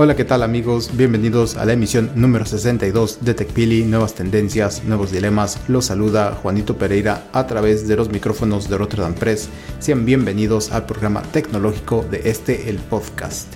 Hola, 0.00 0.14
¿qué 0.14 0.24
tal 0.24 0.44
amigos? 0.44 0.96
Bienvenidos 0.96 1.56
a 1.56 1.64
la 1.64 1.72
emisión 1.72 2.12
número 2.14 2.46
62 2.46 3.18
de 3.22 3.34
TechPili, 3.34 3.82
Nuevas 3.82 4.14
Tendencias, 4.14 4.84
Nuevos 4.84 5.10
Dilemas. 5.10 5.60
Los 5.66 5.86
saluda 5.86 6.38
Juanito 6.40 6.78
Pereira 6.78 7.24
a 7.32 7.48
través 7.48 7.88
de 7.88 7.96
los 7.96 8.08
micrófonos 8.08 8.68
de 8.68 8.78
Rotterdam 8.78 9.14
Press. 9.14 9.48
Sean 9.80 10.04
bienvenidos 10.04 10.70
al 10.70 10.86
programa 10.86 11.22
tecnológico 11.22 12.06
de 12.08 12.30
este, 12.30 12.70
el 12.70 12.76
podcast. 12.76 13.52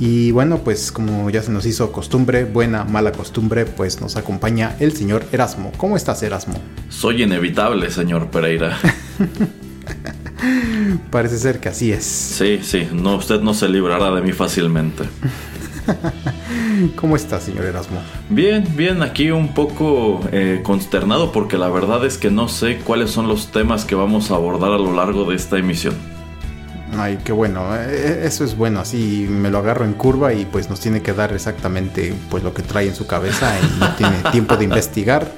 Y 0.00 0.30
bueno, 0.30 0.62
pues 0.64 0.90
como 0.90 1.28
ya 1.28 1.42
se 1.42 1.52
nos 1.52 1.66
hizo 1.66 1.92
costumbre, 1.92 2.46
buena, 2.46 2.84
mala 2.84 3.12
costumbre, 3.12 3.66
pues 3.66 4.00
nos 4.00 4.16
acompaña 4.16 4.74
el 4.80 4.92
señor 4.92 5.26
Erasmo. 5.32 5.72
¿Cómo 5.76 5.98
estás, 5.98 6.22
Erasmo? 6.22 6.58
Soy 6.88 7.24
inevitable, 7.24 7.90
señor 7.90 8.30
Pereira. 8.30 8.78
Parece 11.10 11.36
ser 11.36 11.60
que 11.60 11.68
así 11.68 11.92
es. 11.92 12.04
Sí, 12.04 12.60
sí, 12.62 12.88
no, 12.90 13.16
usted 13.16 13.42
no 13.42 13.52
se 13.52 13.68
librará 13.68 14.10
de 14.12 14.22
mí 14.22 14.32
fácilmente. 14.32 15.04
¿Cómo 16.96 17.16
está, 17.16 17.40
señor 17.40 17.64
Erasmo? 17.64 18.00
Bien, 18.28 18.64
bien, 18.76 19.02
aquí 19.02 19.30
un 19.30 19.54
poco 19.54 20.20
eh, 20.32 20.60
consternado 20.62 21.32
porque 21.32 21.58
la 21.58 21.68
verdad 21.68 22.04
es 22.04 22.18
que 22.18 22.30
no 22.30 22.48
sé 22.48 22.78
cuáles 22.78 23.10
son 23.10 23.28
los 23.28 23.50
temas 23.50 23.84
que 23.84 23.94
vamos 23.94 24.30
a 24.30 24.34
abordar 24.34 24.72
a 24.72 24.78
lo 24.78 24.92
largo 24.92 25.24
de 25.24 25.36
esta 25.36 25.58
emisión. 25.58 25.94
Ay, 26.96 27.18
qué 27.22 27.32
bueno, 27.32 27.76
eh, 27.76 28.22
eso 28.24 28.44
es 28.44 28.56
bueno, 28.56 28.80
así 28.80 29.26
me 29.28 29.50
lo 29.50 29.58
agarro 29.58 29.84
en 29.84 29.92
curva 29.92 30.32
y 30.32 30.46
pues 30.46 30.70
nos 30.70 30.80
tiene 30.80 31.02
que 31.02 31.12
dar 31.12 31.32
exactamente 31.32 32.14
pues 32.30 32.42
lo 32.42 32.54
que 32.54 32.62
trae 32.62 32.88
en 32.88 32.94
su 32.94 33.06
cabeza 33.06 33.54
y 33.60 33.80
no 33.80 33.94
tiene 33.96 34.16
tiempo 34.32 34.56
de 34.56 34.64
investigar. 34.64 35.30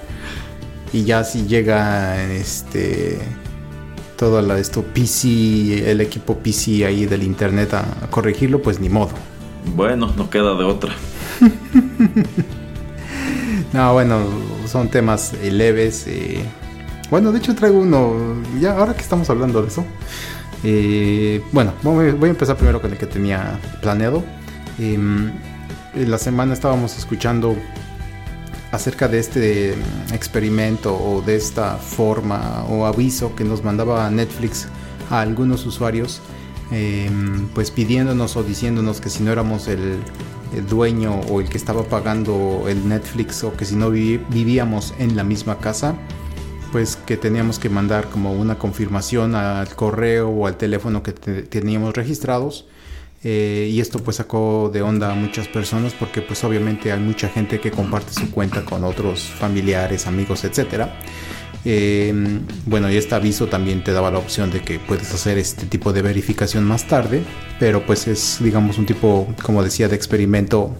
Y 0.93 1.05
ya 1.05 1.23
si 1.25 1.47
llega 1.47 2.23
este 2.25 3.19
todo 4.17 4.43
la, 4.43 4.59
esto 4.59 4.83
PC, 4.83 5.91
el 5.91 6.01
equipo 6.01 6.37
PC 6.37 6.85
ahí 6.85 7.07
del 7.07 7.23
internet 7.23 7.73
a 7.75 7.85
corregirlo, 8.11 8.61
pues 8.61 8.79
ni 8.79 8.89
modo. 8.89 9.13
Bueno, 9.75 10.13
no 10.17 10.31
queda 10.31 10.57
de 10.57 10.65
otra. 10.65 10.93
no, 13.73 13.93
bueno, 13.93 14.21
son 14.67 14.89
temas 14.89 15.35
leves. 15.43 16.07
Eh. 16.07 16.45
Bueno, 17.11 17.33
de 17.33 17.39
hecho 17.39 17.55
traigo 17.55 17.81
uno, 17.81 18.43
ya 18.61 18.77
ahora 18.77 18.95
que 18.95 19.03
estamos 19.03 19.29
hablando 19.31 19.63
de 19.63 19.69
eso. 19.69 19.85
Eh, 20.63 21.43
bueno, 21.53 21.73
voy 21.83 22.29
a 22.29 22.31
empezar 22.31 22.57
primero 22.57 22.81
con 22.81 22.93
el 22.93 22.99
que 22.99 23.07
tenía 23.07 23.59
planeado. 23.81 24.23
Em, 24.79 25.33
la 25.95 26.19
semana 26.19 26.53
estábamos 26.53 26.97
escuchando 26.99 27.57
acerca 28.73 29.09
de 29.09 29.19
este 29.19 29.75
experimento 30.13 30.95
o 30.95 31.23
de 31.23 31.37
esta 31.37 31.77
forma 31.77 32.65
o 32.69 32.87
aviso 32.87 33.35
que 33.35 33.45
nos 33.45 33.65
mandaba 33.65 34.09
Netflix 34.11 34.69
a 35.11 35.21
algunos 35.21 35.67
usuarios 35.67 36.21
Em, 36.71 37.49
pues 37.49 37.71
pidiéndonos 37.73 38.37
o 38.37 38.45
diciéndonos 38.45 39.01
que 39.01 39.11
si 39.11 39.23
no 39.23 39.33
éramos 39.33 39.67
el, 39.67 39.99
dueño 40.69 41.21
o 41.31 41.41
el 41.41 41.49
que 41.49 41.57
estaba 41.57 41.85
pagando 41.85 42.65
el 42.67 42.89
Netflix 42.89 43.45
o 43.45 43.57
que 43.57 43.65
si 43.65 43.77
no 43.77 43.89
vivíamos 43.91 44.95
en 44.99 45.15
la 45.15 45.23
misma 45.23 45.59
casa, 45.59 45.95
pues 46.73 46.97
que 46.97 47.17
teníamos 47.17 47.61
que 47.61 47.69
mandar 47.69 48.09
como 48.09 48.33
una 48.33 48.59
confirmación 48.59 49.37
al 49.37 49.69
correo 49.77 50.29
o 50.29 50.49
al 50.49 50.57
teléfono 50.57 51.05
que 51.05 51.13
teníamos 51.13 51.95
registrados. 51.95 52.67
Eh, 53.23 53.69
y 53.71 53.81
esto 53.81 53.99
pues 53.99 54.17
sacó 54.17 54.71
de 54.73 54.81
onda 54.81 55.13
a 55.13 55.15
muchas 55.15 55.47
personas 55.47 55.93
porque 55.93 56.23
pues 56.23 56.43
obviamente 56.43 56.91
hay 56.91 57.01
mucha 57.01 57.29
gente 57.29 57.61
que 57.61 57.71
comparte 57.71 58.15
su 58.15 58.31
cuenta 58.31 58.65
con 58.65 58.83
otros 58.83 59.23
familiares, 59.23 60.07
amigos, 60.07 60.45
etcétera. 60.45 60.99
Eh, 61.65 62.41
bueno, 62.67 62.91
y 62.91 62.97
este 62.97 63.15
aviso 63.15 63.47
también 63.49 63.85
te 63.85 63.93
daba 63.93 64.11
la 64.11 64.19
opción 64.19 64.51
de 64.51 64.61
que 64.61 64.79
puedes 64.79 65.13
hacer 65.13 65.39
este 65.39 65.67
tipo 65.67 65.93
de 65.93 66.03
verificación 66.03 66.65
más 66.65 66.87
tarde, 66.87 67.23
pero 67.59 67.85
pues 67.85 68.07
es, 68.09 68.39
digamos, 68.41 68.79
un 68.79 68.87
tipo, 68.87 69.29
como 69.43 69.63
decía, 69.63 69.89
de 69.89 69.97
experimento 69.97 70.75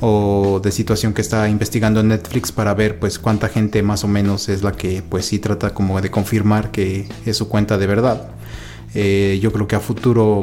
o 0.00 0.60
de 0.62 0.72
situación 0.72 1.14
que 1.14 1.22
está 1.22 1.48
investigando 1.48 2.02
Netflix 2.02 2.52
para 2.52 2.74
ver 2.74 2.98
pues 2.98 3.18
cuánta 3.18 3.48
gente 3.48 3.82
más 3.82 4.04
o 4.04 4.08
menos 4.08 4.48
es 4.48 4.62
la 4.62 4.72
que 4.72 5.02
pues 5.02 5.24
sí 5.24 5.38
trata 5.38 5.72
como 5.72 6.00
de 6.00 6.10
confirmar 6.10 6.70
que 6.70 7.08
es 7.24 7.36
su 7.36 7.48
cuenta 7.48 7.78
de 7.78 7.86
verdad. 7.86 8.28
Eh, 8.94 9.38
yo 9.40 9.52
creo 9.52 9.66
que 9.66 9.76
a 9.76 9.80
futuro 9.80 10.42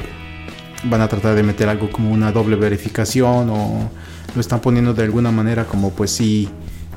van 0.86 1.02
a 1.02 1.08
tratar 1.08 1.36
de 1.36 1.44
meter 1.44 1.70
algo 1.70 1.92
como 1.92 2.12
una 2.12 2.32
doble 2.32 2.56
verificación 2.56 3.50
o 3.50 3.90
lo 4.34 4.42
están 4.42 4.60
poniendo 4.60 4.94
de 4.94 5.04
alguna 5.04 5.32
manera 5.32 5.66
como 5.66 5.92
pues 5.92 6.12
sí 6.12 6.50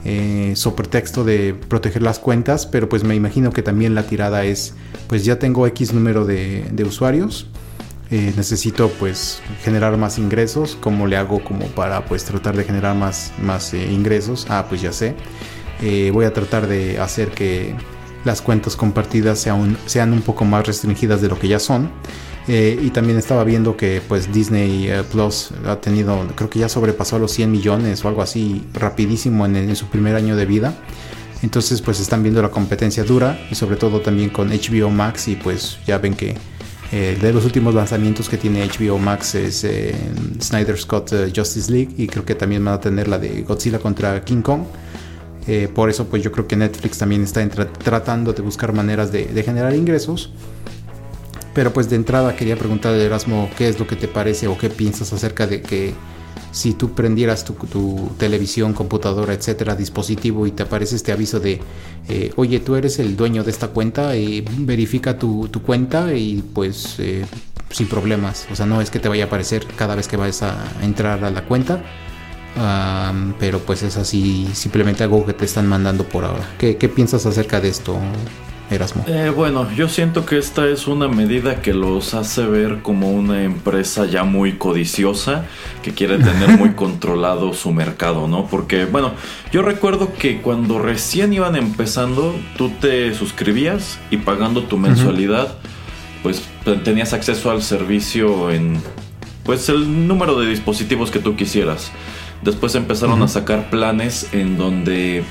eh, 0.08 0.52
sobre 0.54 0.86
texto 0.86 1.24
de 1.24 1.52
proteger 1.52 2.00
las 2.00 2.20
cuentas, 2.20 2.64
pero 2.64 2.88
pues 2.88 3.02
me 3.02 3.16
imagino 3.16 3.50
que 3.50 3.60
también 3.60 3.96
la 3.96 4.04
tirada 4.04 4.44
es, 4.44 4.74
pues 5.08 5.24
ya 5.24 5.40
tengo 5.40 5.66
X 5.66 5.92
número 5.92 6.24
de, 6.24 6.84
usuarios, 6.86 7.48
eh, 8.12 8.32
necesito 8.36 8.88
pues 9.00 9.42
generar 9.64 9.96
más 9.96 10.18
ingresos, 10.18 10.78
¿cómo 10.80 11.08
le 11.08 11.16
hago 11.16 11.42
como 11.42 11.66
para 11.66 12.04
pues 12.04 12.24
tratar 12.24 12.56
de 12.56 12.62
generar 12.62 12.94
más, 12.94 13.32
más 13.42 13.74
eh, 13.74 13.90
ingresos? 13.90 14.46
Ah, 14.48 14.66
pues 14.68 14.80
ya 14.80 14.92
sé, 14.92 15.16
voy 16.12 16.24
a 16.24 16.32
tratar 16.32 16.68
de 16.68 17.00
hacer 17.00 17.30
que 17.30 17.74
las 18.24 18.42
cuentas 18.42 18.76
compartidas 18.76 19.40
sean, 19.40 19.76
sean 19.86 20.12
un 20.12 20.22
poco 20.22 20.44
más 20.44 20.68
restringidas 20.68 21.20
de 21.20 21.26
lo 21.26 21.36
que 21.36 21.48
ya 21.48 21.58
son. 21.58 21.90
Eh, 22.48 22.78
y 22.80 22.90
también 22.90 23.18
estaba 23.18 23.42
viendo 23.42 23.76
que 23.76 24.00
pues 24.06 24.32
Disney 24.32 24.88
eh, 24.88 25.02
Plus 25.10 25.50
ha 25.66 25.76
tenido, 25.80 26.26
creo 26.36 26.48
que 26.48 26.60
ya 26.60 26.68
sobrepasó 26.68 27.18
los 27.18 27.32
100 27.32 27.50
millones 27.50 28.04
o 28.04 28.08
algo 28.08 28.22
así 28.22 28.64
rapidísimo 28.72 29.46
en, 29.46 29.74
su 29.74 29.86
primer 29.86 30.14
año 30.14 30.36
de 30.36 30.46
vida. 30.46 30.74
Entonces 31.42 31.82
pues 31.82 31.98
están 32.00 32.22
viendo 32.22 32.40
la 32.40 32.50
competencia 32.50 33.04
dura 33.04 33.38
y 33.50 33.56
sobre 33.56 33.76
todo 33.76 34.00
también 34.00 34.30
con 34.30 34.50
HBO 34.50 34.90
Max 34.90 35.28
y 35.28 35.34
pues 35.34 35.78
ya 35.86 35.98
ven 35.98 36.14
que 36.14 36.36
eh, 36.92 37.18
de 37.20 37.32
los 37.32 37.44
últimos 37.44 37.74
lanzamientos 37.74 38.28
que 38.28 38.36
tiene 38.36 38.66
HBO 38.66 38.98
Max 38.98 39.34
es 39.34 39.66
Snyder 40.40 40.78
Scott 40.78 41.12
Justice 41.34 41.70
League 41.70 41.90
y 41.98 42.06
creo 42.06 42.24
que 42.24 42.36
también 42.36 42.64
van 42.64 42.74
a 42.74 42.80
tener 42.80 43.08
la 43.08 43.18
de 43.18 43.42
Godzilla 43.42 43.80
contra 43.80 44.24
King 44.24 44.42
Kong. 44.42 44.62
por 45.74 45.90
eso 45.90 46.06
pues 46.06 46.22
yo 46.22 46.30
creo 46.30 46.46
que 46.46 46.56
Netflix 46.56 46.96
también 46.96 47.24
está 47.24 47.46
tratando 47.48 48.32
de 48.32 48.40
buscar 48.40 48.72
maneras 48.72 49.10
de, 49.10 49.26
de 49.26 49.42
generar 49.42 49.74
ingresos 49.74 50.30
pero 51.56 51.72
pues 51.72 51.88
de 51.88 51.96
entrada 51.96 52.36
quería 52.36 52.54
preguntarle 52.54 53.00
a 53.00 53.06
Erasmo 53.06 53.48
qué 53.56 53.66
es 53.66 53.78
lo 53.78 53.86
que 53.86 53.96
te 53.96 54.08
parece 54.08 54.46
o 54.46 54.58
qué 54.58 54.68
piensas 54.68 55.14
acerca 55.14 55.46
de 55.46 55.62
que 55.62 55.94
si 56.52 56.74
tú 56.74 56.92
prendieras 56.92 57.46
tu, 57.46 58.10
televisión, 58.18 58.74
computadora, 58.74 59.32
etcétera, 59.32 59.74
dispositivo 59.74 60.46
y 60.46 60.50
te 60.50 60.64
aparece 60.64 60.96
este 60.96 61.12
aviso 61.12 61.40
de, 61.40 61.62
eh, 62.10 62.30
oye, 62.36 62.60
tú 62.60 62.76
eres 62.76 62.98
el 62.98 63.16
dueño 63.16 63.42
de 63.42 63.52
esta 63.52 63.68
cuenta, 63.68 64.14
y 64.16 64.44
verifica 64.58 65.18
tu, 65.18 65.50
cuenta 65.64 66.14
y 66.14 66.42
pues 66.42 66.96
eh, 66.98 67.24
sin 67.70 67.86
problemas. 67.88 68.46
O 68.52 68.54
sea, 68.54 68.66
no 68.66 68.82
es 68.82 68.90
que 68.90 68.98
te 68.98 69.08
vaya 69.08 69.24
a 69.24 69.26
aparecer 69.28 69.66
cada 69.76 69.94
vez 69.94 70.08
que 70.08 70.18
vayas 70.18 70.42
a 70.42 70.58
entrar 70.82 71.24
a 71.24 71.30
la 71.30 71.46
cuenta, 71.46 71.82
pero 73.40 73.60
pues 73.60 73.82
es 73.82 73.96
así, 73.96 74.46
simplemente 74.52 75.04
algo 75.04 75.24
que 75.24 75.32
te 75.32 75.46
están 75.46 75.66
mandando 75.66 76.04
por 76.04 76.26
ahora. 76.26 76.46
¿Qué, 76.58 76.76
qué 76.76 76.90
piensas 76.90 77.24
acerca 77.24 77.62
de 77.62 77.68
esto, 77.68 77.98
Erasmo? 78.70 79.04
Eh, 79.06 79.32
bueno, 79.34 79.70
yo 79.72 79.88
siento 79.88 80.26
que 80.26 80.38
esta 80.38 80.66
es 80.68 80.88
una 80.88 81.06
medida 81.08 81.62
que 81.62 81.72
los 81.72 82.14
hace 82.14 82.44
ver 82.46 82.82
como 82.82 83.10
una 83.10 83.44
empresa 83.44 84.06
ya 84.06 84.24
muy 84.24 84.54
codiciosa 84.54 85.44
que 85.82 85.92
quiere 85.92 86.18
tener 86.18 86.58
muy 86.58 86.70
controlado 86.74 87.52
su 87.54 87.72
mercado, 87.72 88.26
¿no? 88.26 88.46
Porque, 88.46 88.84
bueno, 88.84 89.12
yo 89.52 89.62
recuerdo 89.62 90.12
que 90.12 90.40
cuando 90.40 90.80
recién 90.80 91.32
iban 91.32 91.54
empezando, 91.54 92.34
tú 92.56 92.70
te 92.80 93.14
suscribías 93.14 93.98
y 94.10 94.18
pagando 94.18 94.64
tu 94.64 94.78
mensualidad, 94.78 95.56
pues 96.22 96.42
tenías 96.84 97.12
acceso 97.12 97.50
al 97.52 97.62
servicio 97.62 98.50
en, 98.50 98.80
pues, 99.44 99.68
el 99.68 100.08
número 100.08 100.40
de 100.40 100.48
dispositivos 100.48 101.12
que 101.12 101.20
tú 101.20 101.36
quisieras. 101.36 101.92
Después 102.42 102.74
empezaron 102.74 103.22
a 103.22 103.28
sacar 103.28 103.70
planes 103.70 104.28
en 104.32 104.58
donde 104.58 105.24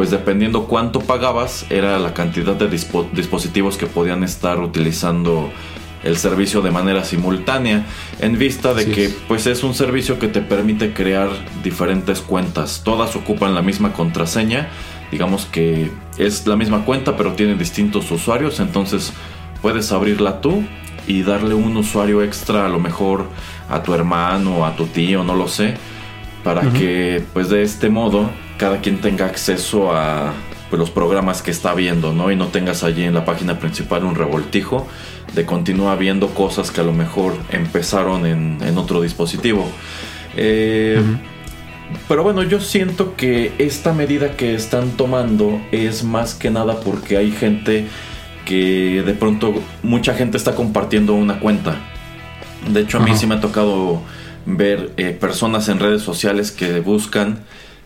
pues 0.00 0.10
dependiendo 0.10 0.64
cuánto 0.64 1.00
pagabas, 1.00 1.66
era 1.68 1.98
la 1.98 2.14
cantidad 2.14 2.54
de 2.54 2.70
dispositivos 2.70 3.76
que 3.76 3.84
podían 3.84 4.24
estar 4.24 4.58
utilizando 4.58 5.52
el 6.02 6.16
servicio 6.16 6.62
de 6.62 6.70
manera 6.70 7.04
simultánea 7.04 7.84
en 8.18 8.38
vista 8.38 8.72
de 8.72 8.86
que 8.86 9.10
pues 9.28 9.46
es 9.46 9.62
un 9.62 9.74
servicio 9.74 10.18
que 10.18 10.28
te 10.28 10.40
permite 10.40 10.94
crear 10.94 11.28
diferentes 11.62 12.22
cuentas. 12.22 12.80
Todas 12.82 13.14
ocupan 13.14 13.54
la 13.54 13.60
misma 13.60 13.92
contraseña 13.92 14.70
digamos 15.10 15.44
que 15.44 15.90
es 16.16 16.46
la 16.46 16.56
misma 16.56 16.86
cuenta 16.86 17.18
pero 17.18 17.34
tiene 17.34 17.54
distintos 17.54 18.10
usuarios 18.10 18.58
entonces 18.58 19.12
puedes 19.60 19.92
abrirla 19.92 20.40
tú 20.40 20.64
y 21.08 21.24
darle 21.24 21.52
un 21.52 21.76
usuario 21.76 22.22
extra 22.22 22.64
a 22.64 22.70
lo 22.70 22.80
mejor 22.80 23.26
a 23.68 23.82
tu 23.82 23.92
hermano 23.92 24.64
a 24.64 24.76
tu 24.76 24.86
tío 24.86 25.24
no 25.24 25.34
lo 25.34 25.46
sé 25.46 25.74
para 26.42 26.72
que 26.72 27.22
pues 27.34 27.50
de 27.50 27.62
este 27.62 27.90
modo 27.90 28.30
cada 28.60 28.82
quien 28.82 29.00
tenga 29.00 29.24
acceso 29.24 29.90
a 29.90 30.34
pues, 30.68 30.78
los 30.78 30.90
programas 30.90 31.40
que 31.40 31.50
está 31.50 31.72
viendo, 31.72 32.12
¿no? 32.12 32.30
Y 32.30 32.36
no 32.36 32.48
tengas 32.48 32.84
allí 32.84 33.04
en 33.04 33.14
la 33.14 33.24
página 33.24 33.58
principal 33.58 34.04
un 34.04 34.14
revoltijo 34.14 34.86
de 35.34 35.46
continuar 35.46 35.96
viendo 35.96 36.28
cosas 36.34 36.70
que 36.70 36.82
a 36.82 36.84
lo 36.84 36.92
mejor 36.92 37.32
empezaron 37.50 38.26
en, 38.26 38.76
otro 38.76 39.00
dispositivo. 39.00 39.66
Eh, 40.36 41.00
pero 42.06 42.22
bueno, 42.22 42.42
yo 42.42 42.60
siento 42.60 43.16
que 43.16 43.54
esta 43.56 43.94
medida 43.94 44.36
que 44.36 44.54
están 44.54 44.90
tomando 44.90 45.58
es 45.72 46.04
más 46.04 46.34
que 46.34 46.50
nada 46.50 46.80
porque 46.80 47.16
hay 47.16 47.30
gente 47.30 47.86
que 48.44 49.02
de 49.06 49.14
pronto 49.14 49.54
mucha 49.82 50.12
gente 50.12 50.36
está 50.36 50.54
compartiendo 50.54 51.14
una 51.14 51.40
cuenta. 51.40 51.76
De 52.70 52.80
hecho, 52.80 52.98
a 52.98 53.00
mí 53.00 53.16
sí 53.16 53.26
me 53.26 53.36
ha 53.36 53.40
tocado 53.40 54.02
ver 54.44 54.92
eh, 54.98 55.16
personas 55.18 55.70
en 55.70 55.78
redes 55.78 56.02
sociales 56.02 56.50
que 56.50 56.80
buscan 56.80 57.38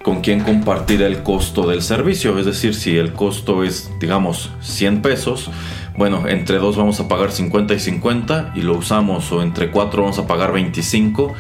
con 0.05 0.21
quién 0.21 0.41
compartir 0.41 1.01
el 1.01 1.23
costo 1.23 1.67
del 1.67 1.81
servicio. 1.81 2.39
Es 2.39 2.45
decir, 2.45 2.75
si 2.75 2.99
el 2.99 3.15
costo 3.15 3.65
es, 3.65 3.91
digamos, 3.99 4.51
100 4.61 5.01
pesos, 5.01 5.51
bueno, 5.97 6.29
entre 6.29 6.59
dos 6.59 6.77
vamos 6.77 7.01
a 7.01 7.09
pagar 7.09 7.33
50 7.33 7.73
y 7.73 7.81
50 7.81 8.53
y 8.55 8.61
lo 8.61 8.77
usamos, 8.77 9.33
o 9.33 9.43
entre 9.43 9.71
cuatro 9.71 10.03
vamos 10.03 10.19
a 10.19 10.27
pagar 10.27 10.53
25 10.53 11.33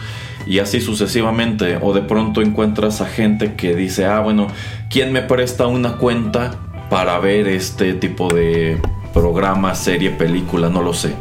y 0.46 0.60
así 0.60 0.80
sucesivamente. 0.80 1.78
O 1.82 1.92
de 1.92 2.00
pronto 2.00 2.40
encuentras 2.40 3.02
a 3.02 3.06
gente 3.06 3.54
que 3.54 3.76
dice, 3.76 4.06
ah, 4.06 4.20
bueno, 4.20 4.46
¿quién 4.88 5.12
me 5.12 5.20
presta 5.20 5.66
una 5.66 5.98
cuenta 5.98 6.52
para 6.88 7.18
ver 7.18 7.46
este 7.48 7.92
tipo 7.92 8.32
de 8.32 8.80
programa, 9.12 9.74
serie, 9.74 10.08
película? 10.08 10.70
No 10.70 10.80
lo 10.80 10.94
sé. 10.94 11.12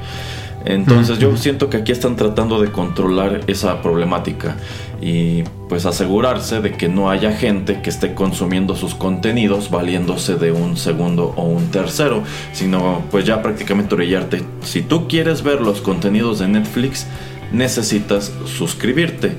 Entonces 0.63 1.19
yo 1.19 1.36
siento 1.36 1.69
que 1.69 1.75
aquí 1.75 1.92
están 1.92 2.16
tratando 2.16 2.62
de 2.62 2.72
controlar 2.72 3.42
esa 3.48 3.81
problemática 3.81 4.56
y 5.01 5.44
pues 5.74 5.88
asegurarse 5.88 6.62
de 6.62 6.74
que 6.74 6.88
no 6.88 7.10
haya 7.10 7.36
gente 7.36 7.81
que 7.81 7.90
esté 7.90 8.14
consumiendo 8.14 8.75
sus 8.75 8.94
contenidos 8.94 9.72
valiéndose 9.72 10.36
de 10.36 10.52
un 10.52 10.78
segundo 10.78 11.34
o 11.36 11.46
un 11.46 11.72
tercero, 11.72 12.22
sino 12.52 13.02
pues 13.10 13.25
ya 13.25 13.42
prácticamente 13.42 13.96
orillarte. 13.96 14.44
Si 14.62 14.84
tú 14.84 15.08
quieres 15.08 15.42
ver 15.42 15.62
los 15.62 15.81
contenidos 15.81 16.38
de 16.38 16.48
Netflix, 16.48 17.08
necesitas 17.52 18.31
suscribirte. 18.46 19.31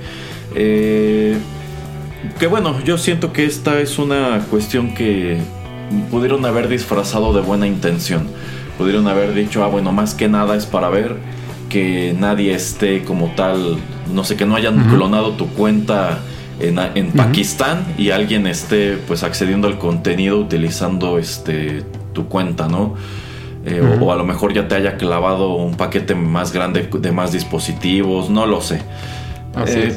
Eh, 0.56 1.36
que 2.40 2.48
bueno, 2.48 2.82
yo 2.82 2.98
siento 2.98 3.32
que 3.32 3.44
esta 3.44 3.78
es 3.78 4.00
una 4.00 4.44
cuestión 4.50 4.92
que 4.92 5.38
pudieron 6.10 6.44
haber 6.46 6.66
disfrazado 6.66 7.32
de 7.32 7.42
buena 7.42 7.68
intención 7.68 8.26
pudieron 8.76 9.06
haber 9.06 9.34
dicho, 9.34 9.62
ah, 9.62 9.68
bueno, 9.68 9.92
más 9.92 10.14
que 10.14 10.28
nada 10.28 10.56
es 10.56 10.66
para 10.66 10.88
ver 10.88 11.14
que 11.68 12.14
nadie 12.18 12.54
esté 12.54 13.04
como 13.04 13.32
tal, 13.34 13.76
no 14.12 14.24
sé, 14.24 14.36
que 14.36 14.46
no 14.46 14.56
hayan 14.56 14.88
clonado 14.88 15.32
tu 15.32 15.48
cuenta 15.48 16.20
en, 16.60 17.10
Pakistán 17.12 17.84
y 17.98 18.10
alguien 18.10 18.46
esté 18.46 18.96
pues 19.06 19.22
accediendo 19.22 19.66
al 19.66 19.78
contenido 19.78 20.38
utilizando 20.38 21.18
este 21.18 21.82
tu 22.12 22.28
cuenta, 22.28 22.68
¿no? 22.68 22.94
Eh, 23.66 23.80
o, 24.00 24.12
a 24.12 24.16
lo 24.16 24.24
mejor 24.24 24.52
ya 24.52 24.68
te 24.68 24.74
haya 24.74 24.96
clavado 24.96 25.54
un 25.56 25.74
paquete 25.74 26.14
más 26.14 26.52
grande 26.52 26.88
de 26.92 27.12
más 27.12 27.32
dispositivos, 27.32 28.30
no 28.30 28.46
lo 28.46 28.60
sé. 28.60 28.82
Eh, 29.66 29.96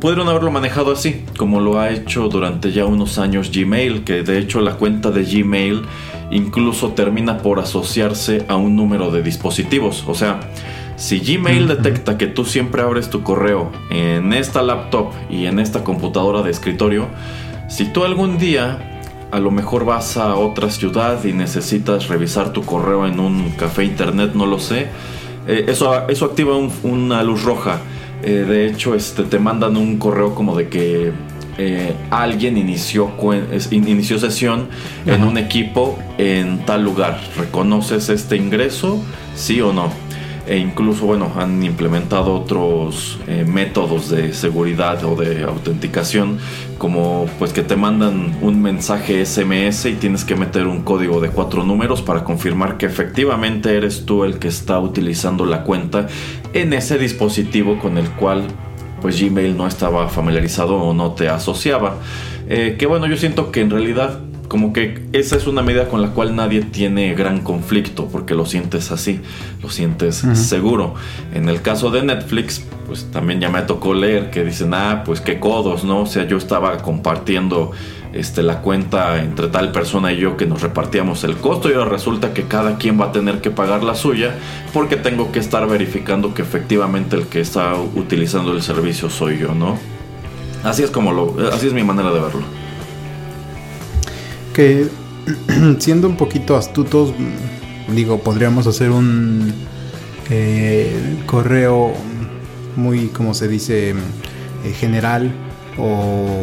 pudieron 0.00 0.28
haberlo 0.28 0.50
manejado 0.50 0.92
así, 0.92 1.24
como 1.36 1.60
lo 1.60 1.78
ha 1.78 1.90
hecho 1.90 2.28
durante 2.28 2.72
ya 2.72 2.84
unos 2.84 3.18
años 3.18 3.50
Gmail, 3.54 4.02
que 4.02 4.22
de 4.24 4.38
hecho 4.38 4.60
la 4.60 4.74
cuenta 4.74 5.10
de 5.10 5.22
Gmail 5.22 5.82
incluso 6.30 6.90
termina 6.90 7.38
por 7.38 7.60
asociarse 7.60 8.44
a 8.48 8.56
un 8.56 8.74
número 8.76 9.10
de 9.10 9.22
dispositivos. 9.22 10.04
O 10.06 10.14
sea, 10.14 10.40
si 10.98 11.20
Gmail 11.20 11.68
detecta 11.68 12.18
que 12.18 12.26
tú 12.26 12.44
siempre 12.44 12.82
abres 12.82 13.08
tu 13.08 13.22
correo 13.22 13.70
en 13.88 14.32
esta 14.32 14.62
laptop 14.62 15.12
y 15.30 15.46
en 15.46 15.60
esta 15.60 15.84
computadora 15.84 16.42
de 16.42 16.50
escritorio, 16.50 17.06
si 17.68 17.84
tú 17.86 18.04
algún 18.04 18.36
día 18.36 19.00
a 19.30 19.38
lo 19.38 19.52
mejor 19.52 19.84
vas 19.84 20.16
a 20.16 20.34
otra 20.34 20.70
ciudad 20.70 21.24
y 21.24 21.32
necesitas 21.32 22.08
revisar 22.08 22.52
tu 22.52 22.64
correo 22.64 23.06
en 23.06 23.20
un 23.20 23.50
café 23.50 23.84
internet, 23.84 24.32
no 24.34 24.44
lo 24.44 24.58
sé, 24.58 24.88
eh, 25.46 25.66
eso, 25.68 26.08
eso 26.08 26.24
activa 26.24 26.56
una 26.82 27.22
luz 27.22 27.44
roja. 27.44 27.78
Eh, 28.22 28.44
de 28.48 28.66
hecho, 28.66 28.96
este, 28.96 29.22
te 29.22 29.38
mandan 29.38 29.76
un 29.76 29.98
correo 29.98 30.34
como 30.34 30.56
de 30.56 30.68
que 30.68 31.12
eh, 31.58 31.94
alguien 32.10 32.58
inició, 32.58 33.12
inició 33.70 34.18
sesión 34.18 34.66
en 35.06 35.22
un 35.22 35.38
equipo 35.38 35.96
en 36.18 36.64
tal 36.66 36.82
lugar. 36.82 37.20
¿Reconoces 37.36 38.08
este 38.08 38.36
ingreso? 38.36 39.00
¿Sí 39.36 39.60
o 39.60 39.72
no? 39.72 40.07
E 40.48 40.56
incluso, 40.56 41.04
bueno, 41.04 41.30
han 41.36 41.62
implementado 41.62 42.34
otros 42.34 43.18
eh, 43.26 43.44
métodos 43.46 44.08
de 44.08 44.32
seguridad 44.32 45.04
o 45.04 45.14
de 45.14 45.42
autenticación, 45.42 46.38
como 46.78 47.26
pues 47.38 47.52
que 47.52 47.62
te 47.62 47.76
mandan 47.76 48.34
un 48.40 48.62
mensaje 48.62 49.26
SMS 49.26 49.84
y 49.84 49.94
tienes 49.96 50.24
que 50.24 50.36
meter 50.36 50.66
un 50.66 50.80
código 50.84 51.20
de 51.20 51.28
cuatro 51.28 51.64
números 51.64 52.00
para 52.00 52.24
confirmar 52.24 52.78
que 52.78 52.86
efectivamente 52.86 53.76
eres 53.76 54.06
tú 54.06 54.24
el 54.24 54.38
que 54.38 54.48
está 54.48 54.78
utilizando 54.78 55.44
la 55.44 55.64
cuenta 55.64 56.06
en 56.54 56.72
ese 56.72 56.96
dispositivo 56.96 57.78
con 57.78 57.98
el 57.98 58.08
cual 58.12 58.44
pues 59.02 59.20
Gmail 59.20 59.54
no 59.54 59.66
estaba 59.66 60.08
familiarizado 60.08 60.76
o 60.76 60.94
no 60.94 61.12
te 61.12 61.28
asociaba. 61.28 61.98
Eh, 62.48 62.76
que 62.78 62.86
bueno, 62.86 63.06
yo 63.06 63.18
siento 63.18 63.52
que 63.52 63.60
en 63.60 63.68
realidad 63.68 64.20
como 64.48 64.72
que 64.72 65.06
esa 65.12 65.36
es 65.36 65.46
una 65.46 65.62
medida 65.62 65.88
con 65.88 66.02
la 66.02 66.08
cual 66.08 66.34
nadie 66.34 66.62
tiene 66.62 67.14
gran 67.14 67.40
conflicto 67.40 68.08
porque 68.08 68.34
lo 68.34 68.46
sientes 68.46 68.90
así, 68.90 69.20
lo 69.62 69.68
sientes 69.68 70.24
seguro. 70.32 70.94
En 71.34 71.48
el 71.48 71.60
caso 71.60 71.90
de 71.90 72.02
Netflix, 72.02 72.64
pues 72.86 73.10
también 73.12 73.40
ya 73.40 73.50
me 73.50 73.62
tocó 73.62 73.92
leer 73.92 74.30
que 74.30 74.44
dicen, 74.44 74.72
ah, 74.72 75.02
pues 75.04 75.20
qué 75.20 75.38
codos, 75.38 75.84
¿no? 75.84 76.02
O 76.02 76.06
sea, 76.06 76.26
yo 76.26 76.38
estaba 76.38 76.78
compartiendo 76.78 77.72
este, 78.14 78.42
la 78.42 78.62
cuenta 78.62 79.22
entre 79.22 79.48
tal 79.48 79.70
persona 79.70 80.12
y 80.12 80.16
yo 80.16 80.38
que 80.38 80.46
nos 80.46 80.62
repartíamos 80.62 81.24
el 81.24 81.36
costo 81.36 81.70
y 81.70 81.74
ahora 81.74 81.90
resulta 81.90 82.32
que 82.32 82.44
cada 82.44 82.78
quien 82.78 82.98
va 82.98 83.06
a 83.06 83.12
tener 83.12 83.42
que 83.42 83.50
pagar 83.50 83.84
la 83.84 83.94
suya 83.94 84.34
porque 84.72 84.96
tengo 84.96 85.30
que 85.30 85.40
estar 85.40 85.68
verificando 85.68 86.32
que 86.32 86.40
efectivamente 86.40 87.16
el 87.16 87.26
que 87.26 87.40
está 87.40 87.74
utilizando 87.74 88.52
el 88.52 88.62
servicio 88.62 89.10
soy 89.10 89.38
yo, 89.38 89.54
¿no? 89.54 89.78
Así 90.64 90.82
es 90.82 90.90
como 90.90 91.12
lo, 91.12 91.36
así 91.52 91.66
es 91.66 91.74
mi 91.74 91.84
manera 91.84 92.10
de 92.10 92.20
verlo. 92.20 92.67
Que 94.58 94.88
siendo 95.78 96.08
un 96.08 96.16
poquito 96.16 96.56
astutos, 96.56 97.14
digo, 97.94 98.18
podríamos 98.18 98.66
hacer 98.66 98.90
un 98.90 99.52
eh, 100.30 101.22
correo 101.26 101.92
muy, 102.74 103.06
como 103.06 103.34
se 103.34 103.46
dice, 103.46 103.90
eh, 103.90 104.72
general 104.76 105.30
o 105.78 106.42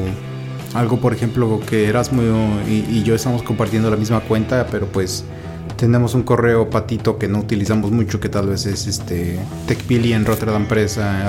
algo, 0.76 1.02
por 1.02 1.14
ejemplo, 1.14 1.60
que 1.60 1.90
Erasmo 1.90 2.22
y, 2.66 2.86
y, 2.90 3.04
yo 3.04 3.16
estamos 3.16 3.44
compartiendo 3.44 3.92
la 3.92 3.98
misma 3.98 4.22
cuenta, 4.22 4.66
pero 4.72 4.88
pues 4.88 5.26
tenemos 5.76 6.16
un 6.16 6.24
correo 6.24 6.70
patito 6.70 7.18
que 7.20 7.28
no 7.28 7.40
utilizamos 7.40 7.92
mucho, 7.92 8.22
que 8.22 8.30
tal 8.30 8.48
vez 8.48 8.66
es 8.66 8.88
este 8.88 9.42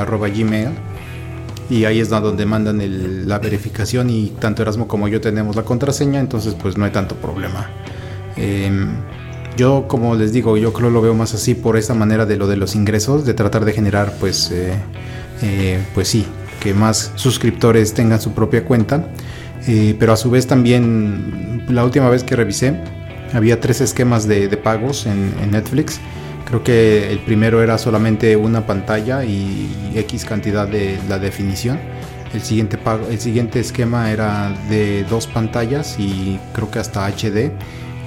arroba 0.01 0.29
gmail. 0.29 0.69
Y 1.69 1.85
ahí 1.85 2.01
es 2.01 2.09
donde 2.09 2.47
mandan 2.47 2.81
la 3.27 3.39
verificación 3.39 4.09
y 4.11 4.29
tanto 4.39 4.63
Erasmo 4.63 4.87
como 4.87 5.09
yo 5.09 5.21
tenemos 5.21 5.57
la 5.57 5.63
contraseña, 5.63 6.21
entonces 6.21 6.55
pues 6.55 6.77
no 6.77 6.85
hay 6.85 6.93
tanto 6.93 7.17
problema. 7.17 7.69
Em, 8.37 8.89
yo 9.57 9.87
como 9.89 10.15
les 10.15 10.33
digo, 10.33 10.57
yo 10.57 10.73
creo 10.73 10.91
lo 10.91 11.01
veo 11.01 11.15
más 11.15 11.35
así 11.35 11.55
por 11.55 11.77
esta 11.77 11.95
manera 11.95 12.25
de 12.25 12.37
lo 12.37 12.47
de 12.47 12.57
los 12.57 12.77
ingresos, 12.77 13.25
de 13.25 13.35
tratar 13.35 13.65
de 13.65 13.73
generar 13.73 14.15
pues, 14.21 14.51
eh, 14.53 14.75
eh, 15.43 15.83
pues 15.95 16.09
sí, 16.09 16.25
que 16.61 16.73
más 16.73 17.13
suscriptores 17.17 17.95
tengan 17.95 18.21
su 18.21 18.33
propia 18.33 18.65
cuenta 18.65 19.09
eh, 19.67 19.97
pero 19.99 20.13
a 20.13 20.17
su 20.17 20.31
vez 20.31 20.47
también, 20.47 21.65
la 21.69 21.85
última 21.85 22.09
vez 22.09 22.23
que 22.23 22.37
revisé, 22.37 22.75
había 23.33 23.61
tres 23.61 23.81
esquemas 23.81 24.29
de, 24.29 24.49
pagos 24.57 25.07
en, 25.07 25.51
Netflix. 25.51 26.01
Creo 26.47 26.63
que 26.63 27.11
el 27.11 27.19
primero 27.19 27.63
era 27.63 27.77
solamente 27.77 28.37
una 28.37 28.67
pantalla 28.67 29.25
y 29.25 29.69
X 29.95 30.25
cantidad 30.25 30.67
de 30.67 30.99
la 31.09 31.19
definición. 31.19 31.79
El 32.33 32.41
siguiente, 32.43 32.79
el 33.11 33.21
siguiente 33.21 33.61
esquema 33.61 34.11
era 34.11 34.57
de 34.71 35.05
dos 35.05 35.27
pantallas 35.27 35.97
y 35.99 36.39
creo 36.55 36.71
que 36.71 36.79
hasta 36.79 37.07
HD. 37.07 37.51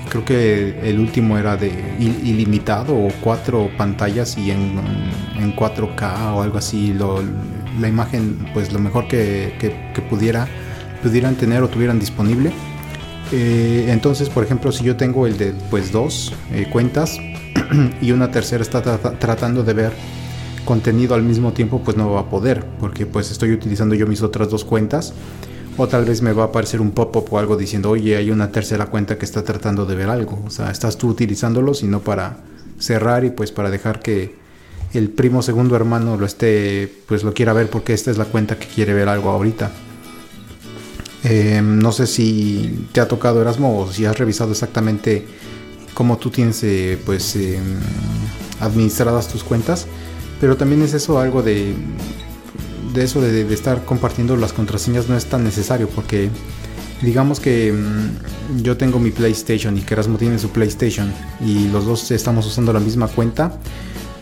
Creo 0.10 0.25
que 0.25 0.79
el 0.89 1.00
último 1.00 1.38
era 1.38 1.58
de 1.58 1.72
ilimitado 2.00 2.96
o 2.96 3.10
cuatro 3.22 3.69
pantallas 3.77 4.38
y 4.38 4.51
en, 4.51 4.75
4K 5.55 6.34
o 6.34 6.41
algo 6.41 6.58
así. 6.58 6.96
la 7.79 7.88
imagen, 7.88 8.50
pues 8.53 8.72
lo 8.72 8.79
mejor 8.79 9.08
que, 9.08 9.53
que 9.60 10.01
pudiera 10.01 10.48
pudieran 11.01 11.36
tener 11.36 11.63
o 11.63 11.67
tuvieran 11.67 12.00
disponible. 12.00 12.51
Eh, 13.31 13.86
entonces, 13.89 14.29
por 14.29 14.43
ejemplo, 14.43 14.72
si 14.72 14.84
yo 14.84 14.96
tengo 14.96 15.27
el 15.27 15.38
de 15.38 15.53
pues 15.69 15.91
dos 15.91 16.34
eh, 16.51 16.67
cuentas, 16.72 17.19
y 18.02 18.12
una 18.12 18.32
tercera 18.32 18.62
está 18.62 18.82
tratando 19.20 19.64
de 19.64 19.74
ver 19.74 19.94
contenido 20.66 21.16
al 21.16 21.24
mismo 21.24 21.54
tiempo, 21.54 21.82
pues 21.84 21.98
no 21.98 22.12
va 22.12 22.22
a 22.22 22.30
poder, 22.30 22.66
porque 22.80 23.06
pues 23.06 23.32
estoy 23.32 23.52
utilizando 23.52 23.96
yo 23.96 24.06
mis 24.08 24.22
otras 24.22 24.50
dos 24.50 24.66
cuentas. 24.66 25.14
O 25.78 25.88
tal 25.88 26.04
vez 26.04 26.22
me 26.22 26.34
va 26.34 26.44
a 26.44 26.46
aparecer 26.48 26.82
un 26.82 26.92
pop-up 26.92 27.28
o 27.32 27.40
algo 27.40 27.56
diciendo, 27.56 27.90
oye, 27.90 28.18
hay 28.18 28.32
una 28.32 28.52
tercera 28.52 28.88
cuenta 28.88 29.18
que 29.18 29.24
está 29.24 29.44
tratando 29.44 29.86
de 29.86 29.96
ver 29.96 30.10
algo. 30.10 30.44
O 30.46 30.50
sea, 30.50 30.72
estás 30.72 30.98
tú 30.98 31.08
utilizándolo, 31.08 31.74
sino 31.74 32.02
para 32.02 32.38
cerrar 32.80 33.24
y 33.24 33.30
pues 33.30 33.54
para 33.54 33.70
dejar 33.70 34.02
que 34.02 34.36
el 34.94 35.10
primo 35.10 35.42
segundo 35.42 35.76
hermano 35.76 36.18
lo 36.18 36.26
esté, 36.26 36.92
pues 37.08 37.24
lo 37.24 37.34
quiera 37.34 37.54
ver 37.54 37.70
porque 37.70 37.94
esta 37.94 38.12
es 38.12 38.18
la 38.18 38.26
cuenta 38.26 38.58
que 38.58 38.68
quiere 38.68 38.94
ver 38.94 39.08
algo 39.08 39.30
ahorita. 39.30 39.72
Em, 41.24 41.80
no 41.80 41.92
sé 41.92 42.08
si 42.08 42.88
te 42.92 43.02
ha 43.02 43.08
tocado 43.08 43.42
Erasmo 43.42 43.80
o 43.80 43.92
si 43.92 44.06
has 44.06 44.18
revisado 44.18 44.52
exactamente 44.52 45.26
cómo 46.00 46.18
tú 46.18 46.29
tienes 46.29 46.63
eh, 46.63 46.98
pues 47.06 47.36
em, 47.36 47.77
administradas 48.62 49.27
tus 49.27 49.44
cuentas, 49.44 49.86
pero 50.39 50.56
también 50.56 50.82
es 50.82 50.94
eso 50.94 51.20
algo 51.20 51.44
de, 51.44 51.75
de 52.94 53.03
eso 53.03 53.20
de, 53.20 53.53
estar 53.53 53.84
compartiendo 53.84 54.38
las 54.38 54.53
contraseñas 54.53 55.10
no 55.10 55.18
es 55.18 55.25
tan 55.25 55.44
necesario 55.44 55.89
porque 55.89 56.29
digamos 57.01 57.41
que 57.41 57.68
em, 57.68 58.12
yo 58.63 58.77
tengo 58.77 58.98
mi 58.98 59.12
PlayStation 59.12 59.77
y 59.77 59.82
que 59.82 59.94
Erasmo 59.94 60.18
tiene 60.18 60.39
su 60.39 60.51
PlayStation 60.51 61.12
y 61.46 61.68
los 61.68 61.86
dos 61.86 62.12
estamos 62.12 62.48
usando 62.48 62.72
la 62.72 62.79
misma 62.79 63.10
cuenta. 63.10 63.60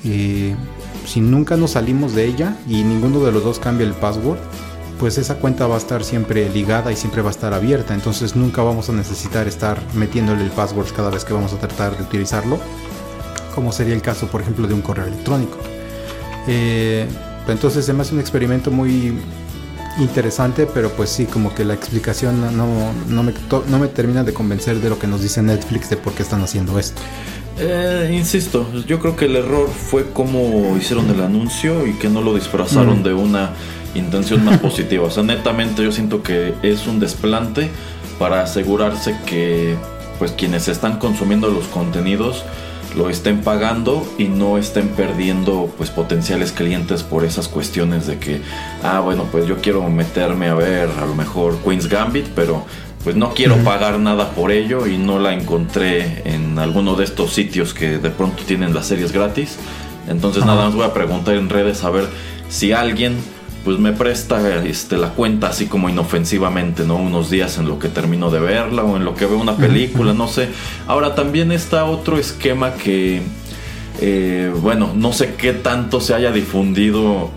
Eh, 0.04 0.56
si 1.06 1.22
nunca 1.22 1.58
nos 1.58 1.72
salimos 1.72 2.16
de 2.16 2.26
ella 2.26 2.58
y 2.68 2.82
ninguno 2.82 3.24
de 3.24 3.32
los 3.32 3.44
dos 3.44 3.60
cambia 3.60 3.86
el 3.86 3.94
password, 3.94 4.40
pues 5.00 5.18
esa 5.18 5.36
cuenta 5.36 5.68
va 5.68 5.76
a 5.76 5.78
estar 5.78 6.04
siempre 6.04 6.50
ligada 6.50 6.92
y 6.92 6.96
siempre 6.96 7.22
va 7.22 7.30
a 7.30 7.32
estar 7.32 7.54
abierta. 7.54 7.94
Entonces 7.94 8.36
nunca 8.36 8.62
vamos 8.64 8.90
a 8.90 8.94
necesitar 8.94 9.48
estar 9.48 9.80
metiéndole 9.94 10.44
el 10.44 10.52
password 10.52 10.92
cada 10.96 11.10
vez 11.10 11.24
que 11.24 11.34
vamos 11.34 11.54
a 11.54 11.58
tratar 11.58 11.98
de 11.98 12.04
utilizarlo. 12.04 12.60
Como 13.54 13.72
sería 13.72 13.94
el 13.94 14.02
caso, 14.02 14.28
por 14.28 14.42
ejemplo, 14.42 14.68
de 14.68 14.74
un 14.74 14.82
correo 14.82 15.06
electrónico. 15.06 15.58
Eh, 16.48 17.08
entonces 17.48 17.86
se 17.86 17.94
me 17.94 18.02
hace 18.02 18.14
un 18.14 18.20
experimento 18.20 18.72
muy 18.72 19.14
interesante, 20.00 20.68
pero 20.72 20.92
pues 20.92 21.10
sí, 21.10 21.26
como 21.26 21.54
que 21.56 21.66
la 21.66 21.74
explicación 21.74 22.42
no, 22.42 22.94
no, 23.08 23.24
me, 23.24 23.34
no 23.68 23.80
me 23.80 23.88
termina 23.88 24.24
de 24.24 24.34
convencer 24.34 24.80
de 24.80 24.90
lo 24.90 25.00
que 25.00 25.08
nos 25.08 25.22
dice 25.22 25.42
Netflix 25.42 25.90
de 25.90 25.98
por 25.98 26.14
qué 26.14 26.24
están 26.24 26.42
haciendo 26.42 26.78
esto. 26.78 27.02
Eh, 27.60 28.12
insisto, 28.14 28.68
yo 28.86 29.00
creo 29.00 29.16
que 29.16 29.26
el 29.26 29.36
error 29.36 29.68
fue 29.70 30.12
cómo 30.14 30.78
hicieron 30.78 31.10
el 31.10 31.22
anuncio 31.22 31.88
y 31.88 31.94
que 31.94 32.08
no 32.08 32.22
lo 32.22 32.36
disfrazaron 32.36 33.00
mm. 33.00 33.04
de 33.04 33.14
una 33.14 33.52
intención 33.96 34.44
más 34.44 34.58
positiva. 34.62 35.06
O 35.06 35.12
sea, 35.12 35.24
netamente 35.24 35.84
yo 35.84 35.92
siento 35.92 36.24
que 36.24 36.54
es 36.64 36.88
un 36.88 37.00
desplante 37.00 37.70
para 38.20 38.42
asegurarse 38.42 39.16
que 39.26 39.76
pues 40.20 40.32
quienes 40.32 40.68
están 40.68 40.98
consumiendo 40.98 41.50
los 41.50 41.66
contenidos 41.68 42.44
lo 42.96 43.10
estén 43.10 43.42
pagando 43.42 44.08
y 44.18 44.26
no 44.26 44.58
estén 44.58 44.90
perdiendo 44.90 45.72
pues 45.78 45.92
potenciales 45.92 46.52
clientes 46.52 47.04
por 47.04 47.26
esas 47.26 47.48
cuestiones 47.48 48.08
de 48.08 48.18
que 48.18 48.42
ah 48.84 49.00
bueno 49.02 49.26
pues 49.32 49.46
yo 49.46 49.58
quiero 49.58 49.88
meterme 49.90 50.48
a 50.48 50.56
ver 50.56 50.90
a 50.90 51.06
lo 51.06 51.14
mejor 51.14 51.58
Queen's 51.64 51.88
Gambit 51.88 52.28
pero 52.36 52.66
pues 53.04 53.16
no 53.16 53.34
quiero 53.34 53.56
pagar 53.58 54.00
nada 54.00 54.32
por 54.32 54.52
ello 54.52 54.88
y 54.88 54.98
no 54.98 55.20
la 55.20 55.34
encontré 55.34 56.24
en 56.26 56.58
alguno 56.58 56.96
de 56.96 57.04
estos 57.04 57.34
sitios 57.34 57.74
que 57.74 58.00
de 58.00 58.10
pronto 58.10 58.44
tienen 58.44 58.74
las 58.74 58.88
series 58.88 59.12
gratis 59.12 59.58
entonces 60.08 60.46
nada 60.46 60.66
más 60.66 60.74
voy 60.74 60.86
a 60.86 60.94
preguntar 60.94 61.36
en 61.36 61.50
redes 61.50 61.84
a 61.84 61.90
ver 61.90 62.08
si 62.50 62.72
alguien 62.72 63.18
pues 63.68 63.80
me 63.80 63.92
presta 63.92 64.64
este, 64.64 64.96
la 64.96 65.10
cuenta 65.10 65.48
así 65.48 65.66
como 65.66 65.90
inofensivamente, 65.90 66.86
¿no? 66.86 66.96
Unos 66.96 67.30
días 67.30 67.58
en 67.58 67.68
lo 67.68 67.80
que 67.80 67.90
termino 67.90 68.32
de 68.32 68.40
verla 68.40 68.84
o 68.84 68.96
en 68.96 69.04
lo 69.04 69.14
que 69.14 69.26
veo 69.26 69.38
una 69.38 69.58
película, 69.58 70.14
no 70.14 70.30
sé. 70.30 70.48
Ahora 70.88 71.16
también 71.16 71.52
está 71.52 71.84
otro 71.84 72.18
esquema 72.18 72.76
que, 72.76 73.22
eh, 74.00 74.54
bueno, 74.62 74.94
no 74.96 75.12
sé 75.12 75.34
qué 75.38 75.52
tanto 75.52 76.00
se 76.00 76.14
haya 76.14 76.32
difundido 76.32 77.30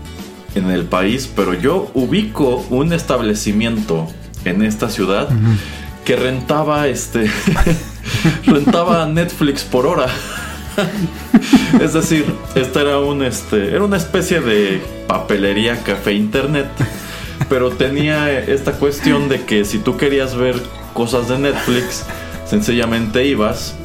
en 0.55 0.71
el 0.71 0.85
país, 0.85 1.29
pero 1.35 1.53
yo 1.53 1.91
ubico 1.95 2.65
un 2.69 2.93
establecimiento 2.93 4.07
en 4.45 4.61
esta 4.61 4.89
ciudad 4.89 5.27
que 6.05 6.15
rentaba 6.15 6.87
este 6.87 7.29
rentaba 8.45 9.05
Netflix 9.05 9.63
por 9.65 9.85
hora. 9.85 10.07
es 11.81 11.93
decir, 11.93 12.25
esta 12.55 12.81
era 12.81 12.99
un 12.99 13.23
este 13.23 13.75
era 13.75 13.83
una 13.83 13.97
especie 13.97 14.41
de 14.41 14.81
papelería 15.07 15.83
café 15.83 16.13
internet, 16.13 16.67
pero 17.49 17.71
tenía 17.71 18.31
esta 18.39 18.73
cuestión 18.73 19.29
de 19.29 19.43
que 19.43 19.65
si 19.65 19.79
tú 19.79 19.97
querías 19.97 20.35
ver 20.35 20.55
cosas 20.93 21.27
de 21.29 21.39
Netflix, 21.39 22.05
sencillamente 22.45 23.25
ibas 23.25 23.75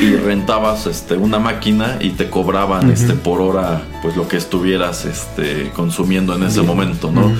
y 0.00 0.16
rentabas 0.16 0.86
este 0.86 1.14
una 1.14 1.38
máquina 1.38 1.98
y 2.00 2.10
te 2.10 2.28
cobraban 2.28 2.90
este 2.90 3.14
por 3.14 3.40
hora 3.40 3.82
pues 4.04 4.16
lo 4.16 4.28
que 4.28 4.36
estuvieras 4.36 5.06
este 5.06 5.70
consumiendo 5.70 6.36
en 6.36 6.42
ese 6.42 6.60
momento 6.60 7.10
no 7.10 7.32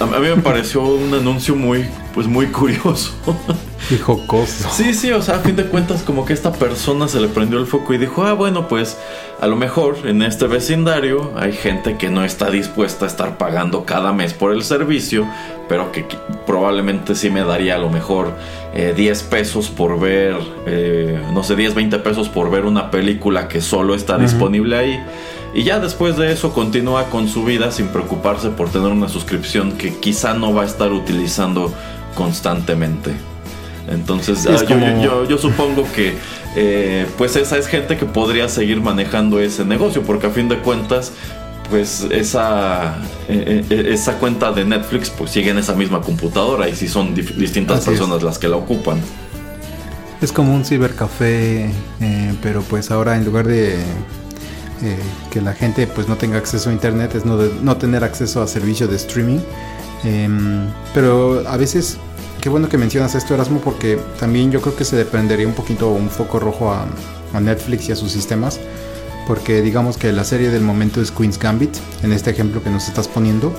a, 0.00 0.18
mí 0.18 0.28
me 0.34 0.40
pareció 0.40 0.80
un 0.82 1.12
anuncio 1.12 1.54
muy 1.54 1.84
pues 2.14 2.26
muy 2.26 2.46
curioso. 2.46 3.12
Y 3.88 3.98
jocoso. 3.98 4.68
Sí 4.72 4.94
sí 4.94 5.12
o 5.12 5.22
sea 5.22 5.36
a 5.36 5.38
fin 5.40 5.54
de 5.54 5.66
cuentas 5.66 6.02
como 6.02 6.24
que 6.24 6.32
esta 6.32 6.50
persona 6.52 7.06
se 7.06 7.20
le 7.20 7.28
prendió 7.28 7.60
el 7.60 7.66
foco 7.66 7.94
y 7.94 7.98
dijo 7.98 8.24
ah 8.24 8.32
bueno 8.32 8.66
pues 8.66 8.98
a 9.40 9.46
lo 9.46 9.54
mejor 9.54 9.98
en 10.06 10.22
este 10.22 10.48
vecindario 10.48 11.34
hay 11.36 11.52
gente 11.52 11.96
que 11.96 12.08
no 12.08 12.24
está 12.24 12.50
dispuesta 12.50 13.04
a 13.04 13.08
estar 13.08 13.38
pagando 13.38 13.84
cada 13.84 14.12
mes 14.12 14.32
por 14.32 14.52
el 14.52 14.64
servicio 14.64 15.28
pero 15.68 15.92
que 15.92 16.04
probablemente 16.46 17.14
sí 17.14 17.30
me 17.30 17.44
daría 17.44 17.76
a 17.76 17.78
lo 17.78 17.90
mejor 17.90 18.34
10 18.74 18.98
eh, 18.98 19.26
pesos 19.30 19.68
por 19.68 19.98
ver, 19.98 20.36
eh, 20.66 21.20
no 21.32 21.42
sé, 21.42 21.56
10, 21.56 21.74
20 21.74 21.98
pesos 22.00 22.28
por 22.28 22.50
ver 22.50 22.64
una 22.64 22.90
película 22.90 23.48
que 23.48 23.60
solo 23.60 23.94
está 23.94 24.18
disponible 24.18 24.76
ahí. 24.76 25.00
Y 25.54 25.62
ya 25.62 25.78
después 25.78 26.16
de 26.16 26.32
eso 26.32 26.52
continúa 26.52 27.04
con 27.04 27.28
su 27.28 27.44
vida 27.44 27.70
sin 27.70 27.88
preocuparse 27.88 28.50
por 28.50 28.68
tener 28.68 28.88
una 28.88 29.08
suscripción 29.08 29.72
que 29.72 29.94
quizá 29.98 30.34
no 30.34 30.52
va 30.52 30.62
a 30.62 30.66
estar 30.66 30.92
utilizando 30.92 31.72
constantemente. 32.14 33.12
Entonces 33.88 34.46
ah, 34.46 35.26
yo, 35.28 35.38
supongo 35.38 35.86
que 35.94 36.14
eh, 36.56 37.06
pues 37.16 37.36
esa 37.36 37.56
es 37.56 37.68
gente 37.68 37.96
que 37.96 38.04
podría 38.04 38.48
seguir 38.48 38.80
manejando 38.80 39.38
ese 39.38 39.64
negocio 39.64 40.02
porque 40.02 40.26
a 40.26 40.30
fin 40.30 40.48
de 40.48 40.58
cuentas 40.58 41.12
pues 41.70 42.06
esa, 42.10 42.96
eh, 43.28 43.64
eh, 43.68 43.86
esa 43.90 44.18
cuenta 44.18 44.52
de 44.52 44.64
Netflix 44.64 45.10
pues 45.10 45.30
sigue 45.30 45.50
en 45.50 45.58
esa 45.58 45.74
misma 45.74 46.00
computadora 46.00 46.68
y 46.68 46.74
si 46.74 46.88
son 46.88 47.14
distintas 47.14 47.84
personas 47.84 48.22
las 48.22 48.38
que 48.38 48.48
la 48.48 48.56
ocupan. 48.56 49.00
Es 50.22 50.32
como 50.32 50.54
un 50.54 50.64
cibercafé, 50.64 51.70
eh, 52.00 52.34
pero 52.42 52.62
pues 52.62 52.90
ahora 52.90 53.16
en 53.16 53.24
lugar 53.24 53.46
de 53.46 53.78
que 55.30 55.40
la 55.40 55.54
gente 55.54 55.86
pues 55.86 56.08
no 56.08 56.16
tenga 56.16 56.38
acceso 56.38 56.70
a 56.70 56.72
internet 56.72 57.14
es 57.14 57.24
no, 57.24 57.36
no 57.36 57.76
tener 57.76 58.04
acceso 58.04 58.42
a 58.42 58.46
servicio 58.46 58.88
de 58.88 58.96
streaming. 58.96 59.38
Em, 60.04 60.66
pero 60.92 61.42
a 61.48 61.56
veces, 61.56 61.96
qué 62.40 62.48
bueno 62.48 62.68
que 62.68 62.78
mencionas 62.78 63.14
esto 63.14 63.34
Erasmo 63.34 63.60
porque 63.60 63.98
también 64.20 64.50
yo 64.52 64.60
creo 64.60 64.76
que 64.76 64.84
se 64.84 64.96
dependería 64.96 65.46
un 65.46 65.54
poquito 65.54 65.90
un 65.90 66.10
foco 66.10 66.38
rojo 66.38 66.70
a, 66.70 66.86
a 67.32 67.40
Netflix 67.40 67.88
y 67.88 67.92
a 67.92 67.96
sus 67.96 68.12
sistemas 68.12 68.60
porque 69.26 69.60
digamos 69.60 69.96
que 69.96 70.12
la 70.12 70.24
serie 70.24 70.50
del 70.50 70.62
momento 70.62 71.00
es 71.00 71.10
Queen's 71.10 71.38
Gambit, 71.38 71.74
en 72.02 72.12
este 72.12 72.30
ejemplo 72.30 72.62
que 72.62 72.70
nos 72.70 72.86
estás 72.88 73.08
poniendo, 73.08 73.52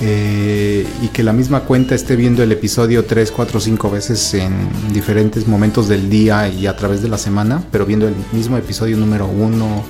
eh, 0.00 0.86
y 1.00 1.08
que 1.08 1.22
la 1.22 1.32
misma 1.32 1.60
cuenta 1.60 1.94
esté 1.94 2.16
viendo 2.16 2.42
el 2.42 2.52
episodio 2.52 3.04
3, 3.04 3.30
4, 3.30 3.60
5 3.60 3.90
veces 3.90 4.34
en 4.34 4.52
diferentes 4.92 5.46
momentos 5.46 5.88
del 5.88 6.10
día 6.10 6.48
y 6.48 6.66
a 6.66 6.76
través 6.76 7.02
de 7.02 7.08
la 7.08 7.18
semana, 7.18 7.62
pero 7.70 7.86
viendo 7.86 8.06
el 8.06 8.14
mismo 8.32 8.58
episodio 8.58 8.96
número 8.96 9.26
1 9.26 9.84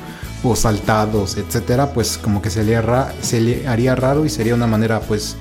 o 0.51 0.57
saltados, 0.57 1.37
etcétera, 1.37 1.93
pues 1.93 2.19
como 2.19 2.43
que 2.43 2.51
se 2.51 2.65
le, 2.65 2.77
haría 3.67 3.95
raro 3.95 4.25
y 4.25 4.29
sería 4.29 4.55
una 4.55 4.67
manera, 4.67 5.01
pues, 5.01 5.37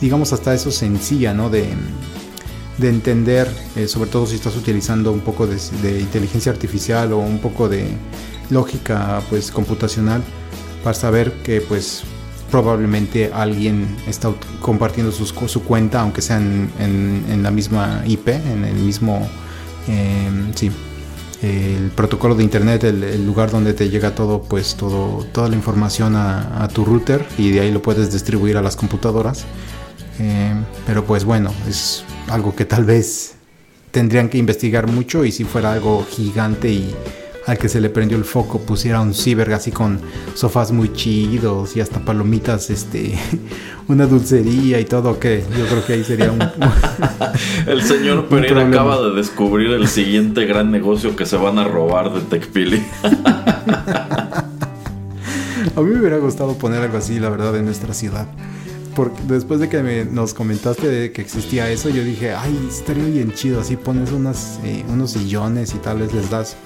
digamos 0.00 0.32
hasta 0.32 0.54
eso 0.54 0.70
sencilla, 0.70 1.34
¿no? 1.34 1.50
De, 1.50 1.66
de 2.78 2.88
entender, 2.88 3.48
eh, 3.76 3.88
sobre 3.88 4.10
todo 4.10 4.26
si 4.26 4.36
estás 4.36 4.56
utilizando 4.56 5.12
un 5.12 5.20
poco 5.20 5.46
de 5.46 6.00
inteligencia 6.00 6.50
artificial 6.52 7.12
o 7.12 7.18
un 7.18 7.38
poco 7.38 7.68
de 7.68 7.86
lógica 8.50 9.22
pues 9.30 9.50
computacional 9.50 10.22
para 10.82 10.94
saber 10.94 11.32
que 11.42 11.60
pues 11.60 12.02
probablemente 12.50 13.30
alguien 13.32 13.96
está 14.06 14.32
compartiendo 14.60 15.12
su 15.12 15.64
cuenta 15.64 16.00
aunque 16.00 16.20
sea 16.20 16.38
en, 16.38 17.42
la 17.42 17.50
misma 17.50 18.02
IP 18.06 18.28
en 18.28 18.64
el 18.64 18.74
mismo 18.74 19.28
em, 19.86 20.52
sí 20.54 20.70
el 21.42 21.90
protocolo 21.90 22.34
de 22.34 22.44
internet 22.44 22.84
el, 22.84 23.24
lugar 23.24 23.50
donde 23.50 23.72
te 23.72 23.88
llega 23.88 24.14
todo 24.14 24.42
pues 24.42 24.74
todo 24.74 25.24
toda 25.32 25.48
la 25.48 25.56
información 25.56 26.14
a, 26.16 26.68
tu 26.72 26.84
router 26.84 27.24
y 27.38 27.50
de 27.50 27.60
ahí 27.60 27.70
lo 27.70 27.80
puedes 27.80 28.12
distribuir 28.12 28.56
a 28.56 28.62
las 28.62 28.76
computadoras. 28.76 29.44
Em, 30.18 30.64
pero 30.86 31.04
pues 31.04 31.24
bueno 31.24 31.52
es 31.68 32.04
algo 32.28 32.54
que 32.54 32.66
tal 32.66 32.84
vez 32.84 33.36
tendrían 33.90 34.28
que 34.28 34.38
investigar 34.38 34.86
mucho 34.86 35.24
y 35.24 35.32
si 35.32 35.44
fuera 35.44 35.72
algo 35.72 36.06
gigante 36.08 36.70
y 36.70 36.94
al 37.46 37.58
que 37.58 37.68
se 37.68 37.80
le 37.80 37.90
prendió 37.90 38.18
el 38.18 38.24
foco 38.24 38.60
pusiera 38.60 39.00
un 39.00 39.14
ciber 39.14 39.52
así 39.52 39.70
con 39.70 40.00
sofás 40.34 40.72
muy 40.72 40.92
chidos 40.92 41.76
y 41.76 41.80
hasta 41.80 42.04
palomitas, 42.04 42.70
este, 42.70 43.18
una 43.88 44.06
dulcería 44.06 44.78
y 44.80 44.84
todo, 44.84 45.18
que 45.18 45.42
yo 45.58 45.66
creo 45.66 45.84
que 45.84 45.92
ahí 45.94 46.04
sería 46.04 46.30
un... 46.30 46.40
el 47.66 47.82
señor 47.82 48.26
Pereira 48.28 48.66
acaba 48.66 49.00
de 49.02 49.14
descubrir 49.14 49.70
el 49.70 49.88
siguiente 49.88 50.44
gran 50.46 50.70
negocio 50.70 51.16
que 51.16 51.26
se 51.26 51.36
van 51.36 51.58
a 51.58 51.64
robar 51.64 52.12
de 52.12 52.20
TechPili. 52.20 52.84
a 55.76 55.80
mí 55.80 55.90
me 55.90 56.00
hubiera 56.00 56.18
gustado 56.18 56.54
poner 56.54 56.82
algo 56.82 56.98
así, 56.98 57.18
la 57.18 57.30
verdad, 57.30 57.56
en 57.56 57.64
nuestra 57.64 57.94
ciudad. 57.94 58.26
Porque 58.94 59.20
después 59.28 59.60
de 59.60 59.68
que 59.68 60.04
nos 60.10 60.34
comentaste 60.34 60.88
de 60.88 61.12
que 61.12 61.22
existía 61.22 61.70
eso, 61.70 61.88
yo 61.90 62.02
dije, 62.02 62.34
ay, 62.34 62.68
estaría 62.68 63.04
bien 63.04 63.32
chido. 63.32 63.60
Así 63.60 63.76
pones 63.76 64.10
unas, 64.10 64.58
eh, 64.64 64.84
unos 64.88 65.12
sillones 65.12 65.74
y 65.74 65.78
tal 65.78 66.00
vez 66.00 66.12
les 66.12 66.28
das 66.28 66.56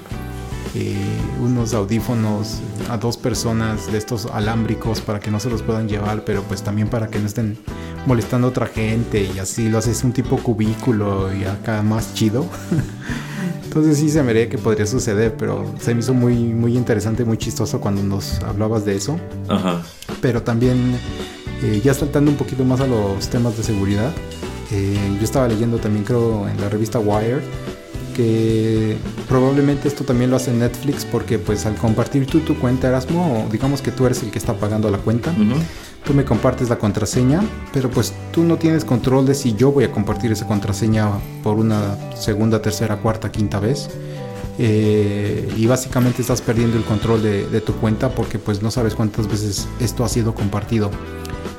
eh, 0.75 0.97
unos 1.41 1.73
audífonos 1.73 2.59
a 2.91 2.97
dos 2.97 3.17
personas 3.17 3.93
de 3.93 3.99
estos 3.99 4.27
alámbricos 4.27 5.01
para 5.01 5.21
que 5.21 5.31
no 5.31 5.39
se 5.39 5.49
los 5.49 5.63
puedan 5.63 5.89
llevar, 5.89 6.25
pero 6.25 6.43
pues 6.43 6.63
también 6.63 6.89
para 6.89 7.09
que 7.09 7.21
no 7.21 7.27
estén 7.27 7.57
molestando 8.07 8.49
a 8.49 8.51
otra 8.51 8.67
gente 8.67 9.29
y 9.35 9.39
así 9.39 9.69
lo 9.69 9.79
haces 9.79 10.03
un 10.03 10.13
tipo 10.13 10.37
cubículo 10.37 11.35
y 11.35 11.45
acá 11.45 11.83
más 11.83 12.15
chido. 12.15 12.47
Entonces 13.65 13.99
sí 13.99 14.09
se 14.09 14.21
me 14.21 14.33
vería 14.33 14.49
que 14.49 14.59
podría 14.59 14.87
suceder, 14.87 15.37
pero 15.37 15.65
se 15.81 15.95
me 15.95 16.01
hizo 16.01 16.15
muy, 16.15 16.37
muy 16.37 16.77
interesante, 16.77 17.25
muy 17.25 17.39
chistoso 17.39 17.81
cuando 17.81 18.03
nos 18.03 18.41
hablabas 18.43 18.85
de 18.85 18.97
eso. 18.97 19.19
Ajá. 19.49 19.83
Pero 20.21 20.43
también, 20.43 20.97
eh, 21.63 21.81
ya 21.85 21.95
saltando 21.95 22.31
un 22.31 22.37
poquito 22.37 22.65
más 22.65 22.81
a 22.81 22.87
los 22.87 23.29
temas 23.29 23.57
de 23.57 23.63
seguridad, 23.65 24.13
eh, 24.71 25.17
yo 25.19 25.25
estaba 25.25 25.49
leyendo 25.49 25.79
también 25.79 26.05
creo 26.05 26.49
en 26.49 26.61
la 26.61 26.69
revista 26.69 26.99
Wired 26.99 27.43
que 28.15 28.97
probablemente 29.29 29.89
esto 29.89 30.05
también 30.05 30.31
lo 30.31 30.37
hace 30.37 30.53
Netflix 30.53 31.05
porque 31.05 31.39
pues 31.39 31.67
al 31.67 31.75
compartir 31.75 32.27
tú 32.27 32.41
tu 32.41 32.59
cuenta 32.59 32.89
Erasmo, 32.89 33.47
digamos 33.53 33.83
que 33.83 33.91
tú 33.91 34.07
eres 34.07 34.23
el 34.23 34.31
que 34.31 34.39
está 34.39 34.55
pagando 34.55 34.91
la 34.91 34.99
cuenta, 34.99 35.35
tú 36.05 36.15
me 36.15 36.25
compartes 36.25 36.71
la 36.71 36.79
contraseña, 36.79 37.43
pero 37.73 37.91
pues 37.91 38.15
tú 38.33 38.45
no 38.45 38.57
tienes 38.57 38.85
control 38.85 39.27
de 39.27 39.35
si 39.35 39.55
yo 39.55 39.73
voy 39.73 39.85
a 39.85 39.93
compartir 39.93 40.33
esa 40.33 40.47
contraseña 40.47 41.11
por 41.43 41.57
una 41.57 41.97
segunda, 42.17 42.63
tercera, 42.63 42.97
cuarta, 42.97 43.31
quinta 43.31 43.61
vez. 43.61 43.91
Eh, 44.57 45.53
y 45.57 45.67
básicamente 45.67 46.23
estás 46.23 46.41
perdiendo 46.41 46.77
el 46.77 46.85
control 46.85 47.21
de, 47.23 47.61
tu 47.61 47.75
cuenta 47.75 48.11
porque 48.11 48.39
pues 48.39 48.63
no 48.63 48.71
sabes 48.71 48.95
cuántas 48.95 49.27
veces 49.27 49.67
esto 49.81 50.05
ha 50.05 50.09
sido 50.09 50.35
compartido. 50.35 50.91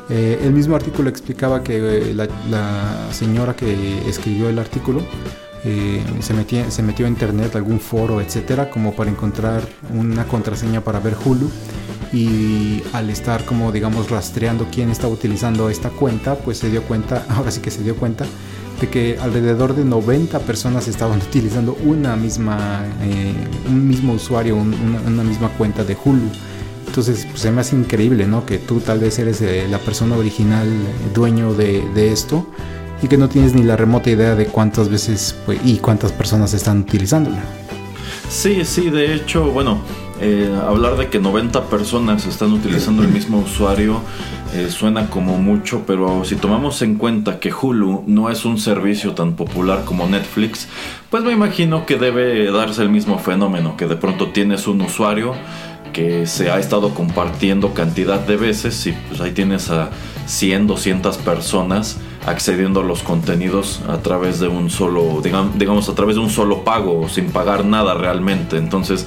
Eh, 0.09 0.39
el 0.43 0.53
mismo 0.53 0.75
artículo 0.75 1.09
explicaba 1.09 1.61
que 1.61 2.13
la, 2.15 2.27
la 2.49 3.11
señora 3.11 3.55
que 3.55 4.07
escribió 4.07 4.49
el 4.49 4.59
artículo 4.59 5.01
eh, 5.67 6.03
se, 6.19 6.35
metió, 6.35 6.69
se 6.69 6.83
metió 6.83 7.07
a 7.07 7.09
internet, 7.09 7.55
algún 7.55 7.79
foro, 7.79 8.21
etcétera, 8.21 8.69
como 8.69 8.93
para 8.93 9.09
encontrar 9.09 9.67
una 9.91 10.25
contraseña 10.25 10.81
para 10.81 10.99
ver 10.99 11.15
Hulu. 11.25 11.49
Y 12.13 12.83
al 12.93 13.09
estar 13.09 13.43
como 13.45 13.71
digamos 13.71 14.11
rastreando 14.11 14.67
quién 14.71 14.91
estaba 14.91 15.11
utilizando 15.11 15.69
esta 15.71 15.89
cuenta, 15.89 16.35
pues 16.35 16.59
se 16.59 16.69
dio 16.69 16.83
cuenta, 16.83 17.25
ahora 17.29 17.49
sí 17.49 17.61
que 17.61 17.71
se 17.71 17.81
dio 17.81 17.95
cuenta, 17.95 18.25
de 18.79 18.89
que 18.89 19.17
alrededor 19.19 19.75
de 19.75 19.85
90 19.85 20.37
personas 20.39 20.87
estaban 20.87 21.19
utilizando 21.29 21.75
una 21.83 22.15
misma, 22.15 22.85
eh, 23.01 23.33
un 23.67 23.87
mismo 23.87 24.13
usuario, 24.13 24.55
una, 24.55 25.23
misma 25.23 25.49
cuenta 25.49 25.83
de 25.83 25.97
Hulu. 26.03 26.29
Entonces 26.85 27.25
pues, 27.25 27.41
se 27.41 27.51
me 27.51 27.63
increíble, 27.73 28.27
¿no? 28.27 28.45
Que 28.45 28.59
tú 28.59 28.81
tal 28.81 28.99
vez 28.99 29.17
eres 29.17 29.41
eh, 29.41 29.67
la 29.67 29.79
persona 29.79 30.15
original, 30.15 30.69
dueño 31.13 31.55
de 31.55 32.11
esto 32.13 32.47
y 33.01 33.07
que 33.07 33.17
no 33.17 33.29
tienes 33.29 33.53
ni 33.53 33.63
la 33.63 33.75
remota 33.75 34.09
idea 34.09 34.35
de 34.35 34.47
cuántas 34.47 34.89
veces 34.89 35.35
y 35.63 35.77
cuántas 35.77 36.11
personas 36.11 36.53
están 36.53 36.79
utilizándola. 36.79 37.43
Sí, 38.29 38.65
sí, 38.65 38.89
de 38.89 39.13
hecho, 39.13 39.51
bueno, 39.51 39.79
eh, 40.21 40.53
hablar 40.65 40.95
de 40.95 41.09
que 41.09 41.19
90 41.19 41.65
personas 41.65 42.25
están 42.25 42.53
utilizando 42.53 43.03
el 43.03 43.09
mismo 43.09 43.39
usuario 43.39 43.99
eh, 44.53 44.69
suena 44.69 45.09
como 45.09 45.37
mucho, 45.37 45.83
pero 45.85 46.23
si 46.23 46.37
tomamos 46.37 46.81
en 46.81 46.95
cuenta 46.95 47.39
que 47.39 47.51
Hulu 47.53 48.05
no 48.07 48.29
es 48.29 48.45
un 48.45 48.57
servicio 48.57 49.13
tan 49.13 49.35
popular 49.35 49.83
como 49.83 50.07
Netflix, 50.07 50.69
pues 51.09 51.23
me 51.23 51.33
imagino 51.33 51.85
que 51.85 51.97
debe 51.97 52.49
darse 52.51 52.81
el 52.81 52.89
mismo 52.89 53.19
fenómeno, 53.19 53.75
que 53.75 53.87
de 53.87 53.97
pronto 53.97 54.29
tienes 54.29 54.67
un 54.67 54.81
usuario 54.81 55.33
que 55.91 56.25
se 56.27 56.49
ha 56.49 56.59
estado 56.59 56.93
compartiendo 56.93 57.73
cantidad 57.73 58.19
de 58.19 58.37
veces 58.37 58.87
y 58.87 58.93
pues 59.09 59.19
ahí 59.19 59.31
tienes 59.31 59.69
a 59.69 59.89
100, 60.25 60.67
200 60.67 61.17
personas 61.17 61.97
accediendo 62.25 62.81
a 62.81 62.83
los 62.83 63.03
contenidos 63.03 63.81
a 63.87 63.97
través 63.99 64.39
de 64.39 64.47
un 64.47 64.69
solo, 64.69 65.21
digamos, 65.21 65.89
a 65.89 65.95
través 65.95 66.15
de 66.15 66.21
un 66.21 66.29
solo 66.29 66.63
pago, 66.63 67.07
sin 67.09 67.31
pagar 67.31 67.65
nada 67.65 67.93
realmente. 67.93 68.57
Entonces, 68.57 69.05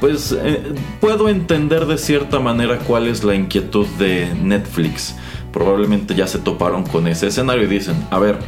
pues 0.00 0.32
eh, 0.32 0.74
puedo 1.00 1.28
entender 1.28 1.86
de 1.86 1.98
cierta 1.98 2.38
manera 2.38 2.78
cuál 2.78 3.08
es 3.08 3.24
la 3.24 3.34
inquietud 3.34 3.86
de 3.98 4.32
Netflix. 4.34 5.16
Probablemente 5.52 6.14
ya 6.14 6.26
se 6.26 6.38
toparon 6.38 6.84
con 6.84 7.08
ese 7.08 7.28
escenario 7.28 7.64
y 7.64 7.68
dicen, 7.68 7.96
a 8.10 8.18
ver, 8.18 8.38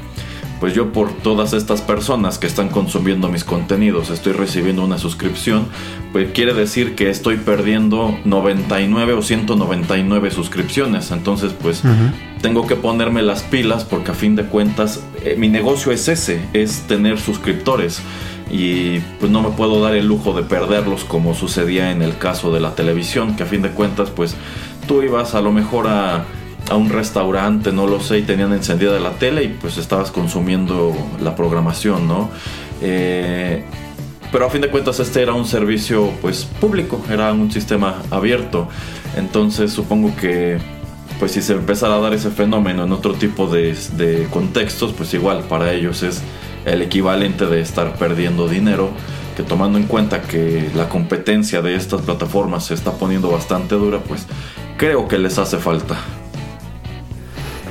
pues 0.61 0.75
yo 0.75 0.92
por 0.92 1.11
todas 1.11 1.55
estas 1.55 1.81
personas 1.81 2.38
que 2.38 2.47
están 2.47 2.68
consumiendo 2.68 3.29
mis 3.29 3.44
contenidos 3.44 4.11
estoy 4.11 4.35
recibiendo 4.35 4.85
una 4.85 4.99
suscripción, 4.99 5.66
pues 6.12 6.31
quiere 6.33 6.53
decir 6.53 6.94
que 6.94 7.09
estoy 7.09 7.38
perdiendo 7.38 8.14
99 8.27 9.14
o 9.14 9.23
199 9.23 10.31
suscripciones. 10.31 11.11
Entonces, 11.11 11.55
pues 11.61 11.83
tengo 12.40 12.66
que 12.66 12.76
ponerme 12.76 13.22
las 13.22 13.42
pilas 13.42 13.85
porque 13.85 14.12
a 14.12 14.14
fin 14.14 14.37
de 14.37 14.44
cuentas 14.44 15.03
eh, 15.24 15.37
mi 15.38 15.48
negocio 15.48 15.92
es 15.92 16.09
ese, 16.09 16.40
es 16.53 16.83
tener 16.83 17.18
suscriptores. 17.18 18.03
Y 18.53 18.98
pues 19.20 19.31
no 19.31 19.42
me 19.42 19.50
puedo 19.50 19.81
dar 19.81 19.94
el 19.94 20.07
lujo 20.07 20.33
de 20.33 20.42
perderlos 20.42 21.05
como 21.05 21.35
sucedía 21.35 21.92
en 21.92 22.03
el 22.03 22.18
caso 22.18 22.53
de 22.53 22.59
la 22.59 22.74
televisión, 22.74 23.37
que 23.37 23.44
a 23.44 23.46
fin 23.46 23.62
de 23.62 23.70
cuentas 23.70 24.11
pues 24.11 24.35
tú 24.88 25.03
ibas 25.03 25.37
a 25.37 25.40
lo 25.40 25.53
mejor 25.53 25.87
a 25.87 26.24
a 26.70 26.76
un 26.76 26.88
restaurante, 26.88 27.72
no 27.72 27.87
lo 27.87 28.00
sé, 28.00 28.18
y 28.18 28.22
tenían 28.22 28.53
encendida 28.53 28.98
la 29.00 29.11
tele 29.12 29.44
y 29.44 29.48
pues 29.48 29.76
estabas 29.76 30.12
consumiendo 30.12 30.94
la 31.20 31.35
programación, 31.35 32.07
¿no? 32.07 32.31
Eh, 32.81 33.64
pero 34.31 34.46
a 34.46 34.50
fin 34.50 34.61
de 34.61 34.70
cuentas 34.70 35.00
este 35.00 35.20
era 35.20 35.33
un 35.33 35.46
servicio 35.46 36.12
pues 36.22 36.44
público, 36.44 37.03
era 37.11 37.33
un 37.33 37.50
sistema 37.50 38.03
abierto. 38.11 38.68
Entonces 39.16 39.72
supongo 39.72 40.14
que 40.14 40.59
pues 41.20 41.33
si 41.33 41.42
se 41.42 41.52
empezara 41.52 41.96
a 41.96 42.00
dar 42.00 42.14
ese 42.14 42.30
fenómeno 42.30 42.85
en 42.85 42.92
otro 42.92 43.12
tipo 43.12 43.46
de, 43.46 43.76
contextos, 44.30 44.94
pues 44.94 45.12
igual 45.12 45.44
para 45.44 45.72
ellos 45.72 46.02
es 46.02 46.22
el 46.64 46.80
equivalente 46.80 47.44
de 47.44 47.61
estar 47.61 47.94
perdiendo 47.96 48.48
dinero 48.48 48.90
que 49.37 49.42
tomando 49.42 49.78
en 49.78 49.85
cuenta 49.85 50.22
que 50.22 50.70
la 50.74 50.88
competencia 50.88 51.61
de 51.61 51.76
estas 51.76 52.00
plataformas 52.00 52.64
se 52.64 52.74
está 52.74 52.92
poniendo 52.92 53.30
bastante 53.30 53.74
dura, 53.74 53.98
pues 53.98 54.26
creo 54.78 55.06
que 55.09 55.18
les 55.18 55.38
hace 55.38 55.59
falta. 55.59 55.98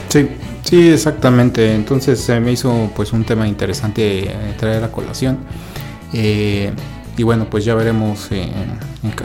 Sí, 0.09 0.29
sí, 0.62 0.89
exactamente. 0.89 1.73
Entonces 1.73 2.19
se 2.19 2.39
me 2.39 2.51
hizo 2.51 2.91
pues 2.95 3.13
un 3.13 3.23
tema 3.23 3.47
interesante 3.47 4.29
eh, 4.29 4.55
traer 4.59 4.83
a 4.83 4.91
colación. 4.91 5.39
Eh, 6.13 6.71
y 7.17 7.24
bueno, 7.24 7.48
pues 7.50 7.65
ya 7.65 7.76
veremos 7.76 8.28
eh, 8.32 8.50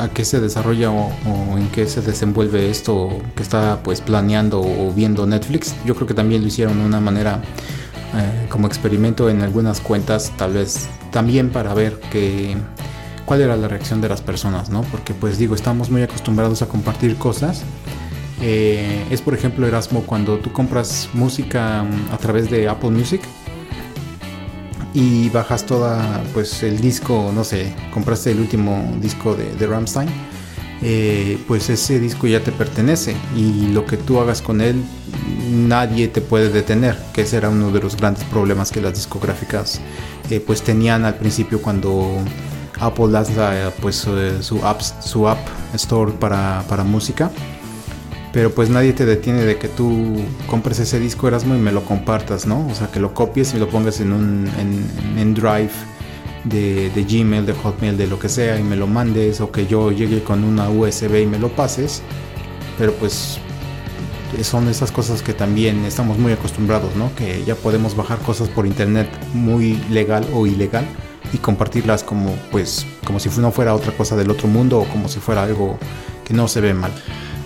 a 0.01 0.09
qué 0.09 0.25
se 0.25 0.41
desarrolla 0.41 0.91
o, 0.91 1.13
en 1.57 1.69
qué 1.69 1.87
se 1.87 2.01
desenvuelve 2.01 2.71
esto 2.71 3.09
que 3.37 3.43
está 3.43 3.81
pues 3.83 4.01
planeando 4.01 4.61
o 4.61 4.93
viendo 4.93 5.27
Netflix. 5.27 5.75
Yo 5.85 5.95
creo 5.95 6.07
que 6.07 6.15
también 6.15 6.43
lo 6.43 6.49
hicieron 6.49 6.79
de 6.79 6.87
una 6.87 7.01
manera 7.01 7.43
como 8.49 8.69
experimento 8.69 9.29
en 9.29 9.43
algunas 9.43 9.81
cuentas, 9.81 10.31
tal 10.37 10.53
vez 10.53 10.89
también 11.11 11.51
para 11.51 11.75
ver 11.75 11.99
que 12.13 12.57
cuál 13.25 13.41
era 13.41 13.57
la 13.57 13.67
reacción 13.67 14.01
de 14.01 14.09
las 14.09 14.23
personas, 14.23 14.71
¿no? 14.71 14.83
Porque 14.83 15.15
pues 15.15 15.37
digo, 15.37 15.57
estamos 15.57 15.91
muy 15.91 16.03
acostumbrados 16.03 16.63
a 16.63 16.69
compartir 16.69 17.17
cosas 17.17 17.65
eh, 18.47 19.07
es 19.11 19.23
por 19.23 19.33
ejemplo 19.33 19.67
Erasmo 19.67 20.03
cuando 20.03 20.39
tú 20.39 20.53
compras 20.53 21.09
música 21.15 21.83
mm, 21.83 22.13
a 22.13 22.19
través 22.19 22.51
de 22.51 22.69
Apple 22.69 22.91
Music 22.91 23.23
y 24.95 25.29
bajas 25.31 25.67
toda 25.67 26.23
pues 26.33 26.63
el 26.63 26.81
disco 26.81 27.33
no 27.35 27.43
sé 27.43 27.75
compraste 27.93 28.31
el 28.31 28.39
último 28.39 28.97
disco 29.01 29.35
de, 29.35 29.53
de 29.57 29.67
Ramstein 29.67 30.09
eh, 30.83 31.39
pues 31.49 31.69
ese 31.69 31.99
disco 31.99 32.27
ya 32.27 32.41
te 32.41 32.53
pertenece 32.53 33.17
y 33.37 33.69
lo 33.69 33.85
que 33.85 33.97
tú 33.97 34.21
hagas 34.21 34.41
con 34.41 34.61
él 34.61 34.83
nadie 35.51 36.09
te 36.09 36.21
puede 36.21 36.49
detener 36.49 36.97
que 37.13 37.23
ese 37.23 37.39
era 37.39 37.49
uno 37.49 37.71
de 37.71 37.81
los 37.81 37.97
grandes 37.97 38.25
problemas 38.25 38.71
que 38.71 38.81
las 38.81 38.95
discográficas 38.95 39.81
eh, 40.31 40.41
pues 40.41 40.63
tenían 40.63 41.05
al 41.05 41.17
principio 41.17 41.61
cuando 41.61 42.19
Apple 42.79 43.09
lanza 43.09 43.73
pues 43.81 44.07
su 44.41 44.65
app 44.65 44.81
su 44.81 45.29
app 45.29 45.39
store 45.75 46.13
para, 46.13 46.65
para 46.69 46.85
música 46.85 47.31
pero 48.35 48.51
pues 48.51 48.69
nadie 48.69 48.93
te 48.93 49.07
detiene 49.07 49.45
de 49.45 49.59
que 49.59 49.69
tú 49.69 50.17
compres 50.49 50.81
ese 50.81 50.99
disco 50.99 51.29
Erasmo 51.29 51.55
y 51.55 51.59
me 51.59 51.71
lo 51.71 51.85
compartas, 51.85 52.47
¿no? 52.47 52.67
O 52.67 52.75
sea, 52.75 52.89
que 52.89 52.99
lo 52.99 53.15
copies 53.15 53.55
y 53.55 53.59
lo 53.59 53.69
pongas 53.69 54.01
en 54.01 54.13
un 54.13 54.51
en, 55.17 55.35
Drive 55.35 55.71
de, 56.43 56.91
de, 56.91 57.05
Gmail, 57.05 57.47
de 57.47 57.53
Hotmail, 57.53 57.97
de 57.97 58.09
lo 58.09 58.19
que 58.19 58.29
sea 58.29 58.59
y 58.59 58.65
me 58.65 58.75
lo 58.75 58.89
mandes 58.89 59.41
o 59.41 59.53
que 59.53 59.69
yo 59.69 59.93
llegue 59.93 60.25
con 60.25 60.43
una 60.43 60.69
USB 60.69 61.23
y 61.23 61.27
me 61.27 61.39
lo 61.39 61.49
pases. 61.51 62.03
Pero 62.77 62.93
pues 62.95 63.39
son 64.43 64.67
esas 64.67 64.91
cosas 64.91 65.23
que 65.23 65.33
también 65.33 65.85
estamos 65.85 66.19
muy 66.19 66.33
acostumbrados, 66.33 66.97
¿no? 66.97 67.15
Que 67.15 67.45
ya 67.45 67.55
podemos 67.55 67.95
bajar 67.95 68.19
cosas 68.19 68.49
por 68.49 68.67
internet 68.67 69.09
muy 69.33 69.77
legal 69.91 70.27
o 70.33 70.49
ilegal 70.49 70.85
y 71.33 71.39
compartirlas 71.39 72.03
como 72.03 72.35
pues 72.51 72.85
como 73.07 73.21
si 73.21 73.29
no 73.41 73.53
fuera 73.53 73.77
otra 73.77 73.93
cosa 73.93 74.17
del 74.17 74.29
otro 74.29 74.49
mundo 74.49 74.81
o 74.81 74.85
como 74.87 75.09
si 75.09 75.21
fuera 75.21 75.45
algo 75.45 75.79
que 76.25 76.35
no 76.35 76.49
se 76.49 76.61
ve 76.61 76.75
mal. 76.75 76.91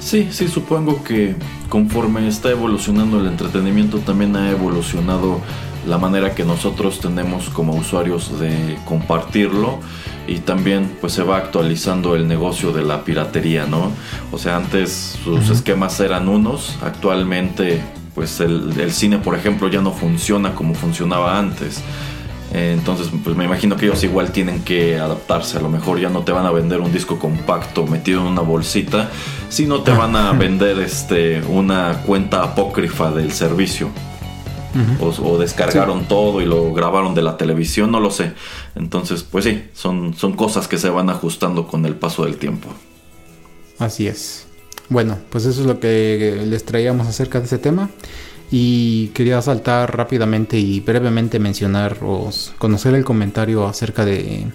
Sí, 0.00 0.28
sí, 0.30 0.48
supongo 0.48 1.02
que 1.02 1.34
conforme 1.68 2.28
está 2.28 2.50
evolucionando 2.50 3.20
el 3.20 3.26
entretenimiento 3.26 3.98
también 3.98 4.36
ha 4.36 4.50
evolucionado 4.50 5.40
la 5.86 5.98
manera 5.98 6.34
que 6.34 6.44
nosotros 6.44 7.00
tenemos 7.00 7.48
como 7.50 7.74
usuarios 7.74 8.38
de 8.38 8.78
compartirlo 8.84 9.80
y 10.26 10.38
también 10.40 10.90
pues 11.00 11.14
se 11.14 11.22
va 11.22 11.38
actualizando 11.38 12.14
el 12.14 12.28
negocio 12.28 12.72
de 12.72 12.82
la 12.82 13.04
piratería, 13.04 13.66
¿no? 13.66 13.90
O 14.30 14.38
sea, 14.38 14.56
antes 14.56 15.18
sus 15.24 15.48
esquemas 15.48 15.98
eran 16.00 16.28
unos, 16.28 16.76
actualmente 16.82 17.82
pues 18.14 18.40
el, 18.40 18.78
el, 18.78 18.92
cine 18.92 19.18
por 19.18 19.34
ejemplo 19.36 19.68
ya 19.68 19.80
no 19.80 19.92
funciona 19.92 20.54
como 20.54 20.74
funcionaba 20.74 21.38
antes. 21.38 21.82
Entonces, 22.52 23.08
pues 23.22 23.36
me 23.36 23.44
imagino 23.44 23.76
que 23.76 23.86
ellos 23.86 24.02
igual 24.04 24.32
tienen 24.32 24.62
que 24.62 24.98
adaptarse. 24.98 25.58
A 25.58 25.60
lo 25.60 25.68
mejor 25.68 26.00
ya 26.00 26.08
no 26.08 26.22
te 26.22 26.32
van 26.32 26.46
a 26.46 26.50
vender 26.50 26.80
un 26.80 26.92
disco 26.92 27.18
compacto 27.18 27.86
metido 27.86 28.20
en 28.20 28.26
una 28.26 28.40
bolsita, 28.40 29.10
sino 29.48 29.82
te 29.82 29.92
van 29.92 30.16
a 30.16 30.32
vender 30.38 30.78
este 30.78 31.42
una 31.42 32.02
cuenta 32.06 32.42
apócrifa 32.42 33.10
del 33.10 33.32
servicio. 33.32 33.90
o, 35.00 35.38
descargaron 35.38 36.06
todo 36.06 36.40
y 36.40 36.46
lo 36.46 36.72
grabaron 36.72 37.14
de 37.14 37.22
la 37.22 37.36
televisión, 37.36 37.90
no 37.90 38.00
lo 38.00 38.10
sé. 38.10 38.32
Entonces, 38.76 39.24
pues 39.24 39.44
sí, 39.44 39.64
son, 39.74 40.14
son 40.14 40.34
cosas 40.34 40.68
que 40.68 40.78
se 40.78 40.88
van 40.88 41.10
ajustando 41.10 41.66
con 41.66 41.84
el 41.84 41.96
paso 41.96 42.24
del 42.24 42.36
tiempo. 42.36 42.68
Así 43.78 44.06
es. 44.06 44.46
Bueno, 44.88 45.18
pues 45.30 45.44
eso 45.44 45.60
es 45.60 45.66
lo 45.66 45.80
que 45.80 46.42
les 46.46 46.64
traíamos 46.64 47.06
acerca 47.06 47.40
de 47.40 47.46
ese 47.46 47.58
tema. 47.58 47.90
Y 48.50 49.08
quería 49.08 49.42
saltar 49.42 49.94
rápidamente 49.94 50.58
y 50.58 50.80
brevemente 50.80 51.38
mencionar 51.38 51.98
o 52.02 52.30
conocer 52.56 52.94
el 52.94 53.04
comentario 53.04 53.66
acerca 53.66 54.06
de 54.06 54.46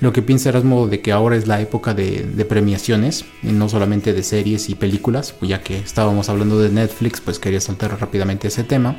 lo 0.00 0.12
que 0.12 0.22
piensa 0.22 0.48
Erasmo 0.48 0.88
de 0.88 1.00
que 1.00 1.12
ahora 1.12 1.36
es 1.36 1.46
la 1.46 1.60
época 1.60 1.94
de, 1.94 2.46
premiaciones, 2.48 3.24
y 3.42 3.48
no 3.48 3.68
solamente 3.68 4.12
de 4.12 4.22
series 4.22 4.68
y 4.68 4.74
películas, 4.74 5.32
pues 5.32 5.48
ya 5.48 5.62
que 5.62 5.78
estábamos 5.78 6.28
hablando 6.28 6.58
de 6.58 6.70
Netflix, 6.70 7.20
pues 7.20 7.38
quería 7.38 7.60
saltar 7.60 7.98
rápidamente 7.98 8.48
ese 8.48 8.64
tema. 8.64 8.96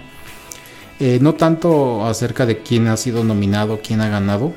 Eh, 0.99 1.19
no 1.21 1.35
tanto 1.35 2.05
acerca 2.07 2.45
de 2.45 2.63
quién 2.63 2.87
ha 2.87 2.97
sido 2.97 3.23
nominado, 3.23 3.79
quién 3.85 4.01
ha 4.01 4.09
ganado, 4.09 4.53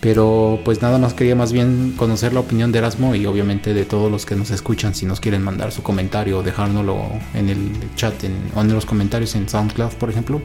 pero 0.00 0.58
pues 0.64 0.80
nada 0.80 0.98
más 0.98 1.12
quería 1.12 1.36
más 1.36 1.52
bien 1.52 1.92
conocer 1.96 2.32
la 2.32 2.40
opinión 2.40 2.72
de 2.72 2.78
Erasmo 2.78 3.14
y 3.14 3.26
obviamente 3.26 3.74
de 3.74 3.84
todos 3.84 4.10
los 4.10 4.24
que 4.24 4.34
nos 4.34 4.50
escuchan 4.50 4.94
si 4.94 5.04
nos 5.04 5.20
quieren 5.20 5.42
mandar 5.42 5.72
su 5.72 5.82
comentario 5.82 6.38
o 6.38 6.42
dejárnoslo 6.42 7.02
en 7.34 7.50
el 7.50 7.70
chat 7.96 8.24
en, 8.24 8.34
o 8.54 8.62
en 8.62 8.72
los 8.72 8.86
comentarios 8.86 9.34
en 9.34 9.48
SoundCloud 9.48 9.92
por 9.92 10.10
ejemplo. 10.10 10.40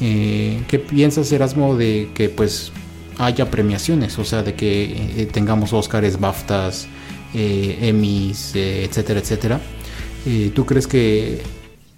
Eh, 0.00 0.62
¿Qué 0.68 0.78
piensas 0.78 1.32
Erasmo 1.32 1.76
de 1.76 2.10
que 2.14 2.28
pues 2.28 2.70
haya 3.18 3.50
premiaciones? 3.50 4.18
O 4.18 4.24
sea, 4.24 4.42
de 4.42 4.54
que 4.54 5.22
eh, 5.22 5.26
tengamos 5.26 5.72
Oscars, 5.72 6.20
BAFTAs, 6.20 6.86
eh, 7.34 7.78
Emmys, 7.80 8.54
etcétera, 8.54 9.20
etcétera. 9.20 9.60
¿Tú 10.54 10.66
crees 10.66 10.88
que 10.88 11.40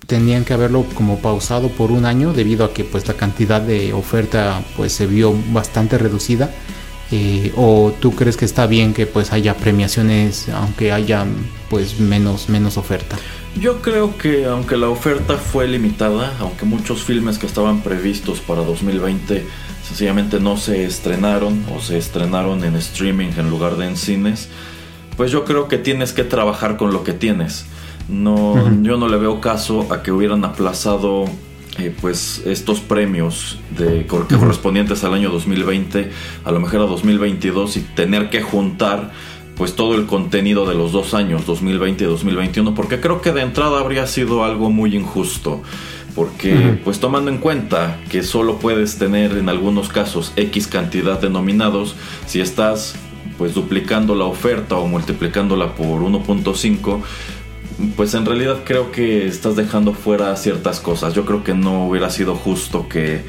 tenían 0.07 0.45
que 0.45 0.53
haberlo 0.53 0.85
como 0.95 1.19
pausado 1.19 1.71
por 1.71 1.91
un 1.91 2.05
año 2.05 2.35
debido 2.35 2.67
a 2.67 2.75
que 2.75 2.85
pues 2.85 3.09
la 3.09 3.15
cantidad 3.15 3.63
de 3.63 3.95
oferta 3.95 4.63
pues 4.77 4.93
se 4.93 5.07
vio 5.07 5.35
bastante 5.51 5.97
reducida 5.97 6.51
eh, 7.11 7.53
o 7.57 7.93
tú 7.99 8.15
crees 8.15 8.37
que 8.37 8.45
está 8.45 8.67
bien 8.67 8.95
que 8.95 9.07
pues 9.07 9.33
haya 9.33 9.55
premiaciones 9.55 10.49
aunque 10.51 10.93
haya 10.93 11.25
pues 11.71 12.01
menos 12.01 12.49
menos 12.49 12.77
oferta 12.77 13.17
yo 13.61 13.81
creo 13.81 14.17
que 14.19 14.47
aunque 14.47 14.77
la 14.77 14.89
oferta 14.89 15.37
fue 15.37 15.67
limitada 15.69 16.35
aunque 16.41 16.65
muchos 16.65 17.03
filmes 17.03 17.39
que 17.39 17.47
estaban 17.47 17.81
previstos 17.81 18.41
para 18.41 18.63
2020 18.63 19.47
sencillamente 19.87 20.39
no 20.39 20.57
se 20.57 20.85
estrenaron 20.85 21.65
o 21.75 21.81
se 21.81 21.97
estrenaron 21.97 22.63
en 22.65 22.77
streaming 22.77 23.31
en 23.39 23.49
lugar 23.49 23.77
de 23.77 23.87
en 23.87 23.97
cines 23.97 24.49
pues 25.19 25.33
yo 25.33 25.45
creo 25.45 25.67
que 25.67 25.79
tienes 25.79 26.13
que 26.13 26.23
trabajar 26.23 26.77
con 26.77 26.93
lo 26.93 27.03
que 27.03 27.13
tienes. 27.13 27.67
No, 28.09 28.55
yo 28.83 28.97
no 28.97 29.09
le 29.09 29.19
veo 29.19 29.41
caso 29.41 29.93
a 29.93 30.01
que 30.01 30.13
hubieran 30.13 30.45
aplazado 30.45 31.25
eh, 31.79 31.95
pues 32.01 32.43
estos 32.45 32.81
premios 32.81 33.59
de, 33.77 34.07
correspondientes 34.07 35.05
al 35.05 35.15
año 35.15 35.31
2020, 35.31 36.11
a 36.45 36.51
lo 36.51 36.61
mejor 36.61 36.81
a 36.81 36.85
2022 36.85 37.77
y 37.77 37.81
tener 37.81 38.31
que 38.31 38.43
juntar 38.43 39.13
pues 39.57 39.75
todo 39.75 39.95
el 39.95 40.07
contenido 40.07 40.67
de 40.67 40.75
los 40.75 40.93
dos 40.93 41.15
años, 41.15 41.47
2020 41.47 42.05
y 42.05 42.07
2021, 42.07 42.75
porque 42.75 43.01
creo 43.01 43.21
que 43.21 43.33
de 43.33 43.43
entrada 43.43 43.81
habría 43.81 44.07
sido 44.07 44.45
algo 44.45 44.71
muy 44.71 44.95
injusto, 44.97 45.63
porque 46.15 46.79
pues 46.85 47.01
tomando 47.01 47.31
en 47.31 47.39
cuenta 47.39 47.99
que 48.09 48.23
solo 48.23 48.59
puedes 48.59 48.99
tener 48.99 49.33
en 49.33 49.49
algunos 49.49 49.89
casos 49.89 50.33
X 50.37 50.69
cantidad 50.69 51.21
de 51.21 51.31
nominados, 51.31 51.97
si 52.27 52.41
estás 52.41 52.95
pues 53.37 53.55
duplicando 53.55 54.15
la 54.15 54.25
oferta 54.25 54.77
o 54.77 54.87
multiplicándola 54.87 55.75
por 55.75 56.03
1.5, 56.03 57.01
pues 57.97 58.15
en 58.15 58.27
realidad 58.27 58.59
creo 58.65 58.91
que 58.91 59.27
estás 59.27 59.57
dejando 59.57 59.93
fuera 59.93 60.35
ciertas 60.37 60.81
cosas. 60.81 61.15
Yo 61.15 61.25
creo 61.25 61.45
que 61.45 61.55
no 61.55 61.87
hubiera 61.87 62.11
sido 62.11 62.35
justo 62.35 62.89
que 62.89 63.23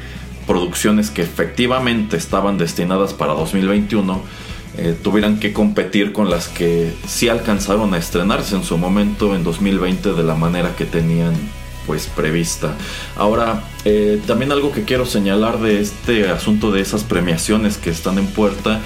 producciones 0.46 1.10
que 1.10 1.22
efectivamente 1.22 2.16
estaban 2.16 2.58
destinadas 2.58 3.14
para 3.14 3.34
2021 3.34 4.20
eh, 4.78 4.96
tuvieran 5.00 5.38
que 5.38 5.52
competir 5.52 6.12
con 6.12 6.30
las 6.30 6.48
que 6.48 6.92
sí 7.06 7.28
alcanzaron 7.28 7.92
a 7.94 7.98
estrenarse 7.98 8.56
en 8.56 8.64
su 8.64 8.78
momento 8.78 9.34
en 9.34 9.44
2020 9.44 10.12
de 10.12 10.22
la 10.22 10.34
manera 10.34 10.74
que 10.76 10.84
tenían 10.84 11.34
pues 11.86 12.06
prevista. 12.06 12.74
Ahora, 13.16 13.64
eh, 13.84 14.20
también 14.26 14.52
algo 14.52 14.72
que 14.72 14.84
quiero 14.84 15.06
señalar 15.06 15.60
de 15.60 15.80
este 15.80 16.28
asunto 16.28 16.70
de 16.70 16.80
esas 16.80 17.04
premiaciones 17.04 17.78
que 17.78 17.90
están 17.90 18.18
en 18.18 18.26
puerta 18.26 18.80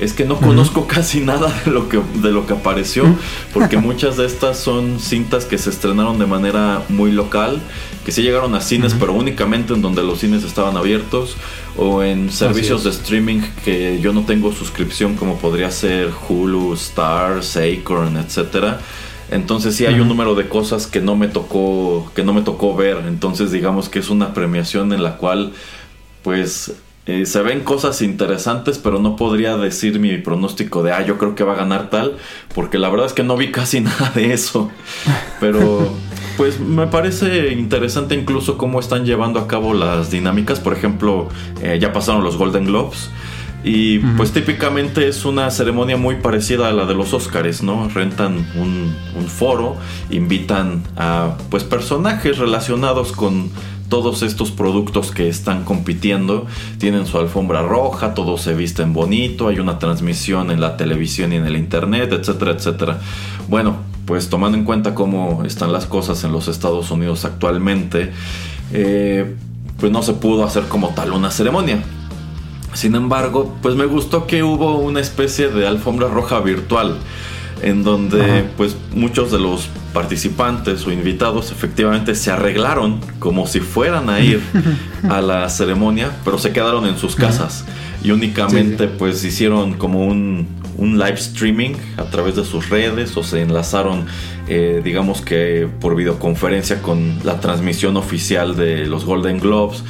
es 0.00 0.12
que 0.12 0.24
no 0.24 0.38
conozco 0.38 0.86
casi 0.86 1.20
nada 1.20 1.52
de 1.64 1.70
lo 1.70 1.88
que 1.88 2.00
de 2.14 2.30
lo 2.30 2.46
que 2.46 2.54
apareció 2.54 3.04
porque 3.52 3.76
muchas 3.76 4.16
de 4.16 4.26
estas 4.26 4.58
son 4.58 5.00
cintas 5.00 5.44
que 5.44 5.58
se 5.58 5.70
estrenaron 5.70 6.18
de 6.18 6.26
manera 6.26 6.82
muy 6.88 7.10
local 7.10 7.60
que 8.04 8.12
sí 8.12 8.22
llegaron 8.22 8.54
a 8.54 8.60
cines 8.60 8.94
pero 8.98 9.12
únicamente 9.12 9.74
en 9.74 9.82
donde 9.82 10.02
los 10.02 10.20
cines 10.20 10.44
estaban 10.44 10.76
abiertos 10.76 11.36
o 11.76 12.02
en 12.02 12.30
servicios 12.30 12.84
de 12.84 12.90
streaming 12.90 13.40
que 13.64 14.00
yo 14.00 14.12
no 14.12 14.24
tengo 14.24 14.52
suscripción 14.52 15.14
como 15.14 15.38
podría 15.38 15.70
ser 15.70 16.10
Hulu, 16.28 16.74
Stars, 16.74 17.56
Acorn, 17.56 18.16
etcétera. 18.16 18.80
Entonces 19.30 19.76
sí 19.76 19.86
hay 19.86 20.00
un 20.00 20.08
número 20.08 20.34
de 20.34 20.48
cosas 20.48 20.86
que 20.86 21.00
no 21.00 21.14
me 21.14 21.28
tocó 21.28 22.10
que 22.14 22.24
no 22.24 22.32
me 22.32 22.42
tocó 22.42 22.74
ver. 22.74 23.04
Entonces 23.06 23.52
digamos 23.52 23.88
que 23.88 24.00
es 24.00 24.10
una 24.10 24.34
premiación 24.34 24.92
en 24.92 25.02
la 25.02 25.16
cual 25.18 25.52
pues 26.22 26.72
eh, 27.08 27.24
se 27.24 27.40
ven 27.40 27.60
cosas 27.60 28.02
interesantes, 28.02 28.76
pero 28.76 28.98
no 28.98 29.16
podría 29.16 29.56
decir 29.56 29.98
mi 29.98 30.18
pronóstico 30.18 30.82
de, 30.82 30.92
ah, 30.92 31.00
yo 31.00 31.16
creo 31.16 31.34
que 31.34 31.42
va 31.42 31.54
a 31.54 31.56
ganar 31.56 31.88
tal, 31.88 32.18
porque 32.54 32.76
la 32.76 32.90
verdad 32.90 33.06
es 33.06 33.14
que 33.14 33.22
no 33.22 33.34
vi 33.38 33.50
casi 33.50 33.80
nada 33.80 34.12
de 34.14 34.34
eso. 34.34 34.70
Pero, 35.40 35.90
pues 36.36 36.60
me 36.60 36.86
parece 36.86 37.54
interesante 37.54 38.14
incluso 38.14 38.58
cómo 38.58 38.78
están 38.78 39.06
llevando 39.06 39.40
a 39.40 39.48
cabo 39.48 39.72
las 39.72 40.10
dinámicas. 40.10 40.60
Por 40.60 40.74
ejemplo, 40.74 41.30
eh, 41.62 41.78
ya 41.80 41.94
pasaron 41.94 42.22
los 42.22 42.36
Golden 42.36 42.66
Globes. 42.66 43.08
Y 43.64 43.98
pues 43.98 44.32
típicamente 44.32 45.08
es 45.08 45.24
una 45.24 45.50
ceremonia 45.50 45.96
muy 45.96 46.16
parecida 46.16 46.68
a 46.68 46.72
la 46.72 46.86
de 46.86 46.94
los 46.94 47.12
Oscars, 47.12 47.62
¿no? 47.62 47.88
Rentan 47.88 48.46
un, 48.54 48.94
un 49.16 49.26
foro, 49.26 49.76
invitan 50.10 50.84
a 50.96 51.36
pues 51.50 51.64
personajes 51.64 52.38
relacionados 52.38 53.10
con 53.10 53.50
todos 53.88 54.22
estos 54.22 54.50
productos 54.50 55.10
que 55.10 55.28
están 55.28 55.64
compitiendo 55.64 56.46
tienen 56.78 57.06
su 57.06 57.18
alfombra 57.18 57.62
roja, 57.62 58.14
todos 58.14 58.42
se 58.42 58.54
visten 58.54 58.92
bonito, 58.92 59.48
hay 59.48 59.58
una 59.58 59.78
transmisión 59.78 60.50
en 60.50 60.60
la 60.60 60.76
televisión 60.76 61.32
y 61.32 61.36
en 61.36 61.46
el 61.46 61.56
internet, 61.56 62.12
etcétera, 62.12 62.52
etcétera. 62.52 63.00
Bueno, 63.48 63.76
pues 64.04 64.28
tomando 64.28 64.56
en 64.56 64.64
cuenta 64.64 64.94
cómo 64.94 65.44
están 65.44 65.72
las 65.72 65.86
cosas 65.86 66.22
en 66.24 66.32
los 66.32 66.48
Estados 66.48 66.90
Unidos 66.90 67.24
actualmente, 67.24 68.12
eh, 68.72 69.34
pues 69.78 69.92
no 69.92 70.02
se 70.02 70.14
pudo 70.14 70.44
hacer 70.44 70.64
como 70.64 70.90
tal 70.90 71.12
una 71.12 71.30
ceremonia. 71.30 71.82
Sin 72.74 72.94
embargo, 72.94 73.56
pues 73.62 73.74
me 73.74 73.86
gustó 73.86 74.26
que 74.26 74.42
hubo 74.42 74.78
una 74.78 75.00
especie 75.00 75.48
de 75.48 75.66
alfombra 75.66 76.08
roja 76.08 76.40
virtual 76.40 76.98
en 77.62 77.84
donde 77.84 78.44
pues 78.56 78.76
muchos 78.94 79.30
de 79.32 79.38
los 79.38 79.68
participantes 79.92 80.86
o 80.86 80.92
invitados 80.92 81.50
efectivamente 81.50 82.14
se 82.14 82.30
arreglaron 82.30 83.00
como 83.18 83.46
si 83.46 83.60
fueran 83.60 84.10
a 84.10 84.20
ir 84.20 84.40
a 85.08 85.20
la 85.20 85.48
ceremonia, 85.48 86.10
pero 86.24 86.38
se 86.38 86.52
quedaron 86.52 86.86
en 86.86 86.98
sus 86.98 87.16
casas. 87.16 87.64
Y 88.02 88.12
únicamente 88.12 88.86
pues 88.86 89.24
hicieron 89.24 89.74
como 89.74 90.06
un, 90.06 90.46
un, 90.76 90.98
live 90.98 91.14
streaming 91.14 91.74
a 91.96 92.04
través 92.04 92.36
de 92.36 92.44
sus 92.44 92.68
redes 92.68 93.16
o 93.16 93.24
se 93.24 93.42
enlazaron 93.42 94.06
eh, 94.46 94.80
digamos 94.84 95.20
que 95.20 95.68
por 95.80 95.96
videoconferencia 95.96 96.80
con 96.80 97.18
la 97.24 97.40
transmisión 97.40 97.96
oficial 97.96 98.56
de 98.56 98.86
los 98.86 99.04
Golden 99.04 99.40
Globes. 99.40 99.82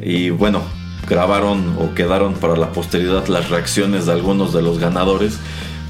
Y 0.00 0.30
bueno 0.30 0.62
grabaron 1.08 1.76
o 1.78 1.94
quedaron 1.94 2.34
para 2.34 2.56
la 2.56 2.72
posteridad 2.72 3.26
las 3.28 3.48
reacciones 3.48 4.06
de 4.06 4.12
algunos 4.12 4.52
de 4.52 4.62
los 4.62 4.78
ganadores 4.78 5.38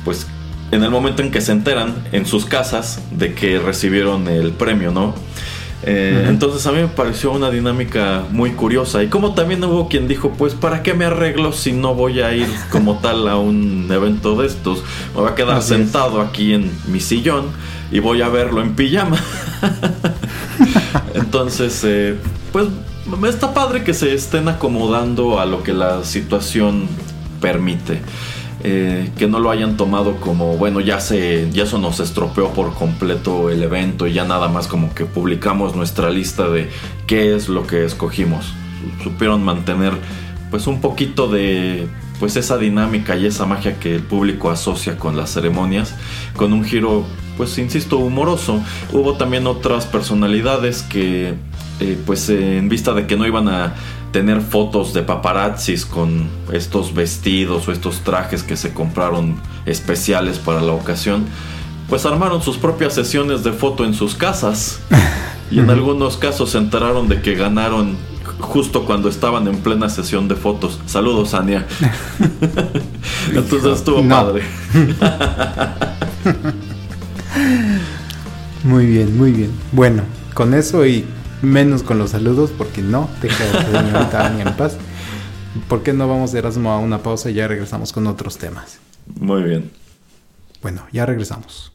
pues 0.05 0.27
en 0.71 0.83
el 0.83 0.91
momento 0.91 1.23
en 1.23 1.31
que 1.31 1.41
se 1.41 1.53
enteran 1.53 1.95
en 2.13 2.27
sus 2.27 2.45
casas 2.45 3.01
de 3.11 3.35
que 3.35 3.59
recibieron 3.59 4.29
el 4.29 4.53
premio, 4.53 4.91
¿no? 4.91 5.15
Eh, 5.83 6.27
entonces 6.29 6.67
a 6.67 6.73
mí 6.73 6.79
me 6.81 6.89
pareció 6.89 7.31
una 7.31 7.51
dinámica 7.51 8.25
muy 8.31 8.53
curiosa. 8.53 9.03
Y 9.03 9.09
como 9.09 9.35
también 9.35 9.63
hubo 9.65 9.89
quien 9.89 10.09
dijo, 10.09 10.33
pues 10.37 10.55
¿para 10.55 10.83
qué 10.83 10.95
me 10.95 11.05
arreglo 11.05 11.53
si 11.53 11.73
no 11.73 11.95
voy 11.95 12.21
a 12.21 12.35
ir 12.35 12.49
como 12.71 12.99
tal 12.99 13.29
a 13.29 13.37
un 13.37 13.89
evento 13.91 14.37
de 14.37 14.49
estos? 14.49 14.83
Me 15.15 15.21
voy 15.21 15.31
a 15.31 15.35
quedar 15.35 15.63
sentado 15.63 16.21
aquí 16.21 16.55
en 16.55 16.73
mi 16.89 17.01
sillón 17.01 17.47
y 17.93 18.01
voy 18.01 18.23
a 18.23 18.29
verlo 18.29 18.63
en 18.63 18.75
pijama. 18.75 19.19
entonces, 21.15 21.83
eh, 21.85 22.17
pues 22.53 22.67
está 23.29 23.55
padre 23.55 23.85
que 23.85 23.95
se 23.95 24.13
estén 24.13 24.49
acomodando 24.49 25.39
a 25.39 25.47
lo 25.47 25.63
que 25.63 25.73
la 25.73 26.03
situación 26.05 26.89
permite. 27.41 28.01
Eh, 28.69 29.13
que 29.17 29.29
no 29.29 29.39
lo 29.39 29.53
hayan 29.53 29.77
tomado 29.77 30.17
como, 30.17 30.57
bueno, 30.57 30.81
ya 30.81 30.99
se, 30.99 31.49
ya 31.53 31.63
eso 31.63 31.79
nos 31.79 32.01
estropeó 32.01 32.49
por 32.53 32.75
completo 32.75 33.49
el 33.49 33.63
evento 33.63 34.09
y 34.09 34.13
ya 34.13 34.25
nada 34.25 34.49
más 34.49 34.67
como 34.67 34.93
que 34.93 35.05
publicamos 35.05 35.77
nuestra 35.77 36.11
lista 36.11 36.49
de 36.49 36.69
qué 37.07 37.37
es 37.37 37.49
lo 37.49 37.65
que 37.65 37.85
escogimos. 37.85 38.55
Supieron 39.05 39.45
mantener 39.45 39.93
pues 40.51 40.67
un 40.67 40.81
poquito 40.81 41.29
de 41.29 41.87
pues 42.19 42.35
esa 42.35 42.59
dinámica 42.59 43.15
y 43.15 43.27
esa 43.27 43.47
magia 43.47 43.79
que 43.79 43.95
el 43.95 44.03
público 44.03 44.51
asocia 44.51 44.99
con 44.99 45.17
las 45.17 45.33
ceremonias, 45.33 45.95
con 46.35 46.53
un 46.53 46.65
giro 46.65 47.07
pues 47.37 47.57
insisto 47.59 47.99
humoroso. 47.99 48.61
Hubo 48.93 49.15
también 49.15 49.47
otras 49.47 49.87
personalidades 49.87 50.83
que 50.83 51.35
eh, 51.79 51.99
pues 52.05 52.29
en 52.31 52.69
vista 52.69 52.95
de 52.95 53.07
que 53.07 53.17
no 53.17 53.27
iban 53.27 53.49
a 53.49 53.75
tener 54.17 54.41
fotos 54.41 54.95
de 54.95 55.03
paparazzis 55.03 55.85
con 55.85 56.31
estos 56.51 56.95
vestidos 56.95 57.69
o 57.69 57.73
estos 57.73 58.01
trajes 58.01 58.43
que 58.43 58.57
se 58.57 58.73
compraron 58.73 59.37
especiales 59.67 60.39
para 60.39 60.63
la 60.63 60.73
ocasión, 60.73 61.27
pues 61.87 62.07
armaron 62.07 62.41
sus 62.41 62.57
propias 62.57 62.95
sesiones 62.95 63.45
de 63.45 63.53
foto 63.53 63.85
en 63.85 63.93
sus 63.93 64.15
casas. 64.15 64.81
Y 65.49 65.61
en 65.61 65.71
algunos 65.71 66.17
casos 66.17 66.51
se 66.51 66.59
enteraron 66.59 67.09
de 67.09 67.23
que 67.23 67.37
ganaron 67.37 67.97
justo 68.41 68.85
cuando 68.85 69.09
estaban 69.09 69.47
en 69.47 69.59
plena 69.59 69.89
sesión 69.89 70.27
de 70.27 70.35
fotos. 70.35 70.81
Saludos, 70.87 71.35
Ania. 71.35 71.65
Entonces 73.33 73.79
estuvo 73.79 74.03
padre. 74.09 74.43
muy 78.65 78.87
bien, 78.87 79.17
muy 79.17 79.31
bien. 79.31 79.53
Bueno, 79.71 80.03
con 80.35 80.53
eso 80.53 80.85
y 80.85 81.05
menos 81.43 81.83
con 81.83 81.99
los 81.99 82.11
saludos, 82.11 82.51
porque 82.57 82.83
no, 82.83 83.09
deja 83.21 83.45
señorita 83.65 84.27
Ania 84.27 84.45
en 84.45 84.57
paz. 84.57 84.77
¿Por 85.69 85.83
qué 85.83 85.93
no 85.93 86.09
vamos 86.09 86.33
de 86.33 86.39
Erasmo 86.39 86.71
a 86.71 86.79
una 86.79 86.99
pausa 86.99 87.31
y 87.31 87.35
ya 87.35 87.49
regresamos 87.49 87.93
con 87.93 88.07
otros 88.07 88.39
temas? 88.39 88.79
Muy 89.19 89.43
bien. 89.43 89.71
Bueno, 90.63 90.87
ya 90.93 91.07
regresamos. 91.07 91.73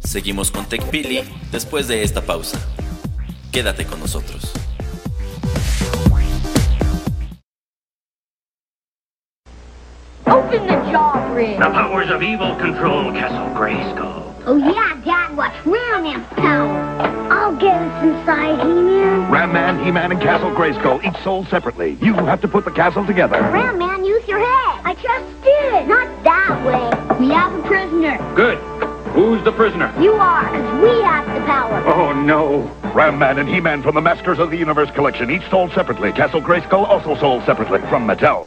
Seguimos 0.00 0.50
con 0.50 0.64
TechPili 0.66 1.22
después 1.50 1.88
de 1.88 2.02
esta 2.02 2.20
pausa. 2.20 2.58
Quédate 3.50 3.84
con 3.86 4.00
nosotros. 4.00 4.52
Open 10.26 10.66
the 10.66 10.76
jaw 10.92 11.32
bridge. 11.32 11.58
The 11.58 11.70
powers 11.70 12.10
of 12.10 12.22
evil 12.22 12.56
control 12.56 13.12
Castle 13.12 13.52
Grayskull. 13.54 14.23
Oh 14.46 14.58
yeah, 14.58 15.00
Dad, 15.04 15.34
what? 15.38 15.52
Ram 15.64 16.02
Man 16.02 16.22
power. 16.36 16.78
I'll 17.32 17.56
get 17.56 17.80
us 17.80 18.04
inside, 18.04 18.58
He-Man. 18.60 19.30
Ram 19.30 19.52
Man, 19.54 19.82
He-Man, 19.82 20.12
and 20.12 20.20
Castle 20.20 20.50
Grayskull, 20.50 21.02
each 21.02 21.16
sold 21.22 21.48
separately. 21.48 21.96
You 22.02 22.12
have 22.12 22.42
to 22.42 22.48
put 22.48 22.66
the 22.66 22.70
castle 22.70 23.06
together. 23.06 23.40
Ram 23.40 23.78
Man, 23.78 24.04
use 24.04 24.26
your 24.28 24.40
head. 24.40 24.82
I 24.84 24.94
just 25.00 25.42
did. 25.42 25.88
Not 25.88 26.24
that 26.24 26.62
way. 26.66 27.18
We 27.18 27.32
have 27.32 27.54
a 27.54 27.62
prisoner. 27.66 28.18
Good. 28.34 28.58
Who's 29.14 29.42
the 29.44 29.52
prisoner? 29.52 29.94
You 29.98 30.12
are, 30.12 30.44
because 30.44 30.82
we 30.82 31.02
have 31.02 31.24
the 31.26 31.46
power. 31.46 31.82
Oh, 31.86 32.12
no. 32.12 32.70
Ram 32.92 33.18
Man 33.18 33.38
and 33.38 33.48
He-Man 33.48 33.82
from 33.82 33.94
the 33.94 34.02
Masters 34.02 34.38
of 34.38 34.50
the 34.50 34.58
Universe 34.58 34.90
collection, 34.90 35.30
each 35.30 35.48
sold 35.48 35.72
separately. 35.72 36.12
Castle 36.12 36.42
Grayskull 36.42 36.86
also 36.86 37.16
sold 37.18 37.44
separately 37.44 37.78
from 37.88 38.06
Mattel. 38.06 38.46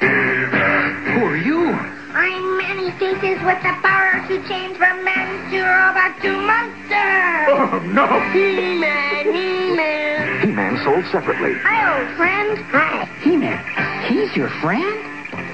Who 0.00 0.06
are 0.06 1.36
you? 1.36 1.70
I'm 1.70 2.56
many 2.58 2.92
faces 2.92 3.42
with 3.42 3.62
the 3.62 3.74
power 3.82 4.07
to 4.28 4.46
change 4.46 4.76
from 4.76 5.02
man 5.04 5.50
to 5.50 5.62
robot 5.62 6.20
to 6.20 6.30
monster. 6.36 7.48
Oh, 7.48 7.80
no. 7.94 8.20
He-Man, 8.30 9.24
He-Man. 9.24 10.40
He-Man 10.42 10.84
sold 10.84 11.06
separately. 11.10 11.54
Hi, 11.62 11.98
old 11.98 12.14
friend. 12.18 12.58
Hi. 12.68 13.06
He-Man, 13.22 13.56
he's 14.04 14.36
your 14.36 14.50
friend? 14.60 14.84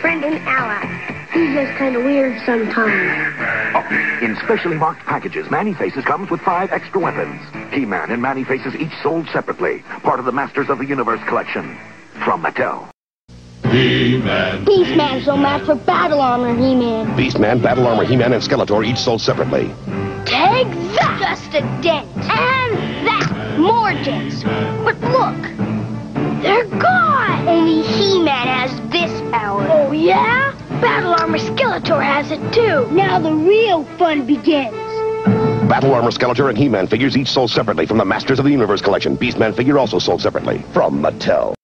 Friend 0.00 0.24
and 0.24 0.38
ally. 0.48 0.84
He's 1.32 1.54
just 1.54 1.78
kind 1.78 1.94
of 1.94 2.02
weird 2.02 2.40
sometimes. 2.44 3.36
Oh, 3.76 4.24
in 4.24 4.36
specially 4.42 4.76
marked 4.76 5.04
packages, 5.06 5.48
Manny 5.52 5.74
Faces 5.74 6.04
comes 6.04 6.28
with 6.28 6.40
five 6.40 6.72
extra 6.72 7.00
weapons. 7.00 7.40
He-Man 7.72 8.10
and 8.10 8.20
Manny 8.20 8.42
Faces 8.42 8.74
each 8.74 8.92
sold 9.04 9.28
separately. 9.28 9.84
Part 10.02 10.18
of 10.18 10.26
the 10.26 10.32
Masters 10.32 10.68
of 10.68 10.78
the 10.78 10.86
Universe 10.86 11.20
collection. 11.28 11.78
From 12.24 12.42
Mattel. 12.42 12.93
Beastman's 13.74 15.24
so 15.24 15.36
mad 15.36 15.66
for 15.66 15.74
battle 15.74 16.20
armor, 16.20 16.54
He-Man. 16.54 17.16
Beastman, 17.16 17.60
Battle 17.60 17.86
Armor, 17.86 18.04
He-Man, 18.04 18.32
and 18.32 18.42
Skeletor 18.42 18.86
each 18.86 18.98
sold 18.98 19.20
separately. 19.20 19.66
Take 20.24 20.68
that! 20.94 21.18
Just 21.20 21.54
a 21.54 21.60
dent. 21.82 22.08
And 22.16 23.06
that! 23.06 23.56
More 23.58 23.92
dents. 24.04 24.44
But 24.84 25.00
look! 25.00 25.42
They're 26.42 26.68
gone! 26.80 27.48
Only 27.48 27.82
He-Man 27.82 28.46
has 28.46 28.70
this 28.90 29.10
power. 29.32 29.66
Oh, 29.68 29.90
yeah? 29.90 30.52
Battle 30.80 31.14
Armor 31.14 31.38
Skeletor 31.38 32.00
has 32.02 32.30
it 32.30 32.52
too. 32.52 32.88
Now 32.94 33.18
the 33.18 33.32
real 33.32 33.84
fun 33.98 34.24
begins. 34.24 34.76
Battle 35.68 35.94
Armor, 35.94 36.12
Skeletor, 36.12 36.48
and 36.48 36.56
He-Man 36.56 36.86
figures 36.86 37.16
each 37.16 37.28
sold 37.28 37.50
separately 37.50 37.86
from 37.86 37.98
the 37.98 38.04
Masters 38.04 38.38
of 38.38 38.44
the 38.44 38.52
Universe 38.52 38.82
collection. 38.82 39.16
Beastman 39.16 39.56
figure 39.56 39.78
also 39.78 39.98
sold 39.98 40.22
separately 40.22 40.62
from 40.72 41.02
Mattel. 41.02 41.54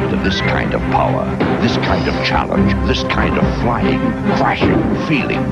To 0.00 0.16
this 0.24 0.40
kind 0.40 0.72
of 0.72 0.80
power, 0.90 1.24
this 1.60 1.76
kind 1.76 2.08
of 2.08 2.14
challenge, 2.24 2.72
this 2.88 3.02
kind 3.12 3.36
of 3.36 3.44
flying, 3.60 4.00
crashing, 4.36 4.80
feeling, 5.06 5.42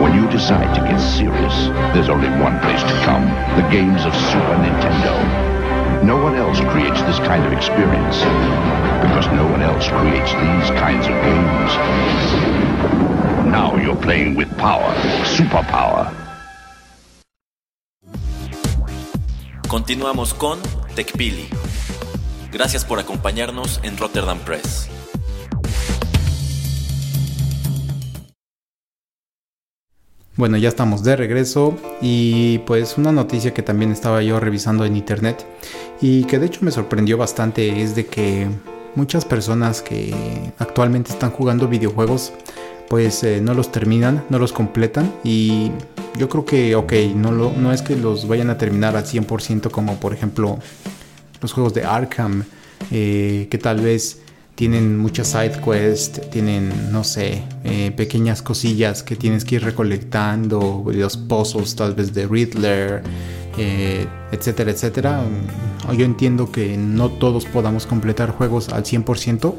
when 0.00 0.14
you 0.14 0.28
decide 0.30 0.72
to 0.74 0.80
get 0.82 0.98
serious, 0.98 1.54
there's 1.92 2.08
only 2.08 2.28
one 2.38 2.58
place 2.60 2.82
to 2.82 2.94
come. 3.02 3.26
The 3.56 3.66
games 3.70 4.04
of 4.04 4.14
Super 4.14 4.54
Nintendo. 4.62 5.14
No 6.04 6.16
one 6.22 6.36
else 6.36 6.60
creates 6.70 7.02
this 7.02 7.18
kind 7.18 7.44
of 7.44 7.52
experience 7.52 8.18
because 9.02 9.26
no 9.34 9.44
one 9.50 9.62
else 9.62 9.88
creates 9.88 10.30
these 10.30 10.70
kinds 10.78 11.06
of 11.06 11.14
games. 11.26 11.70
Now 13.50 13.74
you're 13.76 13.96
playing 13.96 14.36
with 14.36 14.48
power, 14.56 14.94
superpower. 15.24 16.14
Continuamos 19.68 20.32
con 20.32 20.60
TechPili. 20.94 21.48
Gracias 22.50 22.86
por 22.86 22.98
acompañarnos 22.98 23.78
en 23.82 23.98
Rotterdam 23.98 24.38
Press. 24.38 24.88
Bueno, 30.34 30.56
ya 30.56 30.68
estamos 30.68 31.02
de 31.02 31.16
regreso 31.16 31.76
y 32.00 32.58
pues 32.58 32.96
una 32.96 33.12
noticia 33.12 33.52
que 33.52 33.62
también 33.62 33.90
estaba 33.92 34.22
yo 34.22 34.40
revisando 34.40 34.86
en 34.86 34.96
internet 34.96 35.44
y 36.00 36.24
que 36.24 36.38
de 36.38 36.46
hecho 36.46 36.60
me 36.62 36.70
sorprendió 36.70 37.18
bastante 37.18 37.82
es 37.82 37.94
de 37.94 38.06
que 38.06 38.46
muchas 38.94 39.24
personas 39.24 39.82
que 39.82 40.14
actualmente 40.58 41.10
están 41.10 41.32
jugando 41.32 41.68
videojuegos 41.68 42.32
pues 42.88 43.24
eh, 43.24 43.40
no 43.42 43.52
los 43.52 43.72
terminan, 43.72 44.24
no 44.30 44.38
los 44.38 44.52
completan 44.52 45.12
y 45.22 45.70
yo 46.16 46.28
creo 46.28 46.44
que, 46.44 46.74
ok, 46.76 46.92
no, 47.14 47.30
no 47.32 47.72
es 47.72 47.82
que 47.82 47.96
los 47.96 48.26
vayan 48.26 48.48
a 48.48 48.56
terminar 48.56 48.96
al 48.96 49.04
100% 49.04 49.70
como 49.70 50.00
por 50.00 50.14
ejemplo 50.14 50.60
los 51.40 51.52
juegos 51.52 51.74
de 51.74 51.84
Arkham, 51.84 52.44
eh, 52.90 53.48
que 53.50 53.58
tal 53.58 53.80
vez 53.80 54.20
tienen 54.54 54.98
muchas 54.98 55.28
side 55.28 55.60
quests, 55.64 56.20
tienen, 56.30 56.72
no 56.90 57.04
sé, 57.04 57.44
eh, 57.62 57.92
pequeñas 57.96 58.42
cosillas 58.42 59.04
que 59.04 59.14
tienes 59.14 59.44
que 59.44 59.54
ir 59.54 59.62
recolectando, 59.62 60.84
los 60.92 61.16
puzzles 61.16 61.76
tal 61.76 61.94
vez 61.94 62.12
de 62.12 62.26
Riddler, 62.26 63.02
eh, 63.56 64.04
etcétera, 64.32 64.72
etcétera. 64.72 65.22
Mm, 65.22 65.96
Yo 65.96 66.04
entiendo 66.04 66.50
que 66.50 66.76
no 66.76 67.08
todos 67.08 67.44
podamos 67.44 67.86
completar 67.86 68.30
juegos 68.30 68.68
al 68.70 68.84
100%, 68.84 69.54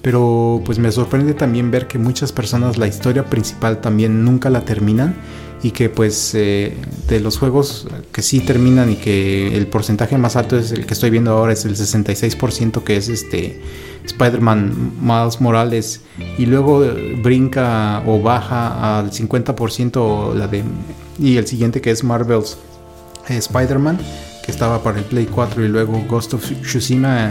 pero 0.00 0.62
pues 0.64 0.78
me 0.78 0.92
sorprende 0.92 1.34
también 1.34 1.72
ver 1.72 1.88
que 1.88 1.98
muchas 1.98 2.30
personas 2.32 2.78
la 2.78 2.86
historia 2.86 3.24
principal 3.24 3.80
también 3.80 4.24
nunca 4.24 4.48
la 4.48 4.60
terminan 4.60 5.16
y 5.62 5.72
que 5.72 5.88
pues 5.88 6.34
eh, 6.34 6.76
de 7.08 7.20
los 7.20 7.38
juegos 7.38 7.86
que 8.12 8.22
sí 8.22 8.40
terminan 8.40 8.90
y 8.90 8.96
que 8.96 9.56
el 9.56 9.66
porcentaje 9.66 10.16
más 10.16 10.36
alto 10.36 10.58
es 10.58 10.72
el 10.72 10.86
que 10.86 10.94
estoy 10.94 11.10
viendo 11.10 11.32
ahora 11.32 11.52
es 11.52 11.64
el 11.64 11.76
66% 11.76 12.82
que 12.82 12.96
es 12.96 13.08
este 13.08 13.60
Spider-Man 14.04 14.94
Miles 15.00 15.40
Morales 15.40 16.00
y 16.38 16.46
luego 16.46 16.84
brinca 17.22 18.02
o 18.06 18.20
baja 18.20 18.98
al 18.98 19.10
50% 19.10 20.34
la 20.34 20.48
de 20.48 20.64
y 21.18 21.36
el 21.36 21.46
siguiente 21.46 21.80
que 21.80 21.90
es 21.90 22.02
Marvel's 22.02 22.56
eh, 23.28 23.36
Spider-Man 23.36 23.98
que 24.44 24.50
estaba 24.50 24.82
para 24.82 24.98
el 24.98 25.04
Play 25.04 25.26
4 25.26 25.64
y 25.64 25.68
luego 25.68 26.02
Ghost 26.08 26.34
of 26.34 26.50
Tsushima, 26.62 27.30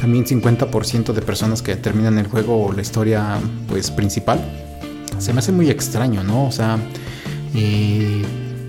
también 0.00 0.24
50% 0.24 1.12
de 1.12 1.22
personas 1.22 1.62
que 1.62 1.76
terminan 1.76 2.18
el 2.18 2.26
juego 2.26 2.66
o 2.66 2.72
la 2.72 2.82
historia 2.82 3.38
pues 3.68 3.90
principal. 3.90 4.40
Se 5.18 5.32
me 5.32 5.38
hace 5.38 5.52
muy 5.52 5.70
extraño, 5.70 6.22
¿no? 6.22 6.46
O 6.46 6.52
sea, 6.52 6.78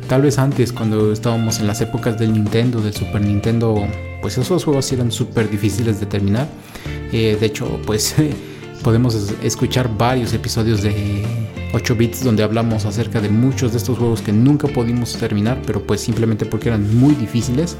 tal 0.08 0.21
vez 0.21 0.38
antes 0.38 0.71
cuando 0.71 1.12
estábamos 1.12 1.60
en 1.60 1.67
las 1.67 1.82
épocas 1.82 2.19
del 2.19 2.34
Nintendo, 2.34 2.82
del 2.82 2.93
Super 2.93 3.21
Nintendo, 3.21 3.88
pues 4.21 4.38
esos 4.38 4.63
juegos 4.63 4.91
eran 4.91 5.12
súper 5.12 5.50
difíciles 5.50 6.00
de 6.00 6.06
terminar. 6.06 6.48
Eh, 7.12 7.38
de 7.39 7.45
hecho, 7.45 7.80
pues 7.86 8.15
podemos 8.84 9.15
escuchar 9.43 9.89
varios 9.98 10.34
episodios 10.34 10.82
de 10.82 11.26
8 11.74 11.95
bits 11.95 12.24
donde 12.24 12.43
hablamos 12.43 12.86
acerca 12.86 13.21
de 13.21 13.30
muchos 13.30 13.71
de 13.71 13.78
estos 13.78 13.98
juegos 13.98 14.21
que 14.21 14.32
nunca 14.32 14.67
pudimos 14.67 15.13
terminar, 15.17 15.62
pero 15.65 15.82
pues 15.82 16.02
simplemente 16.02 16.45
porque 16.45 16.69
eran 16.69 16.95
muy 16.98 17.15
difíciles. 17.15 17.78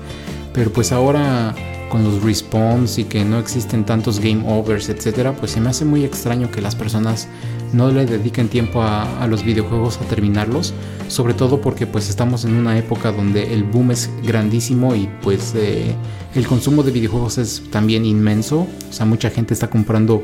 Pero 0.54 0.72
pues 0.72 0.91
ahora 0.91 1.54
con 1.89 2.04
los 2.04 2.24
respawns 2.24 2.98
y 2.98 3.06
que 3.06 3.24
no 3.26 3.39
existen 3.39 3.86
tantos 3.86 4.19
game 4.19 4.43
overs, 4.48 4.89
etcétera, 4.89 5.34
pues 5.34 5.52
se 5.52 5.62
me 5.62 5.69
hace 5.69 5.86
muy 5.86 6.04
extraño 6.04 6.52
que 6.52 6.62
las 6.62 6.76
personas 6.76 7.28
no 7.74 7.91
le 7.91 8.06
dediquen 8.06 8.48
tiempo 8.48 8.82
a, 8.82 9.28
los 9.28 9.43
videojuegos 9.43 9.98
a 9.98 10.06
terminarlos, 10.06 10.74
sobre 11.08 11.34
todo 11.34 11.62
porque 11.62 11.88
pues 11.88 12.10
estamos 12.10 12.45
en 12.45 12.56
una 12.56 12.78
época 12.78 13.12
donde 13.12 13.54
el 13.54 13.63
boom 13.63 13.91
es 13.91 14.10
grandísimo 14.24 14.95
y 14.95 15.10
pues 15.21 15.54
eh, 15.56 15.93
el 16.36 16.48
consumo 16.48 16.84
de 16.84 16.91
videojuegos 16.91 17.38
es 17.38 17.63
también 17.71 18.06
inmenso, 18.06 18.67
o 18.89 18.93
sea 18.93 19.06
mucha 19.06 19.30
gente 19.30 19.54
está 19.54 19.69
comprando 19.69 20.24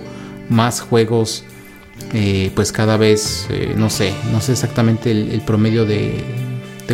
más 0.50 0.82
juegos, 0.82 1.44
eh, 2.14 2.52
pues 2.56 2.72
cada 2.72 2.98
vez, 2.98 3.48
eh, 3.50 3.74
no 3.78 3.90
sé, 3.90 4.14
no 4.32 4.42
sé 4.42 4.54
exactamente 4.54 5.12
el, 5.12 5.42
promedio 5.42 5.86
de, 5.86 6.24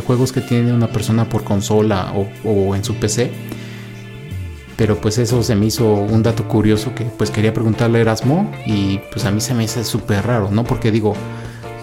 juegos 0.05 0.31
que 0.31 0.41
tiene 0.41 0.71
una 0.71 0.89
persona 0.89 1.27
por 1.27 1.43
consola 1.43 2.13
o, 2.45 2.75
en 2.75 2.83
su 2.83 2.93
PC. 2.95 3.31
Pero 4.77 5.01
pues 5.01 5.17
eso 5.17 5.41
se 5.43 5.55
me 5.55 5.65
hizo 5.65 5.91
un 5.91 6.23
dato 6.23 6.47
curioso 6.47 6.93
que 6.93 7.05
pues 7.05 7.31
quería 7.31 7.53
preguntarle 7.53 7.97
a 7.97 8.01
Erasmo 8.01 8.51
y 8.65 8.99
pues 9.11 9.25
a 9.25 9.31
mí 9.31 9.41
se 9.41 9.53
me 9.53 9.65
hace 9.65 9.83
súper 9.83 10.25
raro, 10.25 10.51
¿no? 10.51 10.63
Porque 10.63 10.91
digo, 10.91 11.13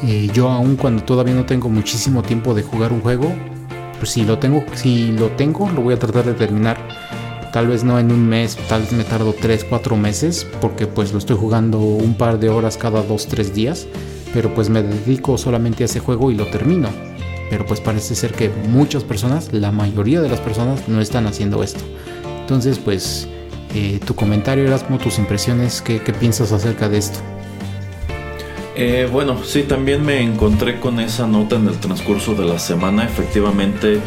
eh, 0.05 0.31
yo 0.33 0.49
aún 0.49 0.77
cuando 0.77 1.03
todavía 1.03 1.35
no 1.35 1.45
tengo 1.45 1.69
muchísimo 1.69 2.23
tiempo 2.23 2.55
de 2.55 2.63
jugar 2.63 2.93
un 2.93 3.01
juego, 3.01 3.33
pues 3.99 4.13
si 4.13 4.25
lo 4.25 4.39
tengo, 4.39 4.65
si 4.75 5.13
lo 5.13 5.31
tengo, 5.31 5.69
lo 5.71 5.83
voy 5.83 5.95
a 5.95 5.99
tratar 5.99 6.25
de 6.25 6.35
terminar 6.35 6.79
Tal 7.55 7.69
vez 7.69 7.85
no 7.85 8.01
en 8.01 8.11
un 8.11 8.29
mes, 8.29 8.57
tal 8.69 8.81
vez 8.81 8.93
me 8.93 9.05
tardo 9.05 9.33
3, 9.33 9.67
4 9.69 9.97
meses 9.97 10.45
porque 10.61 10.89
pues 10.89 11.13
lo 11.13 11.19
estoy 11.19 11.37
jugando 11.37 11.79
un 11.79 12.17
par 12.17 12.41
de 12.41 12.49
horas 12.49 12.77
cada 12.77 13.01
2, 13.01 13.29
3 13.29 13.55
días. 13.55 13.87
Pero 14.33 14.53
pues 14.53 14.71
me 14.71 14.83
dedico 14.83 15.39
solamente 15.39 15.85
a 15.85 15.87
ese 15.87 16.01
juego 16.01 16.33
y 16.33 16.35
lo 16.35 16.49
termino. 16.49 16.89
Pero 17.51 17.65
pues 17.65 17.81
parece 17.81 18.17
ser 18.17 18.33
que 18.33 18.51
muchas 18.69 19.05
personas, 19.05 19.53
la 19.53 19.71
mayoría 19.71 20.21
de 20.21 20.29
las 20.29 20.41
personas 20.41 20.89
no 20.89 21.01
están 21.01 21.29
haciendo 21.29 21.63
esto. 21.63 21.85
Entonces 22.45 22.79
pues 22.79 23.27
eh, 23.75 24.01
tu 24.05 24.15
comentario 24.15 24.67
Erasmo, 24.67 24.99
tus 24.99 25.19
impresiones, 25.19 25.81
¿qué, 25.81 26.01
qué 26.01 26.13
piensas 26.13 26.53
acerca 26.53 26.91
de 26.91 26.99
esto? 26.99 27.21
Eh, 28.77 29.09
bueno, 29.11 29.39
sí, 29.45 29.63
también 29.63 30.05
me 30.05 30.21
encontré 30.21 30.81
con 30.81 30.99
esa 30.99 31.27
nota 31.27 31.57
en 31.57 31.69
el 31.69 31.79
transcurso 31.79 32.35
de 32.35 32.45
la 32.45 32.59
semana. 32.59 33.05
Efectivamente, 33.05 34.01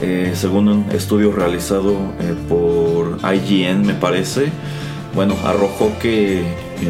eh, 0.00 0.32
según 0.34 0.68
un 0.68 0.86
estudio 0.92 1.30
realizado 1.30 1.92
eh, 2.20 2.34
por 2.48 3.18
IGN, 3.22 3.86
me 3.86 3.92
parece, 3.94 4.46
bueno, 5.14 5.36
arrojó 5.44 5.92
que 6.00 6.42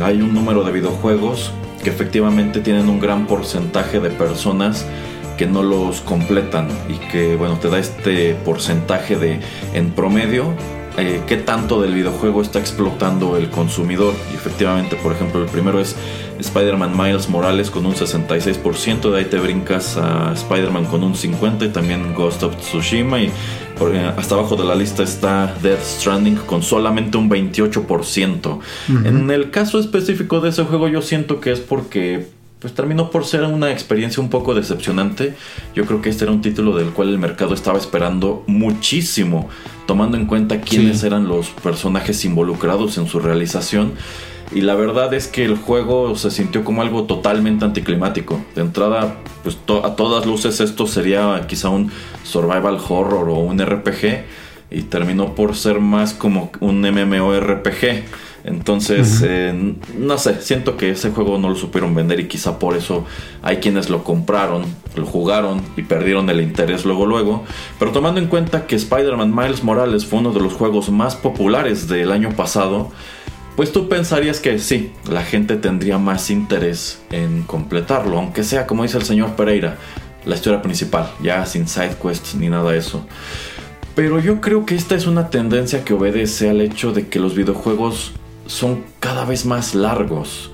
hay 0.03 0.23
un 0.23 0.33
número 0.33 0.63
de 0.63 0.71
videojuegos 0.73 1.51
que 1.83 1.91
efectivamente 1.91 2.61
tienen 2.61 2.89
un 2.89 3.01
gran 3.01 3.27
porcentaje 3.27 3.99
de 4.01 4.11
personas 4.11 4.87
que 5.37 5.47
no 5.47 5.65
los 5.65 6.01
completan 6.01 6.69
y 6.89 6.95
que 7.11 7.35
bueno 7.35 7.59
te 7.59 7.69
da 7.69 7.79
este 7.79 8.35
porcentaje 8.45 9.17
de 9.17 9.41
en 9.75 9.91
promedio 9.91 10.55
eh, 10.97 11.23
qué 11.27 11.37
tanto 11.37 11.83
del 11.83 11.95
videojuego 11.95 12.43
está 12.43 12.59
explotando 12.59 13.37
el 13.37 13.51
consumidor. 13.51 14.15
Y 14.33 14.37
efectivamente, 14.37 14.97
por 14.97 15.13
ejemplo, 15.13 15.43
el 15.43 15.49
primero 15.49 15.81
es 15.81 15.97
Spider-Man 16.39 16.97
Miles 16.97 17.29
Morales 17.29 17.71
con 17.71 17.87
un 17.87 17.95
66%, 17.95 19.11
de 19.11 19.19
ahí 19.19 19.25
te 19.25 19.39
brincas 19.39 19.97
a 19.97 20.33
Spider-Man 20.35 20.87
con 20.87 21.03
un 21.03 21.15
50% 21.15 21.67
y 21.67 21.69
también 21.69 22.15
Ghost 22.15 22.43
of 22.43 22.57
Tsushima 22.57 23.21
y 23.21 23.31
hasta 24.17 24.35
abajo 24.35 24.57
de 24.57 24.65
la 24.65 24.75
lista 24.75 25.03
está 25.03 25.55
Death 25.63 25.83
Stranding 25.83 26.37
con 26.37 26.63
solamente 26.63 27.19
un 27.19 27.29
28%. 27.29 28.59
En 29.05 29.31
el 29.31 29.51
caso 29.51 29.79
específico 29.79 30.41
de 30.41 30.51
ese 30.51 30.65
juego 30.65 30.89
yo 30.89 31.03
siento 31.03 31.41
que 31.41 31.53
es 31.53 31.61
porque 31.61 32.29
pues 32.65 32.73
terminó 32.73 33.11
por 33.11 33.27
ser 33.27 33.43
una 33.43 33.71
experiencia 33.71 34.23
un 34.23 34.31
poco 34.31 34.55
decepcionante. 34.55 35.35
Yo 35.75 35.85
creo 35.85 36.01
que 36.01 36.09
este 36.09 36.25
era 36.25 36.33
un 36.33 36.41
título 36.41 36.75
del 36.75 36.93
cual 36.95 37.11
el 37.11 37.19
mercado 37.19 37.53
estaba 37.53 37.77
esperando 37.77 38.43
muchísimo, 38.47 39.51
tomando 39.87 40.17
en 40.17 40.25
cuenta 40.25 40.63
quiénes 40.63 41.05
eran 41.05 41.29
los 41.29 41.51
personajes 41.51 42.25
involucrados 42.25 42.97
en 42.97 43.07
su 43.07 43.21
realización. 43.21 43.93
Y 44.51 44.63
la 44.63 44.77
verdad 44.77 45.13
es 45.13 45.27
que 45.27 45.45
el 45.45 45.59
juego 45.59 46.17
se 46.17 46.31
sintió 46.31 46.65
como 46.65 46.81
algo 46.81 47.05
totalmente 47.05 47.67
anticlimático. 47.67 48.43
De 48.55 48.63
entrada, 48.63 49.19
pues 49.43 49.59
a 49.85 49.95
todas 49.95 50.25
luces 50.25 50.59
esto 50.61 50.87
sería 50.87 51.47
quizá 51.47 51.69
un 51.69 51.91
survival 52.23 52.79
horror 52.89 53.29
o 53.29 53.41
un 53.41 53.59
RPG. 53.59 54.25
Y 54.71 54.85
terminó 54.85 55.35
por 55.35 55.55
ser 55.55 55.81
más 55.81 56.15
como 56.15 56.51
un 56.61 56.81
MMORPG 56.81 58.05
entonces, 58.45 59.23
eh, 59.27 59.75
no 59.99 60.19
sé, 60.19 60.43
siento 60.43 60.77
que 60.77 60.91
ese 60.91 61.11
juego 61.11 61.39
no 61.39 61.49
lo 61.49 61.55
supieron 61.55 61.95
vender 61.95 62.21
y 62.21 62.29
quizá 62.29 62.59
por 62.59 62.77
eso 62.77 63.07
hay 63.43 63.57
quienes 63.57 63.89
lo 63.89 64.05
compraron, 64.05 64.65
lo 64.97 65.07
jugaron 65.07 65.63
y 65.79 65.83
perdieron 65.83 66.29
el 66.29 66.43
interés 66.43 66.85
luego 66.85 67.07
luego. 67.07 67.45
Pero 67.79 67.93
tomando 67.93 68.21
en 68.21 68.27
cuenta 68.27 68.67
que 68.67 68.77
Spider-Man 68.77 69.35
Miles 69.35 69.65
Morales 69.65 70.05
fue 70.05 70.19
uno 70.19 70.33
de 70.33 70.41
los 70.41 70.53
juegos 70.53 70.91
más 70.91 71.17
populares 71.17 71.89
del 71.89 72.13
año 72.13 72.33
pasado, 72.33 72.91
pues 73.57 73.73
tú 73.73 73.89
pensarías 73.89 74.41
que 74.41 74.59
sí, 74.59 74.93
la 75.09 75.23
gente 75.23 75.57
tendría 75.57 75.97
más 75.97 76.29
interés 76.29 77.01
en 77.13 77.45
completarlo, 77.45 78.19
aunque 78.19 78.45
sea 78.45 78.67
como 78.67 78.83
dice 78.83 78.99
el 78.99 79.05
señor 79.05 79.37
Pereira, 79.37 79.79
la 80.27 80.35
historia 80.35 80.61
principal, 80.61 81.11
ya 81.23 81.47
sin 81.47 81.67
side 81.67 81.97
quests 82.03 82.35
ni 82.35 82.51
nada 82.51 82.73
de 82.73 82.79
eso. 82.79 83.07
Pero 83.95 84.21
yo 84.21 84.43
creo 84.43 84.67
que 84.67 84.75
esta 84.75 84.97
es 84.97 85.07
una 85.07 85.31
tendencia 85.31 85.83
que 85.83 85.95
obedece 85.95 86.51
al 86.51 86.61
hecho 86.61 86.93
de 86.93 87.07
que 87.07 87.21
los 87.21 87.35
videojuegos 87.35 88.13
son 88.47 88.85
cada 89.01 89.25
vez 89.25 89.47
más 89.47 89.75
largos. 89.75 90.51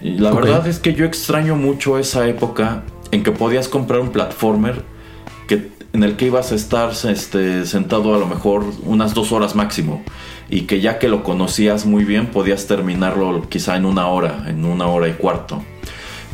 Y 0.00 0.18
la 0.18 0.32
verdad 0.32 0.66
es 0.66 0.78
que 0.78 0.94
yo 0.94 1.04
extraño 1.04 1.56
mucho 1.56 1.98
esa 1.98 2.26
época 2.26 2.84
en 3.10 3.22
que 3.22 3.32
podías 3.32 3.68
comprar 3.68 4.00
un 4.00 4.10
platformer 4.10 4.82
que, 5.46 5.70
en 5.92 6.04
el 6.04 6.16
que 6.16 6.26
ibas 6.26 6.52
a 6.52 6.54
estar 6.54 6.92
este, 7.08 7.66
sentado 7.66 8.14
a 8.14 8.18
lo 8.18 8.26
mejor 8.26 8.64
unas 8.84 9.14
dos 9.14 9.32
horas 9.32 9.54
máximo 9.54 10.02
y 10.48 10.62
que 10.62 10.80
ya 10.80 10.98
que 10.98 11.08
lo 11.08 11.22
conocías 11.22 11.86
muy 11.86 12.04
bien 12.04 12.26
podías 12.28 12.66
terminarlo 12.66 13.48
quizá 13.48 13.76
en 13.76 13.84
una 13.84 14.06
hora, 14.08 14.44
en 14.46 14.64
una 14.64 14.86
hora 14.86 15.08
y 15.08 15.12
cuarto. 15.12 15.62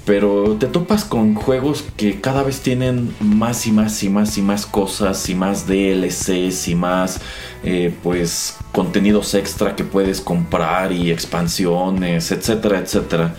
Pero 0.07 0.57
te 0.59 0.69
topas 0.69 1.05
con 1.05 1.35
juegos 1.35 1.85
que 1.97 2.21
cada 2.21 2.45
vez 2.45 2.61
tienen 2.61 3.13
más 3.21 3.67
y 3.67 3.73
más 3.73 4.03
y 4.05 4.09
más 4.09 4.39
y 4.39 4.43
más 4.43 4.65
cosas 4.65 5.29
y 5.29 5.35
más 5.35 5.67
DLCs 5.67 6.69
y 6.69 6.75
más 6.77 7.21
eh, 7.65 7.93
pues 8.05 8.57
contenidos 8.71 9.35
extra 9.35 9.75
que 9.75 9.83
puedes 9.83 10.21
comprar 10.21 10.93
y 10.93 11.11
expansiones, 11.11 12.31
etcétera, 12.31 12.79
etcétera. 12.79 13.35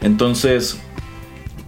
Entonces, 0.00 0.78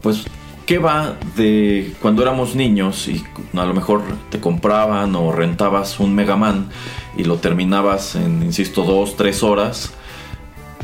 pues, 0.03 0.25
¿qué 0.67 0.79
va 0.79 1.17
de 1.37 1.95
cuando 2.03 2.23
éramos 2.23 2.57
niños 2.57 3.07
y 3.07 3.25
a 3.55 3.65
lo 3.65 3.73
mejor 3.73 4.03
te 4.31 4.41
compraban 4.41 5.15
o 5.15 5.31
rentabas 5.31 6.01
un 6.01 6.13
Mega 6.13 6.37
Man 6.37 6.71
y 7.17 7.23
lo 7.23 7.37
terminabas 7.37 8.17
en, 8.17 8.43
insisto, 8.43 8.83
dos, 8.83 9.17
tres 9.17 9.45
horas? 9.45 9.93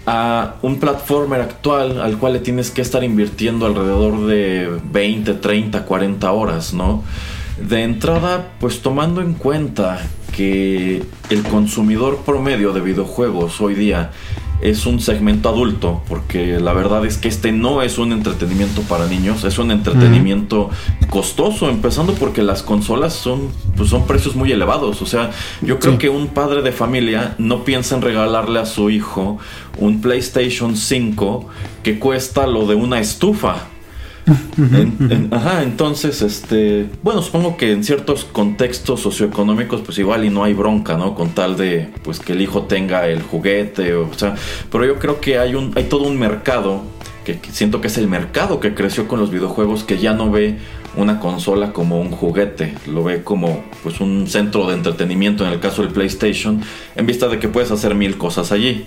A 0.07 0.55
un 0.63 0.79
platformer 0.79 1.41
actual 1.41 2.01
al 2.01 2.17
cual 2.19 2.35
le 2.35 2.39
tienes 2.39 2.71
que 2.71 2.81
estar 2.81 3.03
invirtiendo 3.03 3.67
alrededor 3.67 4.27
de 4.27 4.81
20, 4.93 5.35
30, 5.35 5.85
40 5.85 6.33
horas, 6.33 6.73
¿no? 6.73 7.03
De 7.61 7.83
entrada, 7.83 8.53
pues 8.61 8.83
tomando 8.83 9.21
en 9.21 9.35
cuenta 9.35 9.99
que 10.35 11.03
el 11.31 11.43
consumidor 11.45 12.19
promedio 12.25 12.73
de 12.73 12.81
videojuegos 12.81 13.61
hoy 13.61 13.75
día 13.75 14.11
es 14.61 14.87
un 14.87 15.01
segmento 15.01 15.49
adulto, 15.49 16.03
porque 16.09 16.59
la 16.59 16.73
verdad 16.73 17.05
es 17.05 17.19
que 17.19 17.29
este 17.29 17.53
no 17.53 17.83
es 17.83 17.99
un 17.99 18.13
entretenimiento 18.13 18.83
para 18.83 19.07
niños, 19.07 19.45
es 19.45 19.59
un 19.59 19.71
entretenimiento 19.71 20.71
costoso, 21.11 21.69
empezando 21.69 22.15
porque 22.15 22.43
las 22.43 22.63
consolas 22.63 23.13
son, 23.13 23.51
pues 23.77 23.91
son 23.91 24.07
precios 24.07 24.35
muy 24.35 24.51
elevados. 24.53 25.03
O 25.03 25.07
sea, 25.07 25.31
yo 25.63 25.79
creo 25.79 25.99
que 25.99 26.09
un 26.09 26.29
padre 26.29 26.63
de 26.63 26.73
familia 26.73 27.35
no 27.39 27.65
piensa 27.65 27.97
en 27.97 28.03
regalarle 28.03 28.59
a 28.59 28.67
su 28.67 28.91
hijo 28.91 29.39
un 29.79 30.01
PlayStation 30.01 30.77
5 30.77 31.47
que 31.83 31.99
cuesta 31.99 32.47
lo 32.47 32.67
de 32.67 32.75
una 32.75 32.99
estufa 33.01 33.69
ajá, 35.31 35.63
entonces, 35.63 36.23
este, 36.23 36.87
bueno, 37.03 37.23
supongo 37.23 37.57
que 37.57 37.73
en 37.73 37.85
ciertos 37.85 38.25
contextos 38.25 39.01
socioeconómicos, 39.01 39.83
pues 39.83 39.99
igual 39.99 40.25
y 40.25 40.31
no 40.31 40.45
hay 40.45 40.55
bronca, 40.55 40.97
¿no? 40.97 41.15
Con 41.15 41.31
tal 41.31 41.57
de, 41.57 41.89
pues 42.03 42.19
que 42.19 42.33
el 42.33 42.41
hijo 42.41 42.63
tenga 42.63 43.07
el 43.07 43.23
juguete, 43.23 43.95
o, 43.95 44.13
sea, 44.15 44.35
pero 44.71 44.85
yo 44.85 44.99
creo 44.99 45.21
que 45.21 45.39
hay 45.39 45.55
un, 45.55 45.73
hay 45.77 45.85
todo 45.85 46.05
un 46.05 46.19
mercado 46.19 46.83
que 47.25 47.41
siento 47.51 47.81
que 47.81 47.89
es 47.89 47.99
el 47.99 48.07
mercado 48.07 48.61
que 48.61 48.73
creció 48.73 49.09
con 49.09 49.19
los 49.19 49.33
videojuegos 49.33 49.83
que 49.83 49.99
ya 49.99 50.13
no 50.13 50.31
ve 50.31 50.59
una 50.97 51.21
consola 51.21 51.73
como 51.73 52.01
un 52.01 52.11
juguete, 52.11 52.75
lo 52.87 53.05
ve 53.05 53.23
como 53.23 53.65
pues 53.83 54.01
un 54.01 54.27
centro 54.27 54.67
de 54.67 54.75
entretenimiento 54.75 55.47
en 55.47 55.53
el 55.53 55.61
caso 55.61 55.83
del 55.83 55.91
PlayStation, 55.91 56.63
en 56.95 57.07
vista 57.07 57.29
de 57.29 57.39
que 57.39 57.49
puedes 57.49 57.71
hacer 57.71 57.95
mil 57.95 58.17
cosas 58.17 58.53
allí. 58.53 58.87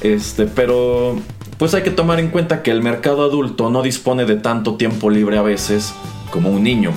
Este, 0.00 0.46
pero 0.46 1.16
pues 1.64 1.72
hay 1.72 1.82
que 1.82 1.90
tomar 1.90 2.20
en 2.20 2.28
cuenta 2.28 2.62
que 2.62 2.70
el 2.70 2.82
mercado 2.82 3.24
adulto 3.24 3.70
no 3.70 3.80
dispone 3.80 4.26
de 4.26 4.36
tanto 4.36 4.74
tiempo 4.74 5.08
libre 5.08 5.38
a 5.38 5.42
veces 5.42 5.94
como 6.30 6.50
un 6.50 6.62
niño. 6.62 6.90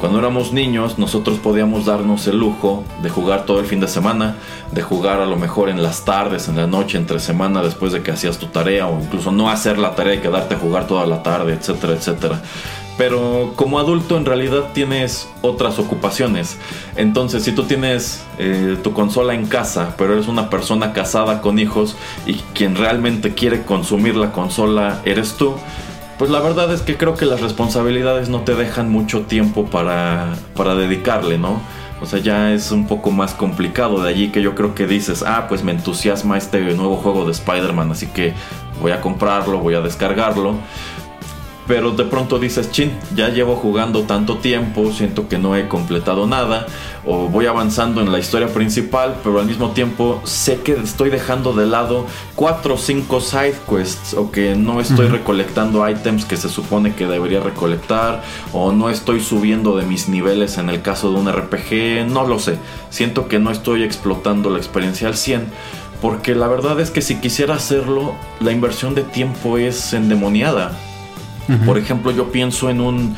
Cuando 0.00 0.18
éramos 0.18 0.52
niños 0.52 0.98
nosotros 0.98 1.38
podíamos 1.38 1.86
darnos 1.86 2.26
el 2.26 2.36
lujo 2.36 2.82
de 3.00 3.10
jugar 3.10 3.46
todo 3.46 3.60
el 3.60 3.66
fin 3.66 3.78
de 3.78 3.86
semana, 3.86 4.34
de 4.72 4.82
jugar 4.82 5.20
a 5.20 5.26
lo 5.26 5.36
mejor 5.36 5.68
en 5.68 5.84
las 5.84 6.04
tardes, 6.04 6.48
en 6.48 6.56
la 6.56 6.66
noche, 6.66 6.98
entre 6.98 7.20
semana 7.20 7.62
después 7.62 7.92
de 7.92 8.02
que 8.02 8.10
hacías 8.10 8.38
tu 8.38 8.46
tarea 8.46 8.88
o 8.88 9.00
incluso 9.00 9.30
no 9.30 9.50
hacer 9.50 9.78
la 9.78 9.94
tarea 9.94 10.14
y 10.14 10.18
quedarte 10.18 10.56
a 10.56 10.58
jugar 10.58 10.88
toda 10.88 11.06
la 11.06 11.22
tarde, 11.22 11.52
etcétera, 11.52 11.92
etcétera. 11.92 12.42
Pero 12.98 13.52
como 13.54 13.78
adulto 13.78 14.16
en 14.16 14.26
realidad 14.26 14.72
tienes 14.74 15.28
otras 15.40 15.78
ocupaciones. 15.78 16.58
Entonces 16.96 17.44
si 17.44 17.52
tú 17.52 17.62
tienes 17.62 18.24
eh, 18.38 18.76
tu 18.82 18.92
consola 18.92 19.34
en 19.34 19.46
casa, 19.46 19.94
pero 19.96 20.12
eres 20.14 20.26
una 20.26 20.50
persona 20.50 20.92
casada 20.92 21.40
con 21.40 21.58
hijos 21.58 21.96
y 22.26 22.34
quien 22.54 22.74
realmente 22.74 23.34
quiere 23.34 23.62
consumir 23.62 24.16
la 24.16 24.32
consola 24.32 25.00
eres 25.04 25.34
tú, 25.34 25.54
pues 26.18 26.30
la 26.30 26.40
verdad 26.40 26.72
es 26.74 26.82
que 26.82 26.96
creo 26.96 27.14
que 27.14 27.24
las 27.24 27.40
responsabilidades 27.40 28.28
no 28.28 28.40
te 28.40 28.56
dejan 28.56 28.90
mucho 28.90 29.22
tiempo 29.22 29.66
para, 29.66 30.34
para 30.56 30.74
dedicarle, 30.74 31.38
¿no? 31.38 31.60
O 32.00 32.06
sea, 32.06 32.18
ya 32.18 32.52
es 32.52 32.72
un 32.72 32.86
poco 32.86 33.12
más 33.12 33.34
complicado. 33.34 34.02
De 34.02 34.10
allí 34.10 34.28
que 34.28 34.42
yo 34.42 34.56
creo 34.56 34.74
que 34.74 34.86
dices, 34.86 35.24
ah, 35.26 35.46
pues 35.48 35.62
me 35.62 35.72
entusiasma 35.72 36.36
este 36.36 36.60
nuevo 36.60 36.96
juego 36.96 37.24
de 37.24 37.32
Spider-Man, 37.32 37.92
así 37.92 38.06
que 38.08 38.34
voy 38.80 38.90
a 38.90 39.00
comprarlo, 39.00 39.58
voy 39.58 39.74
a 39.74 39.80
descargarlo 39.80 40.56
pero 41.68 41.90
de 41.90 42.04
pronto 42.04 42.38
dices, 42.38 42.72
chin, 42.72 42.90
ya 43.14 43.28
llevo 43.28 43.54
jugando 43.54 44.04
tanto 44.04 44.38
tiempo, 44.38 44.90
siento 44.90 45.28
que 45.28 45.36
no 45.36 45.54
he 45.54 45.68
completado 45.68 46.26
nada, 46.26 46.66
o 47.04 47.28
voy 47.28 47.44
avanzando 47.44 48.00
en 48.00 48.10
la 48.10 48.18
historia 48.18 48.48
principal, 48.48 49.16
pero 49.22 49.38
al 49.38 49.46
mismo 49.46 49.72
tiempo 49.72 50.20
sé 50.24 50.60
que 50.62 50.72
estoy 50.72 51.10
dejando 51.10 51.52
de 51.52 51.66
lado 51.66 52.06
4 52.36 52.74
o 52.74 52.78
5 52.78 53.20
side 53.20 53.54
quests, 53.68 54.14
o 54.14 54.30
que 54.32 54.56
no 54.56 54.80
estoy 54.80 55.08
recolectando 55.08 55.86
items 55.86 56.24
que 56.24 56.38
se 56.38 56.48
supone 56.48 56.94
que 56.94 57.06
debería 57.06 57.40
recolectar, 57.40 58.22
o 58.54 58.72
no 58.72 58.88
estoy 58.88 59.20
subiendo 59.20 59.76
de 59.76 59.84
mis 59.84 60.08
niveles 60.08 60.56
en 60.56 60.70
el 60.70 60.80
caso 60.80 61.12
de 61.12 61.20
un 61.20 61.30
RPG, 61.30 62.10
no 62.10 62.26
lo 62.26 62.38
sé, 62.38 62.56
siento 62.88 63.28
que 63.28 63.38
no 63.38 63.50
estoy 63.50 63.82
explotando 63.82 64.48
la 64.48 64.56
experiencia 64.56 65.06
al 65.06 65.16
100. 65.16 65.46
Porque 66.00 66.36
la 66.36 66.46
verdad 66.46 66.78
es 66.78 66.92
que 66.92 67.02
si 67.02 67.16
quisiera 67.16 67.56
hacerlo, 67.56 68.14
la 68.38 68.52
inversión 68.52 68.94
de 68.94 69.02
tiempo 69.02 69.58
es 69.58 69.92
endemoniada 69.92 70.70
por 71.64 71.78
ejemplo, 71.78 72.10
yo 72.10 72.30
pienso 72.30 72.70
en 72.70 72.80
un, 72.80 73.16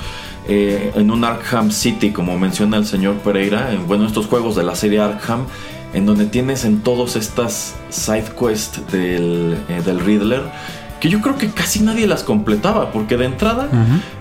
eh, 0.48 0.92
en 0.94 1.10
un 1.10 1.24
Arkham 1.24 1.70
City, 1.70 2.10
como 2.10 2.38
menciona 2.38 2.76
el 2.76 2.86
señor 2.86 3.16
Pereira, 3.16 3.72
en, 3.72 3.86
bueno, 3.86 4.06
estos 4.06 4.26
juegos 4.26 4.56
de 4.56 4.62
la 4.62 4.74
serie 4.74 5.00
Arkham, 5.00 5.46
en 5.92 6.06
donde 6.06 6.26
tienes 6.26 6.64
en 6.64 6.80
todos 6.80 7.16
estas 7.16 7.74
side 7.88 8.26
quests 8.38 8.80
del, 8.92 9.58
eh, 9.68 9.82
del 9.84 10.00
Riddler, 10.00 10.42
que 11.00 11.08
yo 11.08 11.20
creo 11.22 11.36
que 11.36 11.48
casi 11.48 11.80
nadie 11.80 12.06
las 12.06 12.22
completaba, 12.22 12.92
porque 12.92 13.16
de 13.16 13.24
entrada, 13.24 13.68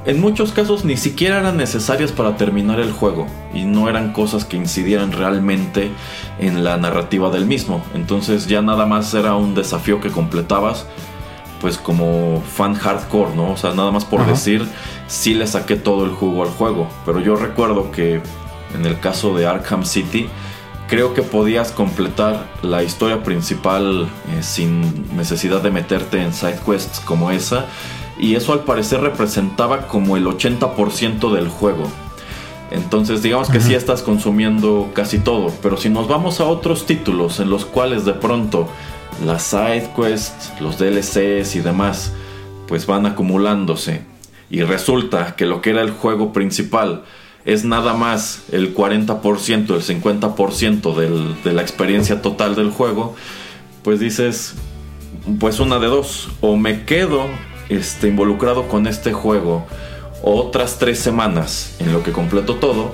en 0.05 0.21
muchos 0.21 0.53
casos 0.53 0.85
ni 0.85 0.95
siquiera 0.95 1.39
eran 1.39 1.57
necesarias 1.57 2.13
para 2.13 2.37
terminar 2.37 2.79
el 2.79 2.93
juego, 2.93 3.27
y 3.53 3.65
no 3.65 3.89
eran 3.89 4.13
cosas 4.13 4.45
que 4.45 4.55
incidieran 4.55 5.11
realmente 5.11 5.91
en 6.39 6.63
la 6.63 6.77
narrativa 6.77 7.29
del 7.31 7.45
mismo. 7.45 7.83
Entonces 7.93 8.47
ya 8.47 8.61
nada 8.61 8.85
más 8.85 9.13
era 9.13 9.35
un 9.35 9.55
desafío 9.55 9.99
que 9.99 10.09
completabas 10.09 10.85
pues 11.59 11.77
como 11.77 12.41
fan 12.41 12.73
hardcore, 12.73 13.35
¿no? 13.35 13.51
O 13.51 13.57
sea, 13.57 13.73
nada 13.73 13.91
más 13.91 14.05
por 14.05 14.25
decir, 14.25 14.65
sí 15.07 15.33
le 15.33 15.47
saqué 15.47 15.75
todo 15.75 16.05
el 16.05 16.11
jugo 16.11 16.43
al 16.43 16.49
juego. 16.49 16.87
Pero 17.05 17.19
yo 17.19 17.35
recuerdo 17.35 17.91
que 17.91 18.21
en 18.75 18.85
el 18.85 18.99
caso 18.99 19.35
de 19.35 19.47
Arkham 19.47 19.85
City, 19.85 20.27
creo 20.87 21.13
que 21.13 21.21
podías 21.21 21.71
completar 21.71 22.47
la 22.61 22.83
historia 22.83 23.23
principal 23.23 24.09
eh, 24.31 24.43
sin 24.43 25.15
necesidad 25.15 25.61
de 25.61 25.71
meterte 25.71 26.21
en 26.21 26.33
side 26.33 26.59
quests 26.65 26.99
como 26.99 27.31
esa. 27.31 27.65
Y 28.17 28.35
eso 28.35 28.51
al 28.53 28.63
parecer 28.63 29.01
representaba 29.01 29.87
como 29.87 30.17
el 30.17 30.25
80% 30.25 31.33
del 31.33 31.47
juego. 31.47 31.89
Entonces 32.71 33.23
digamos 33.23 33.49
que 33.49 33.61
sí 33.61 33.73
estás 33.73 34.03
consumiendo 34.03 34.89
casi 34.93 35.19
todo. 35.19 35.51
Pero 35.61 35.77
si 35.77 35.89
nos 35.89 36.07
vamos 36.07 36.39
a 36.39 36.45
otros 36.45 36.85
títulos 36.85 37.39
en 37.39 37.49
los 37.49 37.65
cuales 37.65 38.05
de 38.05 38.13
pronto 38.13 38.67
las 39.25 39.43
side 39.43 39.89
quests, 39.95 40.53
los 40.59 40.77
DLCs 40.77 41.55
y 41.55 41.59
demás, 41.59 42.13
pues 42.67 42.85
van 42.85 43.05
acumulándose. 43.05 44.01
Y 44.49 44.63
resulta 44.63 45.35
que 45.35 45.45
lo 45.45 45.61
que 45.61 45.71
era 45.71 45.81
el 45.81 45.91
juego 45.91 46.33
principal 46.33 47.03
es 47.45 47.65
nada 47.65 47.93
más 47.93 48.43
el 48.51 48.75
40%, 48.75 49.75
el 49.75 50.01
50% 50.01 50.95
del, 50.95 51.41
de 51.43 51.53
la 51.53 51.61
experiencia 51.61 52.21
total 52.21 52.55
del 52.55 52.69
juego, 52.69 53.15
pues 53.83 53.99
dices, 53.99 54.55
pues 55.39 55.59
una 55.59 55.79
de 55.79 55.87
dos, 55.87 56.29
o 56.41 56.57
me 56.57 56.85
quedo 56.85 57.25
este, 57.69 58.07
involucrado 58.07 58.67
con 58.67 58.87
este 58.87 59.13
juego 59.13 59.65
otras 60.21 60.79
tres 60.79 60.99
semanas 60.99 61.75
en 61.79 61.93
lo 61.93 62.03
que 62.03 62.11
completo 62.11 62.55
todo, 62.55 62.93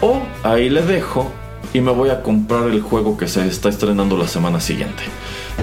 o 0.00 0.22
ahí 0.42 0.70
le 0.70 0.82
dejo 0.82 1.30
y 1.72 1.80
me 1.80 1.90
voy 1.90 2.10
a 2.10 2.22
comprar 2.22 2.68
el 2.68 2.80
juego 2.80 3.16
que 3.16 3.26
se 3.26 3.46
está 3.46 3.68
estrenando 3.68 4.16
la 4.16 4.28
semana 4.28 4.60
siguiente. 4.60 5.02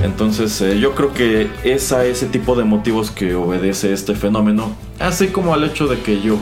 Entonces 0.04 0.60
eh, 0.62 0.80
yo 0.80 0.96
creo 0.96 1.14
que 1.14 1.50
es 1.64 1.92
a 1.92 2.06
ese 2.06 2.26
tipo 2.26 2.56
de 2.56 2.64
motivos 2.64 3.12
que 3.12 3.36
obedece 3.36 3.94
este 3.94 4.16
fenómeno, 4.16 4.76
así 5.00 5.28
como 5.28 5.54
al 5.54 5.64
hecho 5.64 5.88
de 5.88 6.00
que 6.00 6.22
yo 6.22 6.38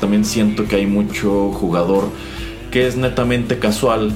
también 0.00 0.24
siento 0.24 0.66
que 0.66 0.76
hay 0.76 0.86
mucho 0.86 1.50
jugador 1.52 2.04
que 2.70 2.86
es 2.86 2.96
netamente 2.96 3.58
casual, 3.58 4.12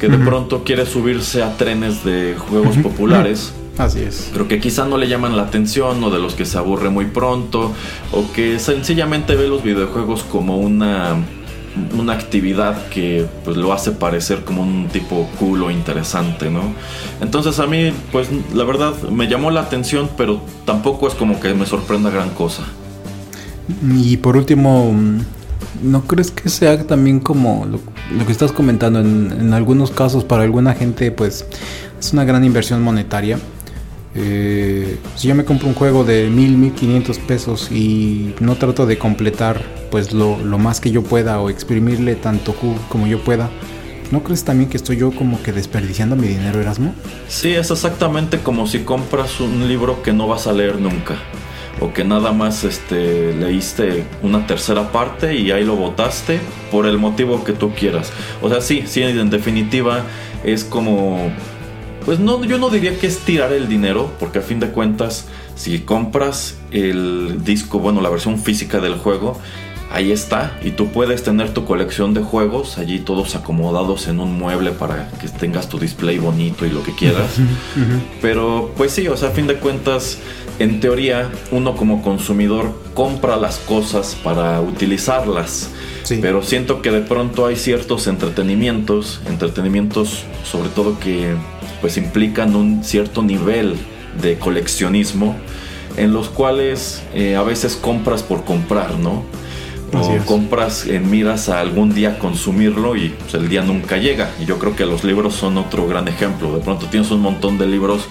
que 0.00 0.08
de 0.08 0.18
pronto 0.18 0.64
quiere 0.64 0.86
subirse 0.86 1.42
a 1.42 1.56
trenes 1.56 2.04
de 2.04 2.36
juegos 2.36 2.76
populares. 2.78 3.52
Así 3.76 4.00
es. 4.00 4.30
Pero 4.32 4.48
que 4.48 4.58
quizá 4.58 4.86
no 4.86 4.96
le 4.96 5.08
llaman 5.08 5.36
la 5.36 5.44
atención 5.44 6.02
o 6.02 6.10
de 6.10 6.18
los 6.18 6.34
que 6.34 6.44
se 6.44 6.58
aburre 6.58 6.90
muy 6.90 7.06
pronto 7.06 7.72
o 8.12 8.32
que 8.32 8.58
sencillamente 8.58 9.36
ve 9.36 9.46
los 9.46 9.62
videojuegos 9.62 10.24
como 10.24 10.58
una 10.58 11.16
una 11.98 12.14
actividad 12.14 12.88
que 12.88 13.26
pues 13.44 13.56
lo 13.56 13.72
hace 13.72 13.92
parecer 13.92 14.44
como 14.44 14.62
un 14.62 14.88
tipo 14.88 15.28
cool 15.38 15.62
o 15.64 15.70
interesante, 15.70 16.50
¿no? 16.50 16.62
Entonces 17.20 17.58
a 17.58 17.66
mí 17.66 17.92
pues 18.12 18.28
la 18.54 18.64
verdad 18.64 18.94
me 19.10 19.28
llamó 19.28 19.50
la 19.50 19.60
atención, 19.60 20.08
pero 20.16 20.40
tampoco 20.64 21.08
es 21.08 21.14
como 21.14 21.40
que 21.40 21.54
me 21.54 21.66
sorprenda 21.66 22.10
gran 22.10 22.30
cosa. 22.30 22.64
Y 23.94 24.16
por 24.16 24.36
último, 24.36 24.94
¿no 25.82 26.02
crees 26.02 26.30
que 26.30 26.48
sea 26.48 26.86
también 26.86 27.20
como 27.20 27.66
lo, 27.66 28.26
que 28.26 28.32
estás 28.32 28.52
comentando? 28.52 29.00
En, 29.00 29.32
en, 29.38 29.52
algunos 29.52 29.90
casos 29.90 30.24
para 30.24 30.42
alguna 30.44 30.74
gente 30.74 31.10
pues 31.10 31.46
es 32.00 32.12
una 32.12 32.24
gran 32.24 32.44
inversión 32.44 32.82
monetaria. 32.82 33.38
Eh, 34.14 34.98
si 35.16 35.28
yo 35.28 35.34
me 35.34 35.44
compro 35.44 35.68
un 35.68 35.74
juego 35.74 36.04
de 36.04 36.28
mil, 36.30 36.56
mil 36.56 36.72
quinientos 36.72 37.18
pesos 37.18 37.70
y 37.70 38.34
no 38.40 38.56
trato 38.56 38.86
de 38.86 38.98
completar 38.98 39.62
pues 39.90 40.12
lo, 40.12 40.36
más 40.58 40.80
que 40.80 40.90
yo 40.90 41.02
pueda 41.02 41.40
o 41.40 41.50
exprimirle 41.50 42.14
tanto 42.14 42.54
como 42.88 43.06
yo 43.06 43.20
pueda, 43.20 43.50
¿no 44.10 44.22
crees 44.22 44.44
también 44.44 44.70
que 44.70 44.76
estoy 44.76 44.96
yo 44.96 45.10
como 45.10 45.42
que 45.42 45.52
desperdiciando 45.52 46.16
mi 46.16 46.28
dinero, 46.28 46.60
Erasmo? 46.60 46.94
Sí, 47.28 47.52
es 47.52 47.70
exactamente 47.70 48.38
como 48.38 48.66
si 48.66 48.80
compras 48.80 49.40
un 49.40 49.68
libro 49.68 50.02
que 50.02 50.12
no 50.12 50.26
vas 50.26 50.46
a 50.46 50.52
leer 50.52 50.80
nunca. 50.80 51.16
O 51.80 51.92
que 51.92 52.02
nada 52.02 52.32
más 52.32 52.64
este, 52.64 53.32
leíste 53.34 54.04
una 54.24 54.48
tercera 54.48 54.90
parte 54.90 55.36
y 55.36 55.52
ahí 55.52 55.64
lo 55.64 55.76
botaste 55.76 56.40
por 56.72 56.86
el 56.86 56.98
motivo 56.98 57.44
que 57.44 57.52
tú 57.52 57.72
quieras. 57.72 58.10
O 58.42 58.48
sea, 58.48 58.60
sí, 58.60 58.82
sí, 58.86 59.02
en 59.02 59.30
definitiva 59.30 60.02
es 60.42 60.64
como 60.64 61.30
pues 62.08 62.20
no, 62.20 62.42
yo 62.42 62.56
no 62.56 62.70
diría 62.70 62.98
que 62.98 63.06
es 63.06 63.18
tirar 63.18 63.52
el 63.52 63.68
dinero, 63.68 64.10
porque 64.18 64.38
a 64.38 64.40
fin 64.40 64.60
de 64.60 64.70
cuentas, 64.70 65.26
si 65.56 65.80
compras 65.80 66.56
el 66.70 67.44
disco, 67.44 67.80
bueno, 67.80 68.00
la 68.00 68.08
versión 68.08 68.38
física 68.38 68.80
del 68.80 68.94
juego, 68.94 69.38
ahí 69.92 70.10
está. 70.10 70.58
Y 70.64 70.70
tú 70.70 70.88
puedes 70.88 71.22
tener 71.22 71.52
tu 71.52 71.66
colección 71.66 72.14
de 72.14 72.22
juegos 72.22 72.78
allí 72.78 73.00
todos 73.00 73.36
acomodados 73.36 74.08
en 74.08 74.20
un 74.20 74.38
mueble 74.38 74.70
para 74.70 75.10
que 75.20 75.28
tengas 75.28 75.68
tu 75.68 75.78
display 75.78 76.16
bonito 76.16 76.64
y 76.64 76.70
lo 76.70 76.82
que 76.82 76.94
quieras. 76.94 77.36
Pero 78.22 78.72
pues 78.78 78.92
sí, 78.92 79.06
o 79.06 79.16
sea, 79.18 79.28
a 79.28 79.32
fin 79.32 79.46
de 79.46 79.56
cuentas, 79.56 80.16
en 80.58 80.80
teoría, 80.80 81.30
uno 81.50 81.76
como 81.76 82.00
consumidor 82.00 82.72
compra 82.94 83.36
las 83.36 83.58
cosas 83.58 84.16
para 84.24 84.62
utilizarlas. 84.62 85.68
Pero 86.22 86.42
siento 86.42 86.80
que 86.80 86.90
de 86.90 87.02
pronto 87.02 87.44
hay 87.44 87.56
ciertos 87.56 88.06
entretenimientos, 88.06 89.20
entretenimientos 89.28 90.24
sobre 90.42 90.70
todo 90.70 90.98
que 90.98 91.36
pues 91.80 91.96
implican 91.96 92.56
un 92.56 92.84
cierto 92.84 93.22
nivel 93.22 93.76
de 94.20 94.38
coleccionismo 94.38 95.36
en 95.96 96.12
los 96.12 96.28
cuales 96.28 97.02
eh, 97.14 97.36
a 97.36 97.42
veces 97.42 97.76
compras 97.76 98.22
por 98.22 98.44
comprar, 98.44 98.98
¿no? 98.98 99.24
O 99.92 100.18
compras 100.26 100.86
en 100.86 101.10
miras 101.10 101.48
a 101.48 101.60
algún 101.60 101.94
día 101.94 102.18
consumirlo 102.18 102.94
y 102.94 103.08
pues, 103.08 103.32
el 103.34 103.48
día 103.48 103.62
nunca 103.62 103.96
llega. 103.96 104.30
Y 104.38 104.44
yo 104.44 104.58
creo 104.58 104.76
que 104.76 104.84
los 104.84 105.02
libros 105.02 105.34
son 105.34 105.56
otro 105.56 105.86
gran 105.86 106.08
ejemplo. 106.08 106.54
De 106.54 106.60
pronto 106.60 106.86
tienes 106.86 107.10
un 107.10 107.20
montón 107.20 107.56
de 107.56 107.66
libros 107.66 108.02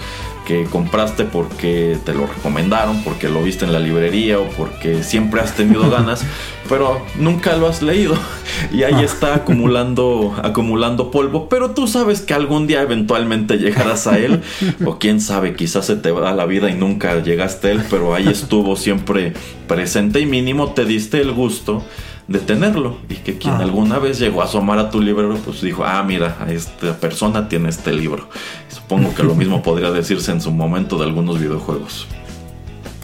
que 0.47 0.63
compraste 0.63 1.25
porque 1.25 1.97
te 2.05 2.13
lo 2.13 2.25
recomendaron, 2.25 3.03
porque 3.03 3.27
lo 3.27 3.43
viste 3.43 3.65
en 3.65 3.73
la 3.73 3.79
librería 3.79 4.39
o 4.39 4.47
porque 4.47 5.03
siempre 5.03 5.41
has 5.41 5.53
tenido 5.53 5.89
ganas, 5.91 6.23
pero 6.69 7.01
nunca 7.19 7.57
lo 7.57 7.67
has 7.67 7.81
leído. 7.81 8.15
Y 8.71 8.81
ahí 8.81 9.03
está 9.03 9.35
acumulando 9.35 10.35
acumulando 10.41 11.11
polvo, 11.11 11.47
pero 11.47 11.71
tú 11.71 11.85
sabes 11.87 12.21
que 12.21 12.33
algún 12.33 12.65
día 12.65 12.81
eventualmente 12.81 13.57
llegarás 13.57 14.07
a 14.07 14.17
él. 14.17 14.41
O 14.83 14.97
quién 14.97 15.21
sabe, 15.21 15.53
quizás 15.53 15.85
se 15.85 15.95
te 15.95 16.09
va 16.09 16.33
la 16.33 16.45
vida 16.47 16.67
y 16.71 16.73
nunca 16.73 17.21
llegaste 17.21 17.67
a 17.67 17.71
él, 17.73 17.83
pero 17.87 18.15
ahí 18.15 18.27
estuvo 18.27 18.75
siempre 18.75 19.33
presente. 19.67 20.21
Y 20.21 20.25
mínimo 20.25 20.71
te 20.71 20.85
diste 20.85 21.21
el 21.21 21.33
gusto 21.33 21.83
de 22.27 22.39
tenerlo 22.39 22.97
y 23.09 23.15
que 23.15 23.37
quien 23.37 23.53
Ah. 23.55 23.59
alguna 23.59 23.99
vez 23.99 24.19
llegó 24.19 24.41
a 24.41 24.45
asomar 24.45 24.79
a 24.79 24.89
tu 24.89 25.01
librero 25.01 25.35
pues 25.37 25.61
dijo, 25.61 25.83
ah 25.85 26.03
mira, 26.03 26.45
esta 26.49 26.93
persona 26.97 27.47
tiene 27.47 27.69
este 27.69 27.93
libro. 27.93 28.27
Supongo 28.69 29.13
que 29.15 29.23
lo 29.23 29.33
mismo 29.41 29.61
podría 29.63 29.91
decirse 29.91 30.31
en 30.31 30.41
su 30.41 30.51
momento 30.51 30.97
de 30.97 31.05
algunos 31.05 31.39
videojuegos. 31.39 32.05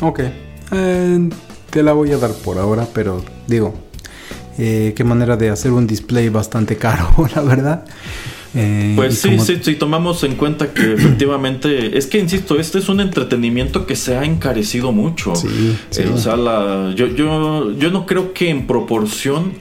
Ok. 0.01 0.19
Eh, 0.71 1.29
te 1.69 1.83
la 1.83 1.93
voy 1.93 2.11
a 2.11 2.17
dar 2.17 2.31
por 2.31 2.57
ahora, 2.57 2.85
pero 2.93 3.23
digo, 3.47 3.73
eh, 4.57 4.93
qué 4.95 5.03
manera 5.03 5.37
de 5.37 5.49
hacer 5.49 5.71
un 5.71 5.87
display 5.87 6.29
bastante 6.29 6.77
caro, 6.77 7.07
la 7.35 7.41
verdad. 7.41 7.85
Eh, 8.55 8.93
Pues 8.95 9.19
sí, 9.19 9.29
como- 9.29 9.43
sí, 9.43 9.57
sí, 9.61 9.75
tomamos 9.75 10.23
en 10.23 10.35
cuenta 10.35 10.73
que 10.73 10.93
efectivamente, 10.97 11.97
es 11.97 12.05
que 12.07 12.19
insisto, 12.19 12.59
este 12.59 12.79
es 12.79 12.89
un 12.89 12.99
entretenimiento 12.99 13.85
que 13.85 13.95
se 13.95 14.15
ha 14.15 14.23
encarecido 14.25 14.91
mucho. 14.91 15.35
Sí, 15.35 15.47
sí. 15.89 16.01
Eh, 16.03 16.11
o 16.13 16.17
sea, 16.17 16.35
la, 16.35 16.93
yo, 16.95 17.07
yo, 17.07 17.71
yo 17.77 17.89
no 17.91 18.05
creo 18.05 18.33
que 18.33 18.49
en 18.49 18.67
proporción 18.67 19.53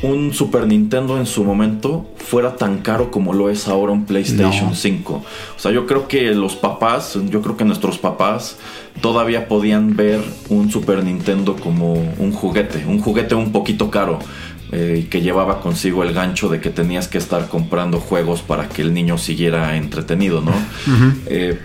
un 0.00 0.32
Super 0.32 0.66
Nintendo 0.66 1.18
en 1.18 1.26
su 1.26 1.44
momento 1.44 2.08
fuera 2.16 2.56
tan 2.56 2.78
caro 2.78 3.10
como 3.10 3.34
lo 3.34 3.50
es 3.50 3.68
ahora 3.68 3.92
un 3.92 4.06
PlayStation 4.06 4.70
No. 4.70 4.74
5. 4.74 5.22
O 5.54 5.58
sea, 5.58 5.70
yo 5.70 5.86
creo 5.86 6.08
que 6.08 6.34
los 6.34 6.56
papás, 6.56 7.18
yo 7.28 7.42
creo 7.42 7.58
que 7.58 7.64
nuestros 7.66 7.98
papás 7.98 8.56
todavía 9.02 9.48
podían 9.48 9.94
ver 9.94 10.20
un 10.48 10.70
Super 10.70 11.04
Nintendo 11.04 11.56
como 11.56 11.92
un 11.92 12.32
juguete, 12.32 12.84
un 12.86 13.00
juguete 13.00 13.34
un 13.34 13.52
poquito 13.52 13.90
caro. 13.90 14.18
Eh, 14.72 15.06
que 15.10 15.20
llevaba 15.20 15.60
consigo 15.60 16.02
el 16.02 16.12
gancho 16.14 16.48
de 16.48 16.60
que 16.60 16.70
tenías 16.70 17.06
que 17.08 17.18
estar 17.18 17.48
comprando 17.48 18.00
juegos 18.00 18.40
para 18.42 18.68
que 18.68 18.82
el 18.82 18.92
niño 18.94 19.18
siguiera 19.18 19.76
entretenido, 19.76 20.40
¿no? 20.40 20.52
Eh, 21.26 21.58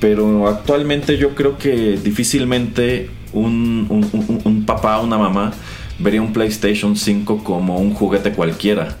pero 0.00 0.46
actualmente 0.48 1.16
yo 1.18 1.34
creo 1.34 1.58
que 1.58 1.98
difícilmente 2.02 3.10
un, 3.32 3.86
un- 3.88 4.08
un- 4.12 4.40
un 4.44 4.64
papá 4.66 4.98
o 5.00 5.04
una 5.04 5.18
mamá 5.18 5.52
vería 5.98 6.22
un 6.22 6.32
PlayStation 6.32 6.96
5 6.96 7.42
como 7.44 7.78
un 7.78 7.92
juguete 7.94 8.32
cualquiera. 8.32 8.96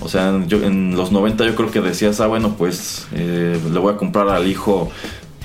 O 0.00 0.08
sea, 0.08 0.42
yo 0.46 0.62
en 0.62 0.94
los 0.96 1.10
90 1.12 1.46
yo 1.46 1.54
creo 1.54 1.70
que 1.70 1.80
decías, 1.80 2.20
ah, 2.20 2.26
bueno, 2.26 2.54
pues 2.58 3.06
eh, 3.14 3.58
le 3.72 3.78
voy 3.78 3.94
a 3.94 3.96
comprar 3.96 4.28
al 4.28 4.46
hijo 4.46 4.90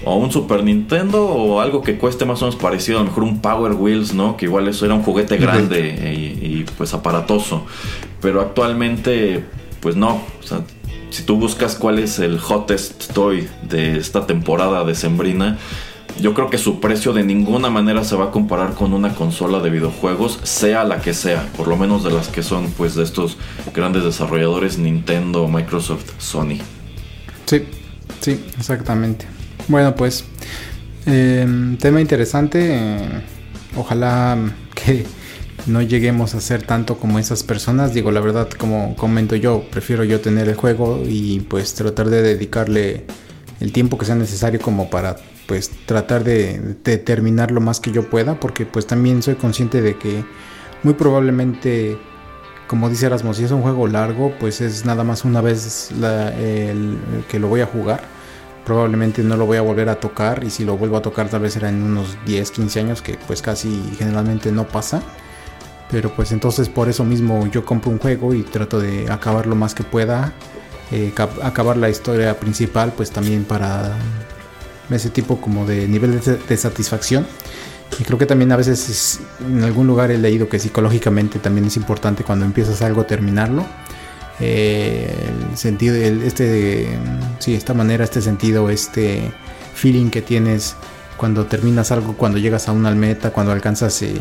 o 0.04 0.16
un 0.16 0.32
Super 0.32 0.64
Nintendo 0.64 1.26
o 1.26 1.62
algo 1.62 1.82
que 1.82 1.98
cueste 1.98 2.26
más 2.26 2.42
o 2.42 2.46
menos 2.46 2.60
parecido, 2.60 3.00
a 3.00 3.04
lo 3.04 3.10
mejor 3.10 3.24
un 3.24 3.42
Power 3.42 3.74
Wheels, 3.74 4.14
¿no? 4.14 4.38
Que 4.38 4.46
igual 4.46 4.68
eso 4.68 4.86
era 4.86 4.94
un 4.94 5.04
juguete 5.04 5.38
grande 5.38 5.80
y, 6.14 6.46
y, 6.46 6.66
pues 6.78 6.94
aparatoso. 6.94 7.66
Pero 8.22 8.42
actualmente, 8.42 9.44
pues 9.80 9.96
no. 9.96 10.22
O 10.40 10.44
sea, 10.44 10.62
si 11.10 11.24
tú 11.24 11.36
buscas 11.36 11.76
cuál 11.76 12.00
es 12.00 12.20
el 12.20 12.40
hottest 12.40 13.14
toy 13.14 13.48
de 13.64 13.98
esta 13.98 14.26
temporada 14.26 14.84
decembrina, 14.84 15.58
yo 16.20 16.34
creo 16.34 16.50
que 16.50 16.58
su 16.58 16.80
precio 16.80 17.14
de 17.14 17.24
ninguna 17.24 17.70
manera 17.70 18.04
se 18.04 18.16
va 18.16 18.26
a 18.26 18.32
comparar 18.32 18.74
con 18.74 18.94
una 18.94 19.14
consola 19.16 19.60
de 19.60 19.70
videojuegos, 19.70 20.40
sea 20.44 20.84
la 20.84 21.02
que 21.02 21.14
sea, 21.14 21.48
por 21.56 21.68
lo 21.68 21.78
menos 21.78 22.04
de 22.04 22.12
las 22.12 22.28
que 22.28 22.44
son 22.44 22.72
pues 22.72 22.96
de 22.96 23.04
estos 23.04 23.38
grandes 23.74 24.04
desarrolladores 24.04 24.78
Nintendo, 24.78 25.48
Microsoft, 25.48 26.12
Sony. 26.18 26.58
Sí, 27.46 27.66
sí, 28.20 28.44
exactamente. 28.58 29.26
Bueno, 29.72 29.96
pues, 29.96 30.26
eh, 31.06 31.48
tema 31.80 32.02
interesante. 32.02 32.80
ojalá 33.78 34.38
que 34.76 35.06
no 35.68 35.82
lleguemos 35.82 36.36
a 36.36 36.42
ser 36.42 36.64
tanto 36.64 36.98
como 36.98 37.20
esas 37.20 37.44
personas. 37.44 37.94
Digo, 37.94 38.12
la 38.12 38.20
verdad, 38.22 38.50
como 38.50 38.96
comento 38.96 39.36
yo, 39.36 39.64
prefiero 39.72 40.04
yo 40.04 40.20
tener 40.22 40.50
el 40.50 40.56
juego 40.56 41.04
y 41.08 41.42
pues 41.42 41.74
tratar 41.76 42.10
de 42.10 42.22
dedicarle 42.22 43.06
el 43.62 43.72
tiempo 43.72 43.98
que 43.98 44.06
sea 44.06 44.16
necesario 44.16 44.60
como 44.60 44.90
para 44.90 45.18
pues 45.48 45.72
tratar 45.86 46.24
de, 46.24 46.78
de 46.84 46.98
terminar 46.98 47.52
lo 47.52 47.62
más 47.62 47.80
que 47.80 47.92
yo 47.92 48.10
pueda 48.10 48.40
porque 48.40 48.66
pues 48.66 48.88
también 48.88 49.22
soy 49.22 49.36
consciente 49.36 49.82
de 49.82 49.98
que 49.98 50.24
muy 50.84 50.94
probablemente 50.94 51.98
como 52.68 52.90
dice 52.90 53.08
Erasmo 53.08 53.34
si 53.34 53.44
es 53.44 53.52
un 53.52 53.62
juego 53.62 53.88
largo 53.88 54.34
pues 54.40 54.62
es 54.62 54.86
nada 54.86 55.04
más 55.04 55.26
una 55.26 55.42
vez 55.42 55.92
la- 56.00 56.34
el 56.38 56.98
que 57.30 57.40
lo 57.40 57.50
voy 57.50 57.62
a 57.62 57.66
jugar 57.68 58.02
probablemente 58.66 59.24
no 59.24 59.38
lo 59.38 59.46
voy 59.46 59.58
a 59.58 59.62
volver 59.62 59.90
a 59.90 60.00
tocar 60.00 60.44
y 60.44 60.50
si 60.50 60.64
lo 60.66 60.78
vuelvo 60.78 60.98
a 60.98 61.02
tocar 61.02 61.30
tal 61.30 61.42
vez 61.42 61.54
será 61.54 61.70
en 61.70 61.82
unos 61.84 62.18
10 62.26 62.52
15 62.52 62.80
años 62.80 63.02
que 63.02 63.18
pues 63.28 63.42
casi 63.42 63.82
generalmente 63.98 64.52
no 64.52 64.68
pasa. 64.68 65.02
Pero 65.90 66.10
pues 66.16 66.32
entonces 66.32 66.70
por 66.70 66.88
eso 66.88 67.04
mismo 67.04 67.48
yo 67.48 67.66
compro 67.66 67.92
un 67.92 68.00
juego 68.00 68.34
y 68.34 68.44
trato 68.44 68.80
de 68.80 69.12
acabar 69.12 69.46
lo 69.48 69.56
más 69.56 69.74
que 69.76 69.84
pueda. 69.84 70.34
Eh, 70.92 71.12
ca- 71.14 71.30
acabar 71.44 71.78
la 71.78 71.90
historia 71.90 72.38
principal 72.40 72.94
pues 72.96 73.12
también 73.12 73.44
para 73.46 73.96
ese 74.90 75.10
tipo 75.10 75.40
como 75.40 75.66
de 75.66 75.88
nivel 75.88 76.20
de, 76.22 76.58
satisfacción. 76.58 77.26
Y 78.00 78.04
creo 78.04 78.18
que 78.18 78.26
también 78.26 78.52
a 78.52 78.56
veces 78.58 78.90
es- 78.90 79.20
en 79.46 79.64
algún 79.64 79.88
lugar 79.88 80.12
he 80.12 80.18
leído 80.18 80.48
que 80.48 80.60
psicológicamente 80.60 81.40
también 81.40 81.66
es 81.68 81.76
importante 81.78 82.24
cuando 82.24 82.46
empiezas 82.46 82.82
algo 82.82 83.06
terminarlo 83.06 83.66
El 84.40 85.56
sentido 85.58 85.96
el- 85.96 86.24
este 86.24 86.98
sí 87.40 87.54
esta 87.54 87.74
manera 87.74 88.04
este 88.04 88.22
sentido 88.22 88.70
este 88.70 89.32
feeling 89.76 90.10
que 90.10 90.22
tienes 90.22 90.76
cuando 91.18 91.46
terminas 91.46 91.92
algo 91.92 92.16
cuando 92.18 92.40
llegas 92.40 92.68
a 92.68 92.72
una 92.72 92.92
meta 92.92 93.32
cuando 93.32 93.52
alcanzas 93.52 94.02
eh, 94.02 94.16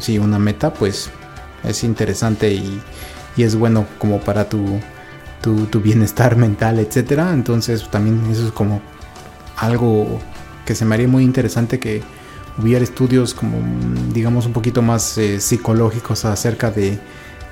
sí 0.00 0.18
una 0.18 0.38
meta 0.38 0.72
pues 0.74 1.10
es 1.64 1.84
interesante 1.84 2.52
y, 2.52 2.80
y 3.36 3.42
es 3.42 3.56
bueno 3.56 3.86
como 3.98 4.20
para 4.20 4.48
tu, 4.48 4.80
tu, 5.42 5.80
bienestar 5.80 6.36
mental 6.46 6.78
etcétera. 6.78 7.32
Entonces 7.32 7.88
también 7.90 8.22
eso 8.30 8.46
es 8.46 8.52
como 8.52 8.80
algo 9.56 10.20
que 10.64 10.74
se 10.74 10.84
me 10.84 10.94
haría 10.94 11.08
muy 11.08 11.24
interesante 11.24 11.78
que 11.78 12.02
hubiera 12.58 12.82
estudios 12.84 13.34
como 13.34 13.58
digamos 14.12 14.46
un 14.46 14.52
poquito 14.52 14.82
más 14.82 15.16
eh, 15.18 15.40
psicológicos 15.40 16.24
acerca 16.24 16.70
de, 16.70 16.98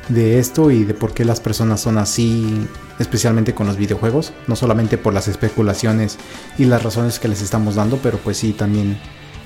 de 0.09 0.39
esto 0.39 0.71
y 0.71 0.85
de 0.85 0.95
por 0.95 1.15
qué 1.15 1.25
las 1.25 1.41
personas 1.41 1.81
son 1.81 1.99
así 1.99 2.67
especialmente 2.99 3.55
con 3.55 3.67
los 3.67 3.77
videojuegos 3.77 4.33
no 4.47 4.57
solamente 4.57 4.99
por 4.99 5.15
las 5.15 5.29
especulaciones 5.29 6.19
y 6.59 6.67
las 6.67 6.83
razones 6.83 7.19
que 7.19 7.29
les 7.29 7.43
estamos 7.43 7.75
dando 7.75 7.99
pero 8.03 8.19
pues 8.19 8.37
sí 8.39 8.53
también 8.53 8.99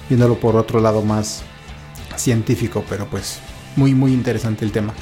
viéndolo 0.09 0.40
por 0.40 0.56
otro 0.56 0.80
lado 0.80 1.02
más 1.02 1.42
científico 2.16 2.84
pero 2.88 3.06
pues 3.06 3.38
muy 3.76 3.94
muy 3.94 4.12
interesante 4.12 4.64
el 4.64 4.72
tema 4.72 4.94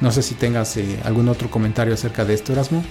no 0.00 0.10
sé 0.10 0.22
si 0.22 0.34
tengas 0.34 0.76
eh, 0.76 0.98
algún 1.04 1.28
otro 1.28 1.50
comentario 1.50 1.94
acerca 1.94 2.24
de 2.24 2.34
esto 2.34 2.52
Erasmo 2.52 2.84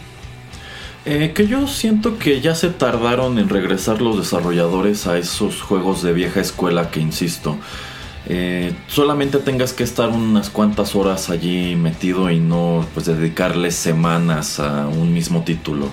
Eh, 1.05 1.33
que 1.35 1.47
yo 1.47 1.67
siento 1.67 2.17
que 2.17 2.39
ya 2.39 2.55
se 2.55 2.69
tardaron 2.69 3.37
en 3.37 3.49
regresar 3.49 4.01
los 4.01 4.17
desarrolladores 4.17 5.05
a 5.05 5.17
esos 5.17 5.61
juegos 5.61 6.01
de 6.01 6.13
vieja 6.13 6.39
escuela 6.39 6.91
que 6.91 7.01
insisto. 7.01 7.57
Eh, 8.27 8.73
solamente 8.87 9.39
tengas 9.39 9.73
que 9.73 9.83
estar 9.83 10.09
unas 10.09 10.49
cuantas 10.49 10.95
horas 10.95 11.29
allí 11.29 11.75
metido 11.75 12.29
y 12.29 12.39
no 12.39 12.85
pues 12.93 13.05
dedicarle 13.05 13.71
semanas 13.71 14.59
a 14.59 14.87
un 14.87 15.13
mismo 15.13 15.43
título. 15.43 15.89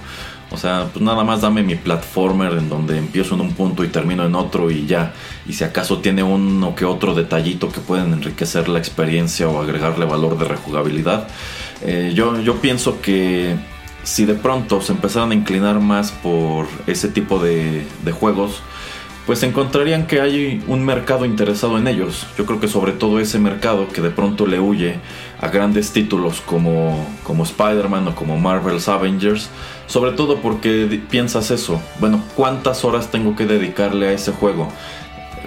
O 0.53 0.57
sea, 0.57 0.89
pues 0.93 1.05
nada 1.05 1.23
más 1.23 1.43
dame 1.43 1.63
mi 1.63 1.77
platformer 1.77 2.55
en 2.55 2.69
donde 2.69 2.99
empiezo 2.99 3.37
en 3.37 3.41
un 3.41 3.53
punto 3.53 3.85
y 3.85 3.89
termino 3.89 4.25
en 4.25 4.35
otro 4.35 4.71
y 4.71 4.85
ya. 4.87 5.13
Y 5.47 5.53
si 5.53 5.63
acaso 5.63 5.99
tiene 5.99 6.25
uno 6.25 6.75
que 6.75 6.85
otro 6.85 7.15
detallito 7.15 7.71
que 7.71 7.81
pueden 7.81 8.13
enriquecer 8.13 8.69
la 8.69 8.81
experiencia 8.81 9.49
o 9.49 9.63
agregarle 9.63 10.07
valor 10.07 10.37
de 10.39 10.47
rejugabilidad. 10.47 11.29
Eh, 11.83 12.13
yo, 12.15 12.41
yo 12.41 12.57
pienso 12.61 13.01
que 13.01 13.55
si 14.03 14.25
de 14.25 14.35
pronto 14.35 14.81
se 14.81 14.93
empezaran 14.93 15.31
a 15.31 15.35
inclinar 15.35 15.79
más 15.79 16.11
por 16.11 16.67
ese 16.89 17.09
tipo 17.09 17.39
de, 17.39 17.87
de 18.05 18.13
juegos, 18.13 18.61
pues 19.27 19.43
encontrarían 19.43 20.07
que 20.07 20.21
hay 20.21 20.63
un 20.67 20.85
mercado 20.85 21.25
interesado 21.25 21.79
en 21.79 21.87
ellos. 21.87 22.27
Yo 22.37 22.47
creo 22.47 22.61
que 22.61 22.69
sobre 22.69 22.93
todo 22.93 23.21
ese 23.21 23.39
mercado 23.39 23.89
que 23.89 24.01
de 24.01 24.11
pronto 24.11 24.47
le 24.47 24.61
huye 24.61 24.99
a 25.41 25.49
grandes 25.49 25.93
títulos 25.93 26.41
como, 26.41 27.07
como 27.23 27.45
Spider-Man 27.45 28.09
o 28.09 28.15
como 28.15 28.39
Marvel's 28.39 28.89
Avengers, 28.89 29.51
sobre 29.87 30.13
todo 30.13 30.39
porque 30.39 31.01
piensas 31.11 31.51
eso, 31.51 31.81
bueno, 31.99 32.23
¿cuántas 32.35 32.85
horas 32.85 33.11
tengo 33.11 33.37
que 33.37 33.47
dedicarle 33.47 34.09
a 34.09 34.13
ese 34.13 34.33
juego? 34.33 34.69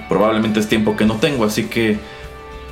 Probablemente 0.09 0.59
es 0.59 0.67
tiempo 0.67 0.95
que 0.95 1.05
no 1.05 1.15
tengo, 1.17 1.45
así 1.45 1.65
que 1.65 1.99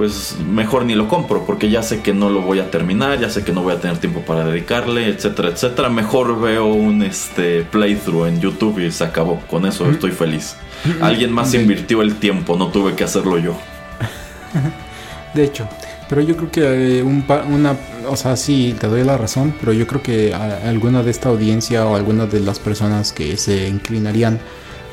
pues 0.02 0.36
mejor 0.52 0.84
ni 0.86 0.96
lo 0.96 1.08
compro 1.08 1.46
porque 1.46 1.70
ya 1.70 1.84
sé 1.84 2.02
que 2.02 2.12
no 2.12 2.32
lo 2.32 2.42
voy 2.42 2.58
a 2.58 2.72
terminar, 2.72 3.20
ya 3.20 3.30
sé 3.30 3.44
que 3.44 3.52
no 3.52 3.62
voy 3.62 3.76
a 3.76 3.80
tener 3.80 4.00
tiempo 4.00 4.22
para 4.22 4.44
dedicarle, 4.46 5.08
etcétera, 5.10 5.50
etcétera. 5.50 5.90
Mejor 5.90 6.42
veo 6.42 6.66
un 6.66 7.04
este 7.04 7.62
playthrough 7.62 8.26
en 8.26 8.42
YouTube 8.42 8.80
y 8.80 8.90
se 8.90 9.04
acabó. 9.04 9.40
Con 9.48 9.68
eso 9.68 9.88
estoy 9.92 10.10
feliz. 10.10 10.56
Alguien 11.02 11.32
más 11.32 11.54
invirtió 11.54 12.02
el 12.02 12.16
tiempo, 12.16 12.58
no 12.58 12.70
tuve 12.70 12.96
que 12.96 13.04
hacerlo 13.04 13.38
yo. 13.38 13.54
De 15.36 15.44
hecho, 15.44 15.68
pero 16.10 16.22
yo 16.22 16.36
creo 16.36 16.52
que 16.52 16.98
eh, 17.00 17.04
un 17.04 17.22
pa- 17.22 17.44
una, 17.44 17.78
o 18.10 18.16
sea, 18.16 18.36
sí, 18.36 18.76
te 18.80 18.88
doy 18.88 19.04
la 19.04 19.18
razón, 19.20 19.54
pero 19.60 19.72
yo 19.72 19.86
creo 19.86 20.02
que 20.02 20.34
alguna 20.34 21.04
de 21.04 21.12
esta 21.12 21.30
audiencia 21.30 21.86
o 21.86 21.96
algunas 21.96 22.32
de 22.32 22.40
las 22.40 22.58
personas 22.58 23.14
que 23.14 23.38
se 23.38 23.68
inclinarían 23.68 24.40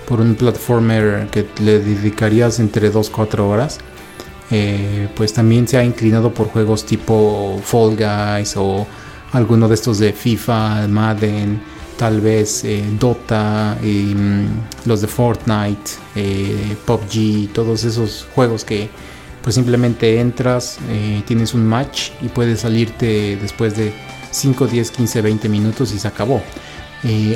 por 0.06 0.20
un 0.20 0.34
platformer 0.34 1.28
que 1.30 1.46
le 1.62 1.78
dedicarías 1.78 2.60
entre 2.60 2.92
2-4 2.92 3.38
horas, 3.40 3.78
eh, 4.50 5.08
pues 5.14 5.32
también 5.32 5.68
se 5.68 5.76
ha 5.76 5.84
inclinado 5.84 6.32
por 6.32 6.48
juegos 6.48 6.84
tipo 6.84 7.60
Fall 7.62 7.96
Guys 7.96 8.54
o 8.56 8.86
alguno 9.32 9.68
de 9.68 9.74
estos 9.74 9.98
de 9.98 10.12
FIFA, 10.12 10.88
Madden, 10.88 11.60
tal 11.98 12.20
vez 12.20 12.64
eh, 12.64 12.82
Dota, 12.98 13.76
mm, 13.82 14.86
los 14.86 15.02
de 15.02 15.06
Fortnite, 15.06 15.90
eh, 16.16 16.76
PUBG, 16.86 17.52
todos 17.52 17.84
esos 17.84 18.26
juegos 18.34 18.64
que 18.64 18.88
pues 19.42 19.54
simplemente 19.54 20.20
entras, 20.20 20.78
tienes 21.26 21.54
un 21.54 21.64
match 21.64 22.10
y 22.20 22.28
puedes 22.28 22.60
salirte 22.60 23.38
después 23.40 23.76
de 23.76 23.94
5, 24.30 24.66
10, 24.66 24.90
15, 24.90 25.22
20 25.22 25.48
minutos 25.48 25.92
y 25.92 25.98
se 25.98 26.08
acabó. 26.08 26.42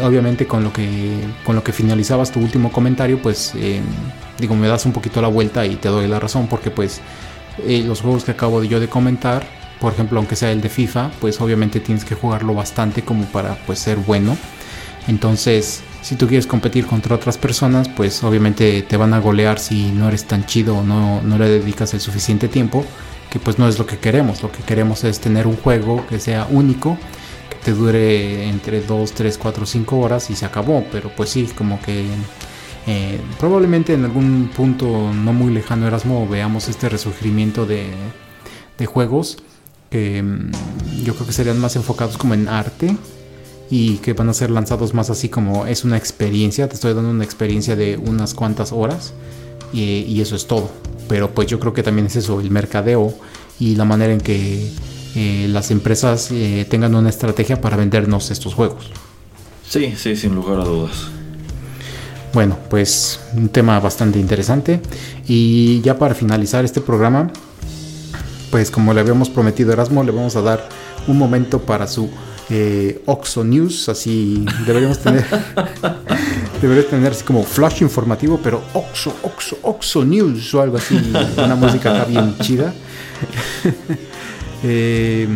Obviamente 0.03 0.47
con 0.47 0.63
lo 0.63 0.73
que 0.73 1.17
con 1.45 1.55
lo 1.55 1.63
que 1.65 1.73
finalizabas 1.73 2.31
tu 2.31 2.41
último 2.41 2.71
comentario, 2.71 3.23
pues 3.23 3.55
digo 4.43 4.55
me 4.55 4.69
das 4.69 4.85
un 4.85 4.93
poquito 4.93 5.23
la 5.23 5.29
vuelta 5.29 5.65
y 5.65 5.77
te 5.77 5.89
doy 5.89 6.07
la 6.07 6.21
razón 6.21 6.49
porque 6.49 6.71
pues 6.71 7.01
eh, 7.65 7.83
los 7.87 8.03
juegos 8.03 8.25
que 8.25 8.33
acabo 8.33 8.61
de 8.61 8.69
yo 8.69 8.81
de 8.81 8.89
comentar, 8.89 9.47
por 9.81 9.93
ejemplo 9.93 10.19
aunque 10.19 10.37
sea 10.37 10.53
el 10.53 10.61
de 10.61 10.69
FIFA, 10.69 11.13
pues 11.21 11.41
obviamente 11.41 11.81
tienes 11.81 12.05
que 12.05 12.15
jugarlo 12.15 12.53
bastante 12.53 13.03
como 13.03 13.25
para 13.27 13.55
pues 13.67 13.79
ser 13.79 13.97
bueno. 13.99 14.37
Entonces 15.09 15.83
si 16.03 16.17
tú 16.17 16.27
quieres 16.27 16.49
competir 16.49 16.87
contra 16.87 17.15
otras 17.15 17.39
personas, 17.39 17.89
pues 17.89 18.25
obviamente 18.25 18.83
te 18.83 18.97
van 18.97 19.15
a 19.15 19.21
golear 19.21 19.61
si 19.61 19.93
no 19.93 20.09
eres 20.09 20.25
tan 20.25 20.45
chido 20.45 20.79
o 20.79 20.83
no, 20.83 21.23
no 21.23 21.39
le 21.39 21.49
dedicas 21.49 21.95
el 21.95 22.01
suficiente 22.01 22.49
tiempo, 22.49 22.85
que 23.31 23.39
pues 23.39 23.61
no 23.61 23.69
es 23.69 23.79
lo 23.79 23.87
que 23.87 23.99
queremos. 23.99 24.43
Lo 24.43 24.51
que 24.51 24.65
queremos 24.65 25.05
es 25.05 25.21
tener 25.21 25.47
un 25.47 25.57
juego 25.57 26.05
que 26.09 26.19
sea 26.19 26.49
único, 26.51 26.99
que 27.49 27.57
te 27.65 27.73
dure 27.73 28.49
entre 28.49 28.81
2, 28.81 29.13
3, 29.13 29.39
4, 29.39 29.65
5 29.65 29.99
horas 29.99 30.29
y 30.29 30.35
se 30.35 30.45
acabó. 30.45 30.85
Pero 30.91 31.09
pues 31.17 31.31
sí, 31.31 31.49
como 31.57 31.81
que 31.81 32.05
eh, 32.87 33.21
probablemente 33.39 33.95
en 33.95 34.05
algún 34.05 34.51
punto 34.55 35.13
no 35.13 35.33
muy 35.33 35.53
lejano 35.53 35.87
Erasmo 35.87 36.27
veamos 36.29 36.69
este 36.69 36.89
resurgimiento 36.89 37.65
de, 37.67 37.87
de 38.79 38.87
juegos 38.87 39.39
que 39.91 40.23
mm, 40.23 40.51
yo 41.05 41.15
creo 41.15 41.27
que 41.27 41.33
serían 41.33 41.61
más 41.61 41.77
enfocados 41.77 42.19
como 42.19 42.35
en 42.35 42.49
arte 42.49 42.97
y 43.71 43.99
que 43.99 44.13
van 44.13 44.29
a 44.29 44.35
ser 44.35 44.51
lanzados 44.51 44.95
más 44.95 45.11
así 45.11 45.29
como 45.29 45.67
es 45.67 45.85
una 45.85 45.97
experiencia, 45.97 46.69
te 46.69 46.75
estoy 46.75 46.95
dando 46.95 47.11
una 47.11 47.25
experiencia 47.25 47.77
de 47.77 47.97
unas 47.97 48.35
cuantas 48.35 48.73
horas 48.73 49.15
y, 49.73 50.01
y 50.01 50.21
eso 50.21 50.37
es 50.37 50.47
todo. 50.47 50.71
Pero 51.09 51.31
pues 51.31 51.49
yo 51.49 51.59
creo 51.59 51.73
que 51.73 51.83
también 51.83 52.07
es 52.07 52.17
eso, 52.17 52.41
el 52.41 52.51
mercadeo 52.51 53.15
y 53.59 53.77
la 53.77 53.85
manera 53.85 54.13
en 54.13 54.21
que 54.21 54.71
eh, 55.15 55.47
las 55.49 55.71
empresas 55.71 56.31
eh, 56.33 56.67
tengan 56.69 56.95
una 56.95 57.11
estrategia 57.11 57.61
para 57.61 57.77
vendernos 57.77 58.31
estos 58.31 58.55
juegos. 58.55 58.91
Sí, 59.67 59.95
sí, 59.97 60.17
sin 60.17 60.35
lugar 60.35 60.61
a 60.61 60.65
dudas. 60.65 61.11
Bueno, 62.33 62.57
pues 62.71 63.21
un 63.37 63.49
tema 63.49 63.79
bastante 63.81 64.19
interesante. 64.19 64.81
Y 65.27 65.81
ya 65.83 65.99
para 65.99 66.15
finalizar 66.15 66.65
este 66.65 66.81
programa, 66.81 67.31
pues 68.51 68.71
como 68.71 68.95
le 68.95 69.01
habíamos 69.01 69.29
prometido 69.29 69.71
a 69.71 69.75
Erasmo, 69.75 70.03
le 70.03 70.13
vamos 70.13 70.37
a 70.37 70.43
dar 70.43 70.69
un 71.07 71.19
momento 71.19 71.61
para 71.61 71.87
su 71.87 72.11
eh, 72.49 73.03
Oxo 73.07 73.45
News, 73.45 73.89
así 73.89 74.45
deberíamos 74.67 74.99
tener 74.99 75.25
debería 76.61 76.87
tener 76.89 77.13
así 77.13 77.25
como 77.25 77.45
flash 77.45 77.83
informativo, 77.83 78.39
pero 78.43 78.63
Oxo, 78.75 79.15
Oxo, 79.23 79.59
Oxo 79.63 80.05
News 80.05 80.55
o 80.55 80.61
algo 80.61 80.77
así, 80.77 81.01
una 81.37 81.55
música 81.55 81.95
acá 81.95 82.05
bien 82.05 82.37
chida. 82.39 82.73
Eh, 84.65 85.27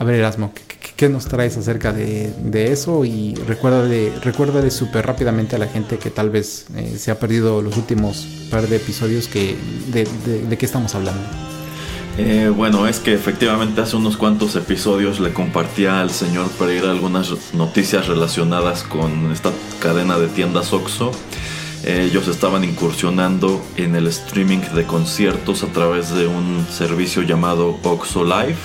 a 0.00 0.02
ver, 0.02 0.16
Erasmo, 0.16 0.52
¿qué, 0.52 0.62
qué- 1.00 1.08
nos 1.08 1.24
traes 1.26 1.56
acerca 1.56 1.92
de, 1.92 2.30
de 2.44 2.72
eso? 2.72 3.04
Y 3.04 3.34
recuérdale, 3.46 4.12
recuérdale 4.22 4.70
súper 4.70 5.06
rápidamente 5.06 5.56
a 5.56 5.58
la 5.58 5.66
gente 5.66 5.96
que 5.98 6.10
tal 6.10 6.28
vez 6.30 6.66
eh, 6.76 6.96
se 6.98 7.10
ha 7.10 7.18
perdido 7.18 7.62
los 7.62 7.76
últimos 7.76 8.26
par 8.50 8.68
de 8.68 8.76
episodios 8.76 9.26
que 9.26 9.56
de, 9.88 10.06
de- 10.26 10.42
de 10.48 10.58
qué 10.58 10.66
estamos 10.66 10.94
hablando. 10.94 11.22
Eh, 12.18 12.52
bueno, 12.54 12.86
es 12.86 12.98
que 12.98 13.14
efectivamente 13.14 13.80
hace 13.80 13.96
unos 13.96 14.16
cuantos 14.16 14.54
episodios 14.56 15.20
le 15.20 15.32
compartía 15.32 16.00
al 16.02 16.10
señor 16.10 16.48
Pereira 16.58 16.90
algunas 16.90 17.32
noticias 17.54 18.08
relacionadas 18.08 18.82
con 18.82 19.32
esta 19.32 19.50
cadena 19.80 20.18
de 20.18 20.26
tiendas 20.28 20.72
Oxxo. 20.72 21.12
Eh, 21.82 22.08
ellos 22.10 22.28
estaban 22.28 22.62
incursionando 22.62 23.64
en 23.78 23.94
el 23.96 24.06
streaming 24.08 24.58
de 24.74 24.84
conciertos 24.84 25.62
a 25.62 25.68
través 25.68 26.10
de 26.14 26.26
un 26.26 26.66
servicio 26.70 27.22
llamado 27.22 27.78
Oxxo 27.82 28.22
Live, 28.24 28.58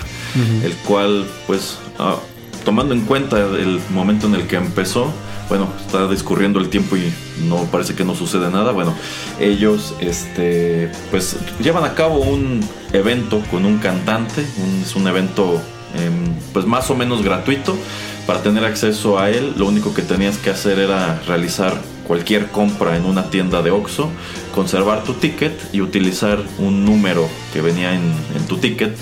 el 0.64 0.74
cual, 0.86 1.26
pues, 1.48 1.78
ah, 2.00 2.18
tomando 2.64 2.94
en 2.94 3.02
cuenta 3.02 3.38
el 3.40 3.80
momento 3.92 4.28
en 4.28 4.36
el 4.36 4.48
que 4.48 4.56
empezó, 4.56 5.12
bueno, 5.50 5.68
está 5.86 6.08
discurriendo 6.08 6.60
el 6.60 6.70
tiempo 6.70 6.96
y 6.98 7.14
no 7.48 7.58
parece 7.66 7.94
que 7.94 8.04
no 8.04 8.16
sucede 8.16 8.50
nada. 8.50 8.72
Bueno, 8.72 8.96
ellos, 9.40 9.94
este, 10.00 10.92
pues, 11.12 11.36
llevan 11.62 11.84
a 11.84 11.94
cabo 11.94 12.20
un 12.20 12.62
evento 12.94 13.42
con 13.52 13.66
un 13.66 13.78
cantante, 13.78 14.44
un- 14.58 14.82
es 14.82 14.96
un 14.96 15.08
evento, 15.08 15.62
em, 15.96 16.34
pues, 16.54 16.66
más 16.66 16.90
o 16.90 16.96
menos 16.96 17.22
gratuito. 17.24 17.78
Para 18.26 18.42
tener 18.42 18.66
acceso 18.66 19.20
a 19.20 19.30
él, 19.30 19.54
lo 19.56 19.68
único 19.68 19.94
que 19.94 20.02
tenías 20.02 20.38
que 20.40 20.50
hacer 20.50 20.80
era 20.80 21.22
realizar 21.28 21.80
cualquier 22.08 22.48
compra 22.48 22.98
en 22.98 23.06
una 23.06 23.30
tienda 23.30 23.62
de 23.62 23.70
Oxxo, 23.70 24.10
conservar 24.56 25.04
tu 25.04 25.14
ticket 25.14 25.54
y 25.74 25.82
utilizar 25.82 26.40
un 26.58 26.86
número 26.86 27.28
que 27.54 27.62
venía 27.62 27.94
en, 27.94 28.02
en 28.36 28.46
tu 28.48 28.58
ticket 28.58 28.96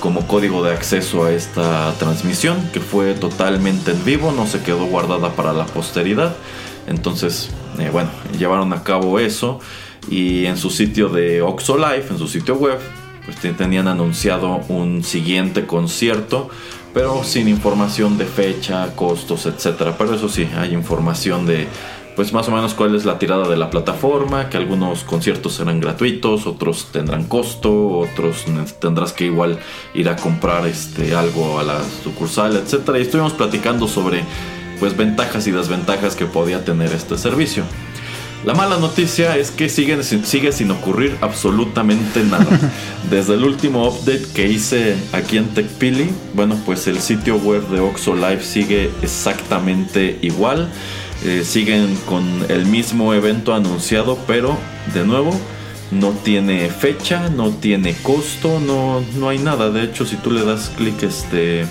como 0.00 0.26
código 0.26 0.62
de 0.64 0.72
acceso 0.72 1.24
a 1.24 1.32
esta 1.32 1.92
transmisión 1.98 2.56
que 2.72 2.80
fue 2.80 3.14
totalmente 3.14 3.92
en 3.92 4.04
vivo, 4.04 4.32
no 4.32 4.46
se 4.46 4.60
quedó 4.62 4.86
guardada 4.86 5.30
para 5.36 5.52
la 5.52 5.66
posteridad. 5.66 6.34
Entonces, 6.86 7.50
eh, 7.78 7.90
bueno, 7.92 8.10
llevaron 8.38 8.72
a 8.72 8.82
cabo 8.82 9.18
eso 9.20 9.60
y 10.10 10.46
en 10.46 10.56
su 10.56 10.70
sitio 10.70 11.08
de 11.08 11.42
Oxo 11.42 11.76
Live, 11.76 12.06
en 12.10 12.18
su 12.18 12.26
sitio 12.26 12.56
web, 12.56 12.78
pues 13.24 13.36
te- 13.36 13.52
tenían 13.52 13.86
anunciado 13.86 14.60
un 14.68 15.04
siguiente 15.04 15.66
concierto, 15.66 16.48
pero 16.94 17.22
sin 17.22 17.46
información 17.48 18.18
de 18.18 18.24
fecha, 18.24 18.94
costos, 18.96 19.46
etcétera. 19.46 19.96
Pero 19.98 20.14
eso 20.14 20.28
sí, 20.28 20.48
hay 20.56 20.72
información 20.72 21.46
de 21.46 21.68
pues 22.20 22.34
más 22.34 22.46
o 22.48 22.50
menos 22.50 22.74
cuál 22.74 22.94
es 22.94 23.06
la 23.06 23.18
tirada 23.18 23.48
de 23.48 23.56
la 23.56 23.70
plataforma, 23.70 24.50
que 24.50 24.58
algunos 24.58 25.04
conciertos 25.04 25.54
serán 25.54 25.80
gratuitos, 25.80 26.46
otros 26.46 26.88
tendrán 26.92 27.24
costo, 27.24 27.96
otros 27.96 28.44
tendrás 28.78 29.14
que 29.14 29.24
igual 29.24 29.58
ir 29.94 30.06
a 30.10 30.16
comprar 30.16 30.66
este 30.66 31.14
algo 31.14 31.58
a 31.58 31.62
la 31.62 31.80
sucursal, 32.04 32.56
etcétera. 32.56 32.98
Y 32.98 33.02
estuvimos 33.02 33.32
platicando 33.32 33.88
sobre 33.88 34.22
pues 34.80 34.94
ventajas 34.98 35.46
y 35.46 35.50
desventajas 35.50 36.14
que 36.14 36.26
podía 36.26 36.62
tener 36.62 36.92
este 36.92 37.16
servicio. 37.16 37.62
La 38.44 38.52
mala 38.52 38.76
noticia 38.76 39.38
es 39.38 39.50
que 39.50 39.70
sigue, 39.70 40.02
sin- 40.02 40.26
sigue 40.26 40.52
sin 40.52 40.70
ocurrir 40.72 41.16
absolutamente 41.22 42.22
nada. 42.22 42.46
Desde 43.10 43.32
el 43.32 43.44
último 43.44 43.88
update 43.88 44.26
que 44.34 44.46
hice 44.46 44.94
aquí 45.14 45.38
en 45.38 45.46
TechPili, 45.54 46.10
bueno, 46.34 46.58
pues 46.66 46.86
el 46.86 47.00
sitio 47.00 47.36
web 47.36 47.66
de 47.68 47.80
Oxo 47.80 48.14
Live 48.14 48.42
sigue 48.42 48.90
exactamente 49.00 50.18
igual. 50.20 50.70
Eh, 51.24 51.44
siguen 51.44 51.96
con 52.06 52.24
el 52.48 52.64
mismo 52.64 53.12
evento 53.12 53.54
anunciado, 53.54 54.18
pero 54.26 54.56
de 54.94 55.04
nuevo 55.04 55.38
no 55.90 56.10
tiene 56.10 56.70
fecha, 56.70 57.28
no 57.28 57.50
tiene 57.50 57.94
costo, 57.94 58.58
no, 58.60 59.02
no 59.16 59.28
hay 59.28 59.38
nada. 59.38 59.70
De 59.70 59.82
hecho, 59.82 60.06
si 60.06 60.16
tú 60.16 60.30
le 60.30 60.44
das 60.44 60.70
clic 60.76 61.02
este, 61.02 61.66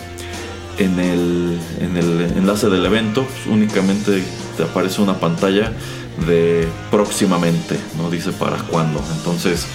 en, 0.78 1.00
el, 1.00 1.58
en 1.82 1.97
el 1.97 2.22
enlace 2.38 2.70
del 2.70 2.86
evento, 2.86 3.24
pues, 3.24 3.47
únicamente 3.47 4.24
te 4.56 4.64
aparece 4.64 5.02
una 5.02 5.20
pantalla 5.20 5.72
de 6.28 6.68
próximamente, 6.91 7.76
no 7.97 8.10
dice 8.10 8.32
para 8.32 8.58
cuándo. 8.58 9.02
Entonces, 9.18 9.66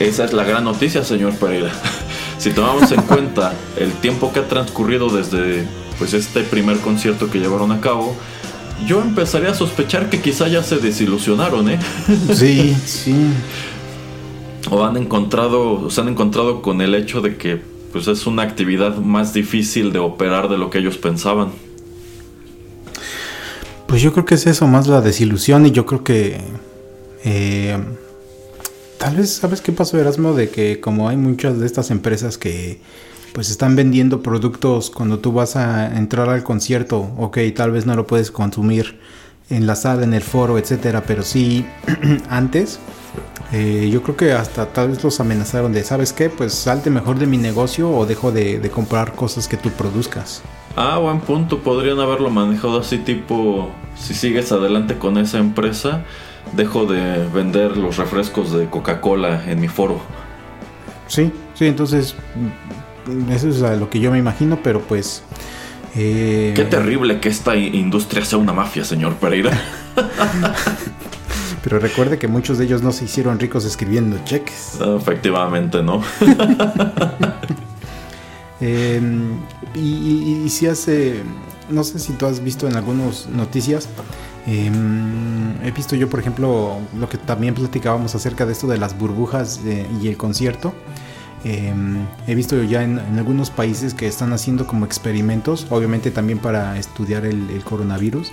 esa 0.00 0.24
es 0.24 0.32
la 0.32 0.44
gran 0.44 0.64
noticia, 0.64 1.04
señor 1.04 1.36
Pereira. 1.36 1.70
si 2.38 2.50
tomamos 2.50 2.90
en 2.90 3.02
cuenta 3.08 3.54
el 3.78 3.92
tiempo 3.92 4.32
que 4.32 4.40
ha 4.40 4.48
transcurrido 4.48 5.08
desde 5.08 5.64
pues 5.98 6.14
este 6.14 6.42
primer 6.42 6.78
concierto 6.78 7.30
que 7.30 7.38
llevaron 7.38 7.70
a 7.70 7.80
cabo, 7.80 8.16
yo 8.86 9.00
empezaría 9.00 9.50
a 9.50 9.54
sospechar 9.54 10.10
que 10.10 10.20
quizá 10.20 10.48
ya 10.48 10.62
se 10.62 10.76
desilusionaron, 10.78 11.68
¿eh? 11.70 11.78
Sí, 12.34 12.76
sí. 12.84 13.14
o 14.70 14.84
han 14.84 14.96
encontrado, 14.96 15.82
o 15.82 15.90
se 15.90 16.00
han 16.00 16.08
encontrado 16.08 16.62
con 16.62 16.80
el 16.80 16.94
hecho 16.94 17.20
de 17.20 17.36
que 17.36 17.60
pues 17.92 18.08
es 18.08 18.26
una 18.26 18.42
actividad 18.42 18.96
más 18.96 19.32
difícil 19.32 19.92
de 19.92 20.00
operar 20.00 20.48
de 20.48 20.58
lo 20.58 20.68
que 20.70 20.78
ellos 20.78 20.98
pensaban. 20.98 21.52
Pues 23.86 24.02
yo 24.02 24.12
creo 24.12 24.24
que 24.24 24.34
es 24.34 24.46
eso, 24.46 24.66
más 24.66 24.88
la 24.88 25.00
desilusión 25.00 25.66
y 25.66 25.70
yo 25.70 25.86
creo 25.86 26.02
que... 26.02 26.40
eh, 27.24 27.78
tal 28.98 29.16
vez, 29.16 29.30
¿sabes 29.34 29.60
qué 29.60 29.70
pasó 29.70 29.98
Erasmo? 30.00 30.34
De 30.34 30.48
que 30.50 30.80
como 30.80 31.08
hay 31.08 31.16
muchas 31.16 31.60
de 31.60 31.66
estas 31.66 31.90
empresas 31.92 32.36
que 32.36 32.80
pues 33.34 33.50
están 33.50 33.74
vendiendo 33.74 34.22
productos 34.22 34.90
cuando 34.90 35.18
tú 35.18 35.32
vas 35.32 35.56
a 35.56 35.98
entrar 35.98 36.28
al 36.28 36.44
concierto, 36.44 37.10
ok, 37.18 37.38
tal 37.54 37.72
vez 37.72 37.84
no 37.84 37.96
lo 37.96 38.06
puedes 38.06 38.30
consumir 38.30 39.00
en 39.50 39.66
la 39.66 39.74
sala, 39.74 40.04
en 40.04 40.14
el 40.14 40.22
foro, 40.22 40.56
etcétera, 40.56 41.02
pero 41.04 41.24
sí 41.24 41.66
antes, 42.30 42.78
eh, 43.52 43.90
yo 43.92 44.04
creo 44.04 44.16
que 44.16 44.32
hasta 44.32 44.66
tal 44.66 44.90
vez 44.90 45.02
los 45.02 45.18
amenazaron 45.18 45.72
de, 45.72 45.82
¿sabes 45.82 46.12
qué? 46.12 46.30
Pues 46.30 46.54
salte 46.54 46.90
mejor 46.90 47.18
de 47.18 47.26
mi 47.26 47.36
negocio 47.36 47.90
o 47.90 48.06
dejo 48.06 48.30
de, 48.30 48.60
de 48.60 48.70
comprar 48.70 49.16
cosas 49.16 49.48
que 49.48 49.56
tú 49.56 49.70
produzcas. 49.70 50.40
Ah, 50.76 50.98
buen 50.98 51.18
punto. 51.18 51.58
Podrían 51.58 51.98
haberlo 51.98 52.30
manejado 52.30 52.78
así 52.78 52.98
tipo, 52.98 53.68
si 53.96 54.14
sigues 54.14 54.52
adelante 54.52 54.96
con 54.96 55.18
esa 55.18 55.38
empresa, 55.38 56.04
dejo 56.52 56.86
de 56.86 57.26
vender 57.34 57.76
los 57.76 57.96
refrescos 57.96 58.52
de 58.52 58.70
Coca-Cola 58.70 59.44
en 59.50 59.60
mi 59.60 59.66
foro. 59.66 59.98
Sí, 61.08 61.32
sí, 61.54 61.66
entonces 61.66 62.14
eso 63.30 63.48
es 63.48 63.62
a 63.62 63.74
lo 63.76 63.90
que 63.90 64.00
yo 64.00 64.10
me 64.10 64.18
imagino, 64.18 64.58
pero 64.62 64.80
pues... 64.80 65.22
eh, 65.94 66.52
Qué 66.56 66.64
terrible 66.64 67.20
que 67.20 67.28
esta 67.28 67.56
industria 67.56 68.24
sea 68.24 68.38
una 68.38 68.52
mafia, 68.52 68.84
señor 68.84 69.14
Pereira. 69.16 69.50
Pero 71.62 71.78
recuerde 71.78 72.18
que 72.18 72.28
muchos 72.28 72.58
de 72.58 72.66
ellos 72.66 72.82
no 72.82 72.92
se 72.92 73.06
hicieron 73.06 73.38
ricos 73.38 73.64
escribiendo 73.64 74.18
cheques. 74.26 74.78
Efectivamente, 74.98 75.82
¿no? 75.82 76.02
Eh, 78.60 79.00
y, 79.74 79.78
y- 79.80 80.42
y 80.46 80.48
si 80.48 80.66
hace, 80.68 81.22
no 81.70 81.84
sé 81.84 81.98
si 81.98 82.12
tú 82.12 82.24
has 82.26 82.42
visto 82.42 82.66
en 82.68 82.76
algunas 82.76 83.26
noticias, 83.28 83.88
eh, 84.46 84.70
he 85.64 85.70
visto 85.72 85.96
yo, 85.96 86.08
por 86.08 86.20
ejemplo, 86.20 86.78
lo 86.98 87.08
que 87.08 87.18
también 87.18 87.54
platicábamos 87.54 88.14
acerca 88.14 88.46
de 88.46 88.52
esto 88.52 88.66
de 88.66 88.78
las 88.78 88.96
burbujas 88.96 89.60
eh, 89.66 89.86
y 90.00 90.08
el 90.08 90.16
concierto. 90.16 90.72
Eh, 91.44 91.72
he 92.26 92.34
visto 92.34 92.62
ya 92.62 92.82
en, 92.82 92.98
en 92.98 93.18
algunos 93.18 93.50
países 93.50 93.94
que 93.94 94.06
están 94.06 94.32
haciendo 94.32 94.66
como 94.66 94.86
experimentos, 94.86 95.66
obviamente 95.70 96.10
también 96.10 96.38
para 96.38 96.78
estudiar 96.78 97.26
el, 97.26 97.50
el 97.50 97.62
coronavirus. 97.64 98.32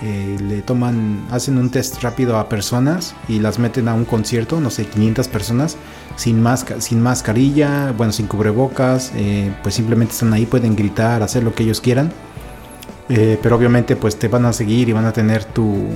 Eh, 0.00 0.36
le 0.40 0.62
toman, 0.62 1.26
hacen 1.32 1.58
un 1.58 1.70
test 1.70 2.02
rápido 2.02 2.38
a 2.38 2.48
personas 2.48 3.16
y 3.26 3.40
las 3.40 3.58
meten 3.58 3.88
a 3.88 3.94
un 3.94 4.04
concierto, 4.04 4.60
no 4.60 4.70
sé, 4.70 4.86
500 4.86 5.26
personas, 5.26 5.76
sin, 6.14 6.40
masca, 6.40 6.80
sin 6.80 7.02
mascarilla, 7.02 7.92
bueno, 7.96 8.12
sin 8.12 8.28
cubrebocas, 8.28 9.10
eh, 9.16 9.52
pues 9.62 9.74
simplemente 9.74 10.12
están 10.12 10.32
ahí, 10.32 10.46
pueden 10.46 10.76
gritar, 10.76 11.22
hacer 11.24 11.42
lo 11.42 11.52
que 11.52 11.64
ellos 11.64 11.80
quieran. 11.80 12.12
Eh, 13.08 13.38
pero 13.42 13.56
obviamente 13.56 13.96
pues 13.96 14.18
te 14.18 14.28
van 14.28 14.44
a 14.44 14.52
seguir 14.52 14.88
y 14.88 14.92
van 14.92 15.06
a 15.06 15.12
tener 15.12 15.44
tu, 15.44 15.88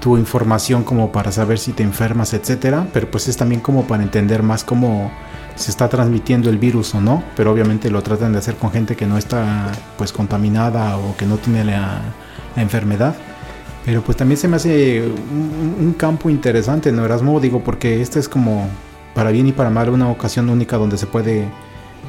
tu 0.00 0.16
información 0.16 0.82
como 0.82 1.12
para 1.12 1.30
saber 1.30 1.58
si 1.58 1.72
te 1.72 1.84
enfermas, 1.84 2.34
etcétera. 2.34 2.88
Pero 2.92 3.10
pues 3.12 3.28
es 3.28 3.36
también 3.36 3.60
como 3.60 3.84
para 3.86 4.02
entender 4.02 4.42
más 4.42 4.64
cómo 4.64 5.12
se 5.60 5.70
está 5.70 5.88
transmitiendo 5.88 6.50
el 6.50 6.58
virus 6.58 6.94
o 6.94 7.00
no. 7.00 7.22
Pero 7.36 7.52
obviamente 7.52 7.90
lo 7.90 8.02
tratan 8.02 8.32
de 8.32 8.38
hacer 8.38 8.56
con 8.56 8.70
gente 8.70 8.96
que 8.96 9.06
no 9.06 9.18
está 9.18 9.70
pues 9.98 10.12
contaminada 10.12 10.96
o 10.96 11.16
que 11.16 11.26
no 11.26 11.36
tiene 11.36 11.64
la, 11.64 12.00
enfermedad. 12.56 13.14
Pero 13.84 14.02
pues 14.02 14.16
también 14.16 14.36
se 14.36 14.48
me 14.48 14.56
hace 14.56 15.02
un, 15.02 15.94
campo 15.96 16.28
interesante, 16.28 16.92
¿no, 16.92 17.04
Erasmo? 17.04 17.40
Digo, 17.40 17.62
porque 17.62 18.02
este 18.02 18.18
es 18.18 18.28
como 18.28 18.68
para 19.14 19.30
bien 19.30 19.46
y 19.46 19.52
para 19.52 19.70
mal 19.70 19.88
una 19.88 20.08
ocasión 20.08 20.50
única 20.50 20.76
donde 20.76 20.98
se 20.98 21.06
puede 21.06 21.48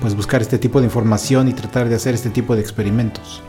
pues 0.02 0.16
buscar 0.16 0.42
este 0.42 0.58
tipo 0.58 0.80
de 0.80 0.86
información 0.86 1.48
y 1.48 1.54
tratar 1.54 1.88
de 1.88 1.96
hacer 1.96 2.14
este 2.16 2.30
tipo 2.30 2.56
de 2.56 2.62
experimentos. 2.62 3.44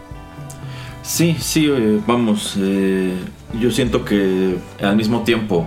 Sí, 1.02 1.36
sí, 1.40 1.68
vamos, 2.06 2.54
eh, 2.58 3.16
yo 3.58 3.70
siento 3.70 4.04
que 4.04 4.58
al 4.80 4.96
mismo 4.96 5.22
tiempo 5.22 5.66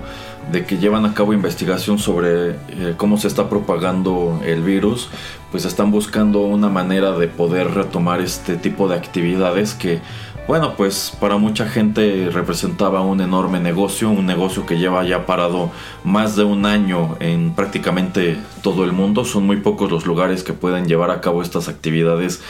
de 0.51 0.65
que 0.65 0.77
llevan 0.77 1.05
a 1.05 1.13
cabo 1.13 1.33
investigación 1.33 1.97
sobre 1.97 2.51
eh, 2.51 2.93
cómo 2.97 3.17
se 3.17 3.27
está 3.27 3.49
propagando 3.49 4.39
el 4.45 4.61
virus, 4.61 5.09
pues 5.51 5.65
están 5.65 5.91
buscando 5.91 6.41
una 6.41 6.69
manera 6.69 7.17
de 7.17 7.27
poder 7.27 7.73
retomar 7.73 8.21
este 8.21 8.55
tipo 8.55 8.87
de 8.87 8.95
actividades 8.95 9.73
que, 9.73 10.01
bueno, 10.47 10.75
pues 10.77 11.15
para 11.19 11.37
mucha 11.37 11.67
gente 11.67 12.29
representaba 12.31 13.01
un 13.01 13.21
enorme 13.21 13.59
negocio, 13.59 14.09
un 14.09 14.25
negocio 14.25 14.65
que 14.65 14.77
lleva 14.77 15.03
ya 15.03 15.25
parado 15.25 15.71
más 16.03 16.35
de 16.35 16.43
un 16.43 16.65
año 16.65 17.17
en 17.19 17.55
prácticamente 17.55 18.37
todo 18.61 18.83
el 18.83 18.91
mundo. 18.91 19.25
Son 19.25 19.45
muy 19.45 19.57
pocos 19.57 19.89
los 19.89 20.05
lugares 20.05 20.43
que 20.43 20.53
pueden 20.53 20.85
llevar 20.85 21.09
a 21.09 21.21
cabo 21.21 21.41
estas 21.41 21.67
actividades 21.67 22.41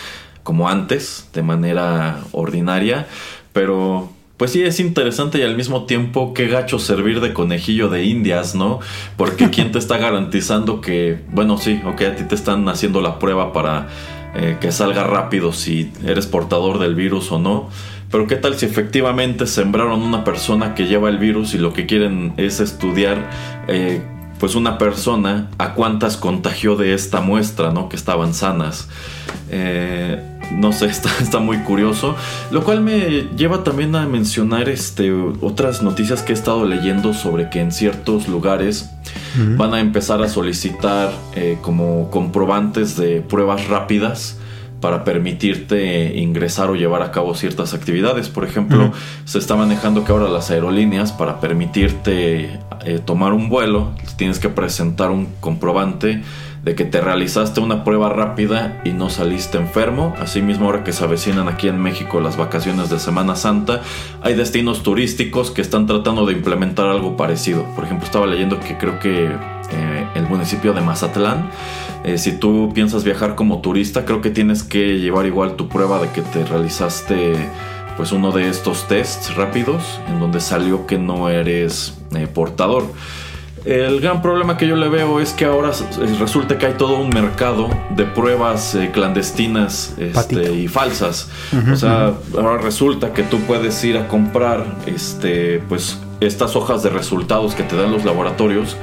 como 0.44 0.68
antes, 0.68 1.30
de 1.34 1.42
manera 1.42 2.20
ordinaria, 2.32 3.08
pero 3.54 4.10
pues 4.38 4.52
sí 4.52 4.64
es 4.64 4.80
interesante 4.80 5.40
y 5.40 5.44
al 5.44 5.56
mismo 5.56 5.86
tiempo 5.86 6.34
qué 6.34 6.48
gacho 6.48 6.78
servir 6.78 7.22
de 7.22 7.34
conejillo 7.34 7.88
de 7.90 8.04
indias, 8.04 8.56
¿no? 8.56 8.80
Porque 9.16 9.50
quién 9.52 9.72
te 9.72 9.80
está 9.80 9.98
garantizando 9.98 10.82
que, 10.82 11.20
bueno, 11.32 11.58
sí, 11.58 11.82
ok, 11.86 12.02
a 12.02 12.16
ti 12.16 12.24
te 12.24 12.36
están 12.36 12.68
haciendo 12.68 13.02
la 13.02 13.20
prueba 13.20 13.54
para 13.54 13.88
eh, 14.36 14.58
que 14.60 14.72
salga 14.72 15.06
rápido 15.06 15.54
si 15.54 15.92
eres 16.06 16.28
portador 16.28 16.80
del 16.80 16.96
virus 16.96 17.32
o 17.32 17.40
no. 17.40 17.70
Pero 18.12 18.28
qué 18.28 18.36
tal 18.36 18.56
si 18.56 18.66
efectivamente 18.66 19.48
sembraron 19.48 20.02
una 20.02 20.24
persona 20.24 20.76
que 20.76 20.86
lleva 20.86 21.10
el 21.10 21.18
virus 21.18 21.54
y 21.54 21.58
lo 21.58 21.74
que 21.74 21.86
quieren 21.86 22.34
es 22.38 22.60
estudiar 22.60 23.30
eh, 23.68 24.02
pues 24.40 24.56
una 24.56 24.78
persona 24.78 25.50
a 25.58 25.74
cuántas 25.74 26.18
contagió 26.18 26.76
de 26.76 26.94
esta 26.94 27.22
muestra, 27.22 27.72
¿no? 27.72 27.90
Que 27.90 27.96
estaban 27.96 28.34
sanas. 28.34 28.88
Eh, 29.50 30.22
no 30.52 30.72
sé, 30.74 30.86
está, 30.88 31.10
está 31.22 31.40
muy 31.40 31.60
curioso. 31.60 32.16
Lo 32.52 32.64
cual 32.64 32.82
me 32.82 33.28
lleva 33.36 33.64
también 33.64 33.96
a 33.96 34.06
mencionar 34.06 34.70
este, 34.70 35.12
otras 35.12 35.82
noticias 35.82 36.22
que 36.22 36.34
he 36.34 36.36
estado 36.36 36.66
leyendo 36.66 37.14
sobre 37.14 37.50
que 37.50 37.62
en 37.62 37.72
ciertos 37.72 38.28
lugares 38.28 38.90
van 39.58 39.74
a 39.74 39.82
empezar 39.82 40.22
a 40.22 40.30
solicitar 40.30 41.12
eh, 41.36 41.58
como 41.62 42.10
comprobantes 42.10 42.96
de 42.96 43.22
pruebas 43.22 43.68
rápidas 43.68 44.38
para 44.86 45.04
permitirte 45.04 46.16
ingresar 46.16 46.70
o 46.70 46.76
llevar 46.76 47.02
a 47.02 47.10
cabo 47.10 47.34
ciertas 47.34 47.74
actividades. 47.74 48.30
Por 48.30 48.44
ejemplo, 48.44 48.92
se 49.26 49.40
está 49.40 49.56
manejando 49.56 50.06
que 50.06 50.12
ahora 50.12 50.30
las 50.30 50.52
aerolíneas 50.52 51.12
para 51.12 51.40
permitirte 51.40 52.60
eh, 52.86 53.00
tomar 53.04 53.34
un 53.34 53.50
vuelo 53.50 53.94
tienes 54.16 54.38
que 54.38 54.48
presentar 54.48 55.10
un 55.10 55.26
comprobante 55.40 56.22
de 56.66 56.74
que 56.74 56.84
te 56.84 57.00
realizaste 57.00 57.60
una 57.60 57.84
prueba 57.84 58.10
rápida 58.10 58.82
y 58.84 58.92
no 58.92 59.12
saliste 59.12 59.60
enfermo. 59.60 60.16
Asimismo, 60.20 60.66
ahora 60.66 60.84
que 60.84 60.94
se 60.94 61.04
avecinan 61.04 61.48
aquí 61.48 61.68
en 61.68 61.80
México 61.80 62.20
las 62.20 62.38
vacaciones 62.38 62.90
de 62.90 62.98
Semana 62.98 63.36
Santa, 63.36 63.82
hay 64.22 64.34
destinos 64.34 64.82
turísticos 64.82 65.52
que 65.52 65.62
están 65.62 65.86
tratando 65.86 66.26
de 66.26 66.34
implementar 66.34 66.88
algo 66.88 67.16
parecido. 67.16 67.64
Por 67.76 67.84
ejemplo, 67.84 68.08
estaba 68.08 68.26
leyendo 68.26 68.60
que 68.60 68.80
creo 68.80 69.00
que 69.00 69.26
eh, 69.26 70.08
el 70.16 70.28
municipio 70.28 70.74
de 70.74 70.82
Mazatlán, 70.82 71.52
eh, 72.04 72.18
si 72.18 72.32
tú 72.32 72.72
piensas 72.74 73.04
viajar 73.04 73.36
como 73.36 73.62
turista, 73.62 74.04
creo 74.04 74.22
que 74.22 74.32
tienes 74.32 74.64
que 74.64 74.98
llevar 74.98 75.28
igual 75.28 75.58
tu 75.58 75.70
prueba 75.70 76.02
de 76.02 76.10
que 76.10 76.24
te 76.24 76.46
realizaste 76.46 77.36
pues 77.96 78.12
uno 78.12 78.32
de 78.32 78.50
estos 78.50 78.88
tests 78.88 79.36
rápidos 79.36 80.02
en 80.08 80.20
donde 80.20 80.42
salió 80.42 80.88
que 80.88 80.98
no 80.98 81.30
eres 81.30 81.94
eh, 82.16 82.26
portador. 82.26 82.86
El 83.66 84.00
gran 84.00 84.22
problema 84.22 84.58
que 84.58 84.68
yo 84.68 84.76
le 84.76 84.90
veo 84.90 85.20
es 85.20 85.34
que 85.34 85.46
ahora 85.46 85.72
s- 85.72 85.84
resulta 86.20 86.58
que 86.60 86.68
hay 86.68 86.74
todo 86.74 86.98
un 87.00 87.10
mercado 87.10 87.68
de 87.90 88.04
pruebas 88.06 88.76
eh, 88.76 88.92
clandestinas 88.94 89.96
este, 89.98 90.54
y 90.54 90.68
falsas. 90.68 91.30
O 91.74 91.76
sea, 91.76 92.14
ahora 92.38 92.58
resulta 92.62 93.12
que 93.14 93.24
tú 93.24 93.40
puedes 93.42 93.84
ir 93.84 93.98
a 93.98 94.08
comprar 94.08 94.66
este, 94.86 95.64
pues, 95.68 95.98
estas 96.20 96.56
hojas 96.56 96.84
de 96.84 96.92
resultados 96.92 97.56
que 97.56 97.64
te 97.64 97.76
dan 97.76 97.92
los 97.92 98.06
laboratorios 98.06 98.78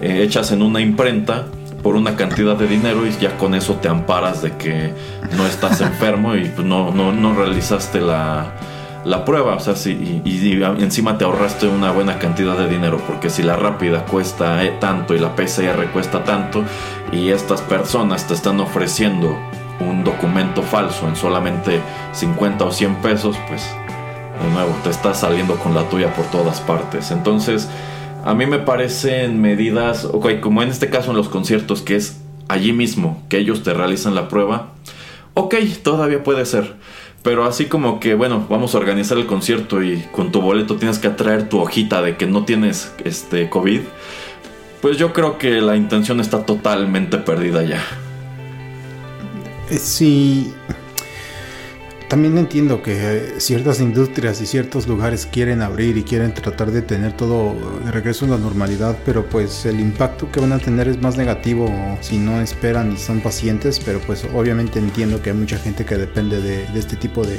eh, 0.00 0.22
hechas 0.22 0.52
en 0.52 0.62
una 0.62 0.80
imprenta 0.80 1.46
por 1.82 1.96
una 1.96 2.14
cantidad 2.16 2.54
de 2.56 2.66
dinero 2.68 3.06
y 3.06 3.12
ya 3.20 3.36
con 3.38 3.54
eso 3.54 3.74
te 3.74 3.88
amparas 3.88 4.42
de 4.42 4.56
que 4.56 4.92
no 5.36 5.46
estás 5.46 5.80
enfermo 5.90 6.36
y 6.36 6.44
pues, 6.44 6.64
no, 6.66 6.92
no, 6.92 7.12
no 7.12 7.34
realizaste 7.34 8.00
la, 8.00 8.52
la 9.04 9.24
prueba, 9.24 9.54
o 9.54 9.60
sea, 9.60 9.76
sí, 9.76 10.22
y, 10.24 10.30
y 10.30 10.62
encima 10.82 11.18
te 11.18 11.24
ahorraste 11.24 11.66
una 11.68 11.92
buena 11.92 12.18
cantidad 12.18 12.56
de 12.56 12.68
dinero, 12.68 13.00
porque 13.06 13.30
si 13.30 13.42
la 13.42 13.56
rápida 13.56 14.04
cuesta 14.04 14.64
eh, 14.64 14.76
tanto 14.80 15.14
y 15.14 15.18
la 15.18 15.34
PCR 15.34 15.86
cuesta 15.92 16.24
tanto, 16.24 16.64
y 17.12 17.30
estas 17.30 17.62
personas 17.62 18.26
te 18.26 18.34
están 18.34 18.60
ofreciendo 18.60 19.36
un 19.80 20.04
documento 20.04 20.62
falso 20.62 21.08
en 21.08 21.16
solamente 21.16 21.80
50 22.12 22.64
o 22.64 22.72
100 22.72 22.96
pesos, 22.96 23.36
pues 23.48 23.62
de 24.42 24.50
nuevo 24.52 24.74
te 24.82 24.90
estás 24.90 25.20
saliendo 25.20 25.56
con 25.56 25.74
la 25.74 25.88
tuya 25.88 26.12
por 26.14 26.26
todas 26.26 26.60
partes. 26.60 27.10
Entonces, 27.10 27.68
a 28.24 28.34
mí 28.34 28.46
me 28.46 28.58
parecen 28.58 29.40
medidas, 29.40 30.04
ok, 30.04 30.40
como 30.40 30.62
en 30.62 30.68
este 30.68 30.90
caso 30.90 31.10
en 31.10 31.16
los 31.16 31.28
conciertos, 31.28 31.82
que 31.82 31.96
es 31.96 32.20
allí 32.48 32.72
mismo 32.72 33.22
que 33.28 33.38
ellos 33.38 33.62
te 33.62 33.74
realizan 33.74 34.14
la 34.14 34.28
prueba, 34.28 34.68
ok, 35.34 35.54
todavía 35.82 36.22
puede 36.22 36.44
ser. 36.44 36.74
Pero 37.22 37.44
así 37.44 37.66
como 37.66 38.00
que, 38.00 38.14
bueno, 38.14 38.46
vamos 38.48 38.74
a 38.74 38.78
organizar 38.78 39.18
el 39.18 39.26
concierto 39.26 39.82
y 39.82 40.00
con 40.12 40.32
tu 40.32 40.40
boleto 40.40 40.76
tienes 40.76 40.98
que 40.98 41.10
traer 41.10 41.48
tu 41.48 41.58
hojita 41.58 42.00
de 42.00 42.16
que 42.16 42.26
no 42.26 42.44
tienes 42.44 42.92
este 43.04 43.50
COVID, 43.50 43.80
pues 44.80 44.96
yo 44.98 45.12
creo 45.12 45.38
que 45.38 45.60
la 45.60 45.76
intención 45.76 46.20
está 46.20 46.46
totalmente 46.46 47.18
perdida 47.18 47.62
ya. 47.64 47.82
Eh, 49.70 49.78
Sí, 49.78 50.54
también 52.08 52.38
entiendo 52.38 52.82
que 52.82 53.34
ciertas 53.38 53.80
industrias 53.80 54.40
y 54.40 54.46
ciertos 54.46 54.86
lugares 54.88 55.26
quieren 55.30 55.60
abrir 55.60 55.96
y 55.98 56.04
quieren 56.04 56.32
tratar 56.32 56.70
de 56.70 56.80
tener 56.80 57.12
todo 57.12 57.54
de 57.84 57.90
regreso 57.90 58.24
a 58.24 58.28
la 58.28 58.38
normalidad, 58.38 58.96
pero 59.04 59.26
pues 59.28 59.66
el 59.66 59.78
impacto 59.78 60.30
que 60.32 60.40
van 60.40 60.52
a 60.52 60.58
tener 60.58 60.88
es 60.88 61.00
más 61.02 61.16
negativo 61.18 61.70
si 62.00 62.16
no 62.18 62.40
esperan 62.40 62.92
y 62.92 62.96
son 62.96 63.20
pacientes, 63.20 63.78
pero 63.84 64.00
pues 64.00 64.24
obviamente 64.34 64.78
entiendo 64.78 65.20
que 65.20 65.30
hay 65.30 65.36
mucha 65.36 65.58
gente 65.58 65.84
que 65.84 65.96
depende 65.96 66.40
de, 66.40 66.64
este 66.78 66.96
tipo 66.96 67.24
de, 67.26 67.38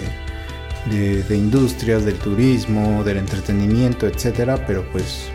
de- 0.91 1.23
de 1.23 1.35
industrias, 1.37 2.05
del 2.05 2.15
turismo, 2.15 3.03
del 3.03 3.17
entretenimiento, 3.17 4.05
etcétera, 4.07 4.65
pero 4.67 4.83
pues 4.91 5.29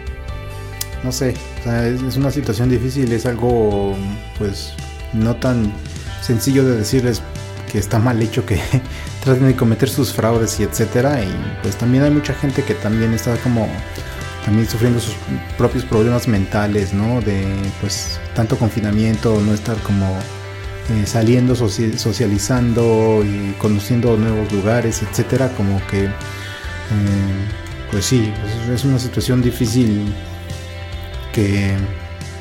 no 1.02 1.10
sé, 1.10 1.34
o 1.60 1.64
sea, 1.64 1.88
es, 1.88 2.00
es 2.02 2.16
una 2.16 2.30
situación 2.30 2.70
difícil, 2.70 3.10
es 3.12 3.26
algo 3.26 3.96
pues 4.38 4.74
no 5.12 5.34
tan 5.36 5.72
sencillo 6.22 6.64
de 6.64 6.76
decirles 6.76 7.20
que 7.70 7.78
está 7.78 7.98
mal 7.98 8.22
hecho 8.22 8.46
que 8.46 8.60
traten 9.24 9.46
de 9.46 9.56
cometer 9.56 9.88
sus 9.88 10.12
fraudes 10.12 10.60
y 10.60 10.64
etcétera. 10.64 11.22
Y 11.22 11.32
pues 11.62 11.76
también 11.76 12.04
hay 12.04 12.10
mucha 12.10 12.34
gente 12.34 12.62
que 12.62 12.74
también 12.74 13.12
está 13.14 13.36
como 13.38 13.68
también 14.44 14.68
sufriendo 14.68 15.00
sus 15.00 15.14
propios 15.56 15.84
problemas 15.84 16.28
mentales, 16.28 16.92
¿no? 16.92 17.20
De 17.22 17.44
pues 17.80 18.20
tanto 18.34 18.56
confinamiento, 18.58 19.40
no 19.40 19.54
estar 19.54 19.76
como 19.78 20.06
eh, 20.90 21.06
saliendo, 21.06 21.54
socializando 21.54 23.24
y 23.24 23.54
conociendo 23.58 24.16
nuevos 24.16 24.52
lugares, 24.52 25.02
etcétera, 25.02 25.48
como 25.56 25.80
que 25.86 26.04
eh, 26.04 26.10
pues 27.90 28.04
sí, 28.04 28.30
es 28.72 28.84
una 28.84 28.98
situación 28.98 29.40
difícil 29.40 30.12
que 31.32 31.74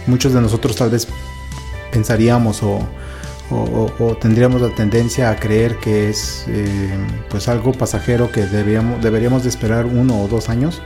muchos 0.07 0.33
de 0.33 0.41
nosotros 0.41 0.75
tal 0.75 0.89
vez 0.89 1.07
pensaríamos 1.91 2.61
o, 2.63 2.85
tendríamos 4.21 4.61
la 4.61 4.69
tendencia 4.69 5.29
a 5.29 5.35
creer 5.35 5.77
que 5.77 6.09
es 6.09 6.45
eh, 6.47 6.93
pues 7.29 7.47
algo 7.47 7.71
pasajero 7.71 8.31
que 8.31 8.45
deberíamos, 8.45 9.01
deberíamos 9.01 9.43
de 9.43 9.49
esperar 9.49 9.85
uno 9.85 10.21
o 10.21 10.27
dos 10.27 10.49
años 10.49 10.81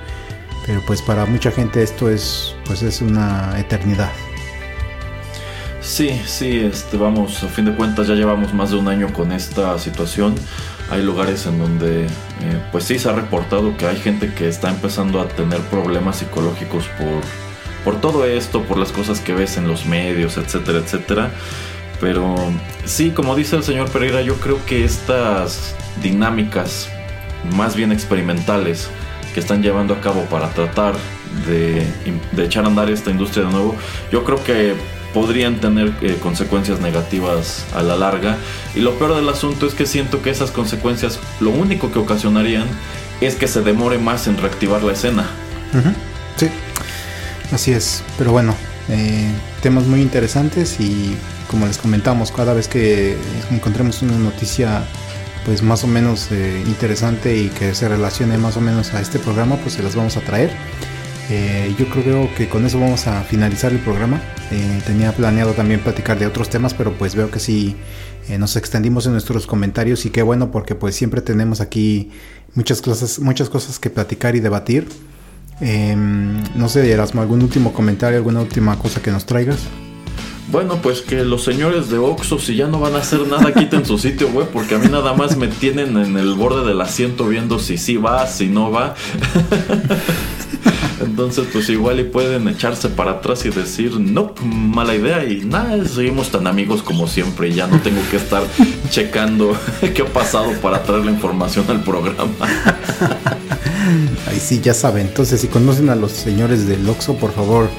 pero 0.65 0.81
pues 0.85 1.01
para 1.01 1.25
mucha 1.25 1.49
gente 1.49 1.81
esto 1.81 2.09
es 2.09 2.55
pues 2.65 2.83
es 2.83 3.01
una 3.01 3.57
eternidad. 3.57 4.11
Sí, 5.81 6.21
sí, 6.25 6.59
este, 6.59 6.97
vamos, 6.97 7.41
a 7.43 7.47
fin 7.47 7.63
de 7.63 7.73
cuentas 7.73 8.07
ya 8.07 8.13
llevamos 8.13 8.53
más 8.53 8.71
de 8.71 8.75
un 8.75 8.89
año 8.89 9.13
con 9.13 9.31
esta 9.31 9.79
situación. 9.79 10.35
Hay 10.89 11.01
lugares 11.01 11.45
en 11.45 11.59
donde, 11.59 12.05
eh, 12.05 12.09
pues 12.73 12.83
sí, 12.83 12.99
se 12.99 13.09
ha 13.09 13.13
reportado 13.13 13.77
que 13.77 13.87
hay 13.87 13.95
gente 13.95 14.33
que 14.33 14.49
está 14.49 14.69
empezando 14.69 15.21
a 15.21 15.29
tener 15.29 15.61
problemas 15.61 16.17
psicológicos 16.17 16.85
por, 16.97 17.21
por 17.85 18.01
todo 18.01 18.25
esto, 18.25 18.63
por 18.63 18.77
las 18.77 18.91
cosas 18.91 19.21
que 19.21 19.33
ves 19.33 19.55
en 19.55 19.69
los 19.69 19.85
medios, 19.85 20.35
etcétera, 20.35 20.79
etcétera. 20.79 21.31
Pero 21.99 22.35
sí, 22.85 23.11
como 23.11 23.35
dice 23.35 23.55
el 23.55 23.63
señor 23.63 23.89
Pereira, 23.89 24.21
yo 24.21 24.35
creo 24.35 24.63
que 24.65 24.83
estas 24.83 25.75
dinámicas 26.01 26.89
más 27.55 27.75
bien 27.75 27.91
experimentales, 27.91 28.89
que 29.33 29.39
están 29.39 29.61
llevando 29.61 29.93
a 29.93 30.01
cabo 30.01 30.21
para 30.25 30.49
tratar 30.49 30.95
de, 31.47 31.85
echar 32.37 32.65
a 32.65 32.67
andar 32.67 32.89
esta 32.89 33.11
industria 33.11 33.45
de 33.45 33.51
nuevo, 33.51 33.75
yo 34.11 34.23
creo 34.23 34.43
que 34.43 34.75
podrían 35.13 35.59
tener 35.59 35.93
eh, 36.01 36.17
consecuencias 36.21 36.79
negativas 36.79 37.65
a 37.73 37.81
la 37.81 37.95
larga. 37.95 38.37
Y 38.75 38.81
lo 38.81 38.97
peor 38.97 39.15
del 39.15 39.29
asunto 39.29 39.65
es 39.65 39.73
que 39.73 39.85
siento 39.85 40.21
que 40.21 40.29
esas 40.29 40.51
consecuencias 40.51 41.19
lo 41.39 41.49
único 41.49 41.91
que 41.91 41.99
ocasionarían 41.99 42.67
es 43.21 43.35
que 43.35 43.47
se 43.47 43.61
demore 43.61 43.97
más 43.97 44.27
en 44.27 44.37
reactivar 44.37 44.83
la 44.83 44.93
escena. 44.93 45.27
Sí, 46.35 46.49
así 47.51 47.71
es. 47.71 48.03
Pero 48.17 48.31
bueno, 48.31 48.55
eh, 48.89 49.31
temas 49.61 49.85
muy 49.85 50.01
interesantes 50.01 50.79
y 50.79 51.15
como 51.49 51.65
les 51.65 51.77
comentamos, 51.77 52.31
cada 52.31 52.53
vez 52.53 52.67
que 52.67 53.17
encontremos 53.51 54.01
una 54.01 54.17
noticia 54.17 54.83
pues 55.47 55.63
más 55.63 55.85
o 55.85 55.87
menos 55.87 56.27
eh, 56.29 56.61
interesante 56.67 57.37
y 57.37 57.47
que 57.47 57.73
se 57.73 57.87
relacione 57.87 58.37
más 58.37 58.57
o 58.57 58.61
menos 58.61 58.93
a 58.93 58.99
este 58.99 59.17
programa, 59.17 59.55
pues 59.55 59.75
se 59.75 59.81
las 59.81 59.95
vamos 59.95 60.17
a 60.17 60.19
traer. 60.19 60.51
Eh, 61.29 61.73
yo 61.79 61.87
creo 61.87 62.29
que 62.35 62.49
con 62.49 62.65
eso 62.65 62.77
vamos 62.81 63.07
a 63.07 63.23
finalizar 63.23 63.71
el 63.71 63.79
programa. 63.79 64.21
Eh, 64.51 64.81
tenía 64.85 65.13
planeado 65.13 65.53
también 65.53 65.79
platicar 65.79 66.19
de 66.19 66.25
otros 66.25 66.49
temas, 66.49 66.73
pero 66.73 66.91
pues 66.97 67.15
veo 67.15 67.31
que 67.31 67.39
sí 67.39 67.77
nos 68.37 68.57
extendimos 68.57 69.05
en 69.05 69.13
nuestros 69.13 69.47
comentarios 69.47 70.05
y 70.05 70.09
qué 70.09 70.21
bueno 70.21 70.51
porque 70.51 70.75
pues 70.75 70.95
siempre 70.95 71.21
tenemos 71.21 71.61
aquí 71.61 72.11
muchas 72.55 72.81
cosas, 72.81 73.19
muchas 73.19 73.49
cosas 73.49 73.79
que 73.79 73.89
platicar 73.89 74.35
y 74.35 74.41
debatir. 74.41 74.89
Em, 75.61 76.43
no 76.55 76.67
sé, 76.67 76.91
Erasmo, 76.91 77.21
algún 77.21 77.41
último 77.41 77.71
comentario, 77.71 78.17
alguna 78.17 78.41
última 78.41 78.77
cosa 78.77 79.01
que 79.01 79.11
nos 79.11 79.25
traigas. 79.25 79.59
Bueno, 80.49 80.79
pues 80.81 81.01
que 81.01 81.25
los 81.25 81.43
señores 81.43 81.89
de 81.89 81.97
Oxxo, 81.97 82.39
si 82.39 82.55
ya 82.55 82.67
no 82.67 82.79
van 82.79 82.95
a 82.95 82.99
hacer 82.99 83.27
nada, 83.27 83.53
quiten 83.53 83.85
su 83.85 83.97
sitio 83.97 84.29
web, 84.29 84.47
porque 84.53 84.75
a 84.75 84.77
mí 84.77 84.87
nada 84.87 85.13
más 85.13 85.35
me 85.35 85.47
tienen 85.47 85.97
en 85.97 86.15
el 86.17 86.35
borde 86.35 86.65
del 86.65 86.79
asiento 86.79 87.27
viendo 87.27 87.59
si 87.59 87.77
sí 87.77 87.97
va, 87.97 88.25
si 88.27 88.47
no 88.47 88.71
va. 88.71 88.95
Entonces, 91.01 91.47
pues 91.51 91.67
igual 91.69 91.99
y 91.99 92.05
pueden 92.05 92.47
echarse 92.47 92.87
para 92.89 93.11
atrás 93.11 93.45
y 93.45 93.49
decir, 93.49 93.99
no, 93.99 94.33
mala 94.43 94.95
idea. 94.95 95.25
Y 95.25 95.43
nada, 95.43 95.85
seguimos 95.85 96.29
tan 96.29 96.47
amigos 96.47 96.81
como 96.81 97.07
siempre. 97.07 97.49
Y 97.49 97.53
ya 97.53 97.67
no 97.67 97.79
tengo 97.81 98.01
que 98.09 98.17
estar 98.17 98.43
checando 98.89 99.55
qué 99.93 100.01
ha 100.01 100.05
pasado 100.05 100.51
para 100.61 100.81
traer 100.83 101.05
la 101.05 101.11
información 101.11 101.65
al 101.69 101.83
programa. 101.83 102.31
Ahí 104.27 104.39
sí, 104.39 104.61
ya 104.61 104.73
saben. 104.73 105.07
Entonces, 105.07 105.41
si 105.41 105.47
conocen 105.47 105.89
a 105.89 105.95
los 105.95 106.11
señores 106.13 106.67
del 106.67 106.87
Oxxo, 106.87 107.15
por 107.15 107.33
favor 107.33 107.69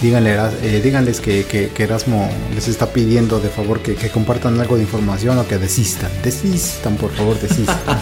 díganle, 0.00 0.36
eh, 0.62 0.80
díganles 0.82 1.20
que, 1.20 1.70
Erasmo 1.76 2.28
les 2.54 2.68
está 2.68 2.92
pidiendo 2.92 3.40
de 3.40 3.48
favor 3.48 3.80
que, 3.80 3.94
compartan 4.10 4.58
algo 4.60 4.76
de 4.76 4.82
información 4.82 5.38
o 5.38 5.46
que 5.46 5.58
desistan. 5.58 6.10
Desistan, 6.22 6.96
por 6.96 7.12
favor, 7.12 7.38
desistan. 7.40 7.78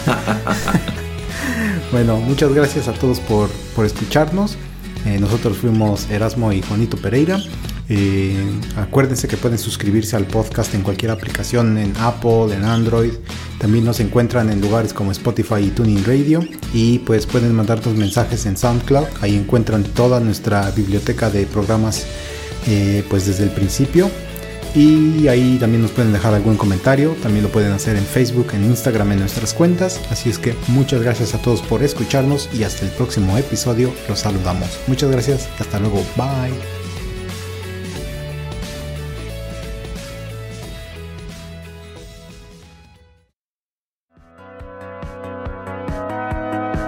bueno, 1.91 2.17
muchas 2.17 2.53
gracias 2.53 2.87
a 2.87 2.93
todos 2.93 3.19
por, 3.19 3.49
por 3.75 3.85
escucharnos. 3.85 4.57
Eh, 5.05 5.19
nosotros 5.19 5.57
fuimos 5.57 6.09
Erasmo 6.09 6.51
y 6.51 6.61
Juanito 6.61 6.97
Pereira. 6.97 7.39
Acuérdense 8.77 9.27
que 9.27 9.37
pueden 9.37 9.59
suscribirse 9.59 10.15
al 10.15 10.25
podcast 10.25 10.73
en 10.73 10.81
cualquier 10.81 11.11
aplicación, 11.11 11.77
en 11.77 11.93
Apple, 11.97 12.55
en 12.55 12.63
Android. 12.63 13.13
También 13.59 13.85
nos 13.85 13.99
encuentran 13.99 14.49
en 14.49 14.59
lugares 14.59 14.93
como 14.93 15.11
Spotify 15.11 15.61
y 15.61 15.69
Tuning 15.69 16.03
Radio. 16.05 16.43
Y 16.73 16.99
pues 16.99 17.25
pueden 17.25 17.53
mandarnos 17.53 17.95
mensajes 17.95 18.45
en 18.45 18.57
SoundCloud. 18.57 19.05
Ahí 19.21 19.35
encuentran 19.35 19.83
toda 19.83 20.19
nuestra 20.19 20.69
biblioteca 20.71 21.29
de 21.29 21.45
programas 21.45 22.05
eh, 22.67 23.03
pues 23.09 23.27
desde 23.27 23.43
el 23.43 23.51
principio. 23.51 24.09
Y 24.73 25.29
ahí 25.29 25.57
también 25.57 25.81
nos 25.81 25.91
pueden 25.91 26.11
dejar 26.11 26.33
algún 26.33 26.57
comentario. 26.57 27.15
También 27.23 27.43
lo 27.43 27.49
pueden 27.49 27.71
hacer 27.71 27.95
en 27.95 28.03
Facebook, 28.03 28.47
en 28.53 28.65
Instagram, 28.65 29.13
en 29.13 29.19
nuestras 29.19 29.53
cuentas. 29.53 30.01
Así 30.09 30.29
es 30.29 30.37
que 30.37 30.53
muchas 30.67 31.01
gracias 31.01 31.33
a 31.33 31.37
todos 31.37 31.61
por 31.61 31.81
escucharnos 31.81 32.49
y 32.53 32.63
hasta 32.63 32.85
el 32.85 32.91
próximo 32.91 33.37
episodio 33.37 33.93
los 34.09 34.19
saludamos. 34.19 34.67
Muchas 34.87 35.11
gracias. 35.11 35.47
Hasta 35.59 35.79
luego. 35.79 36.03
Bye. 36.17 36.74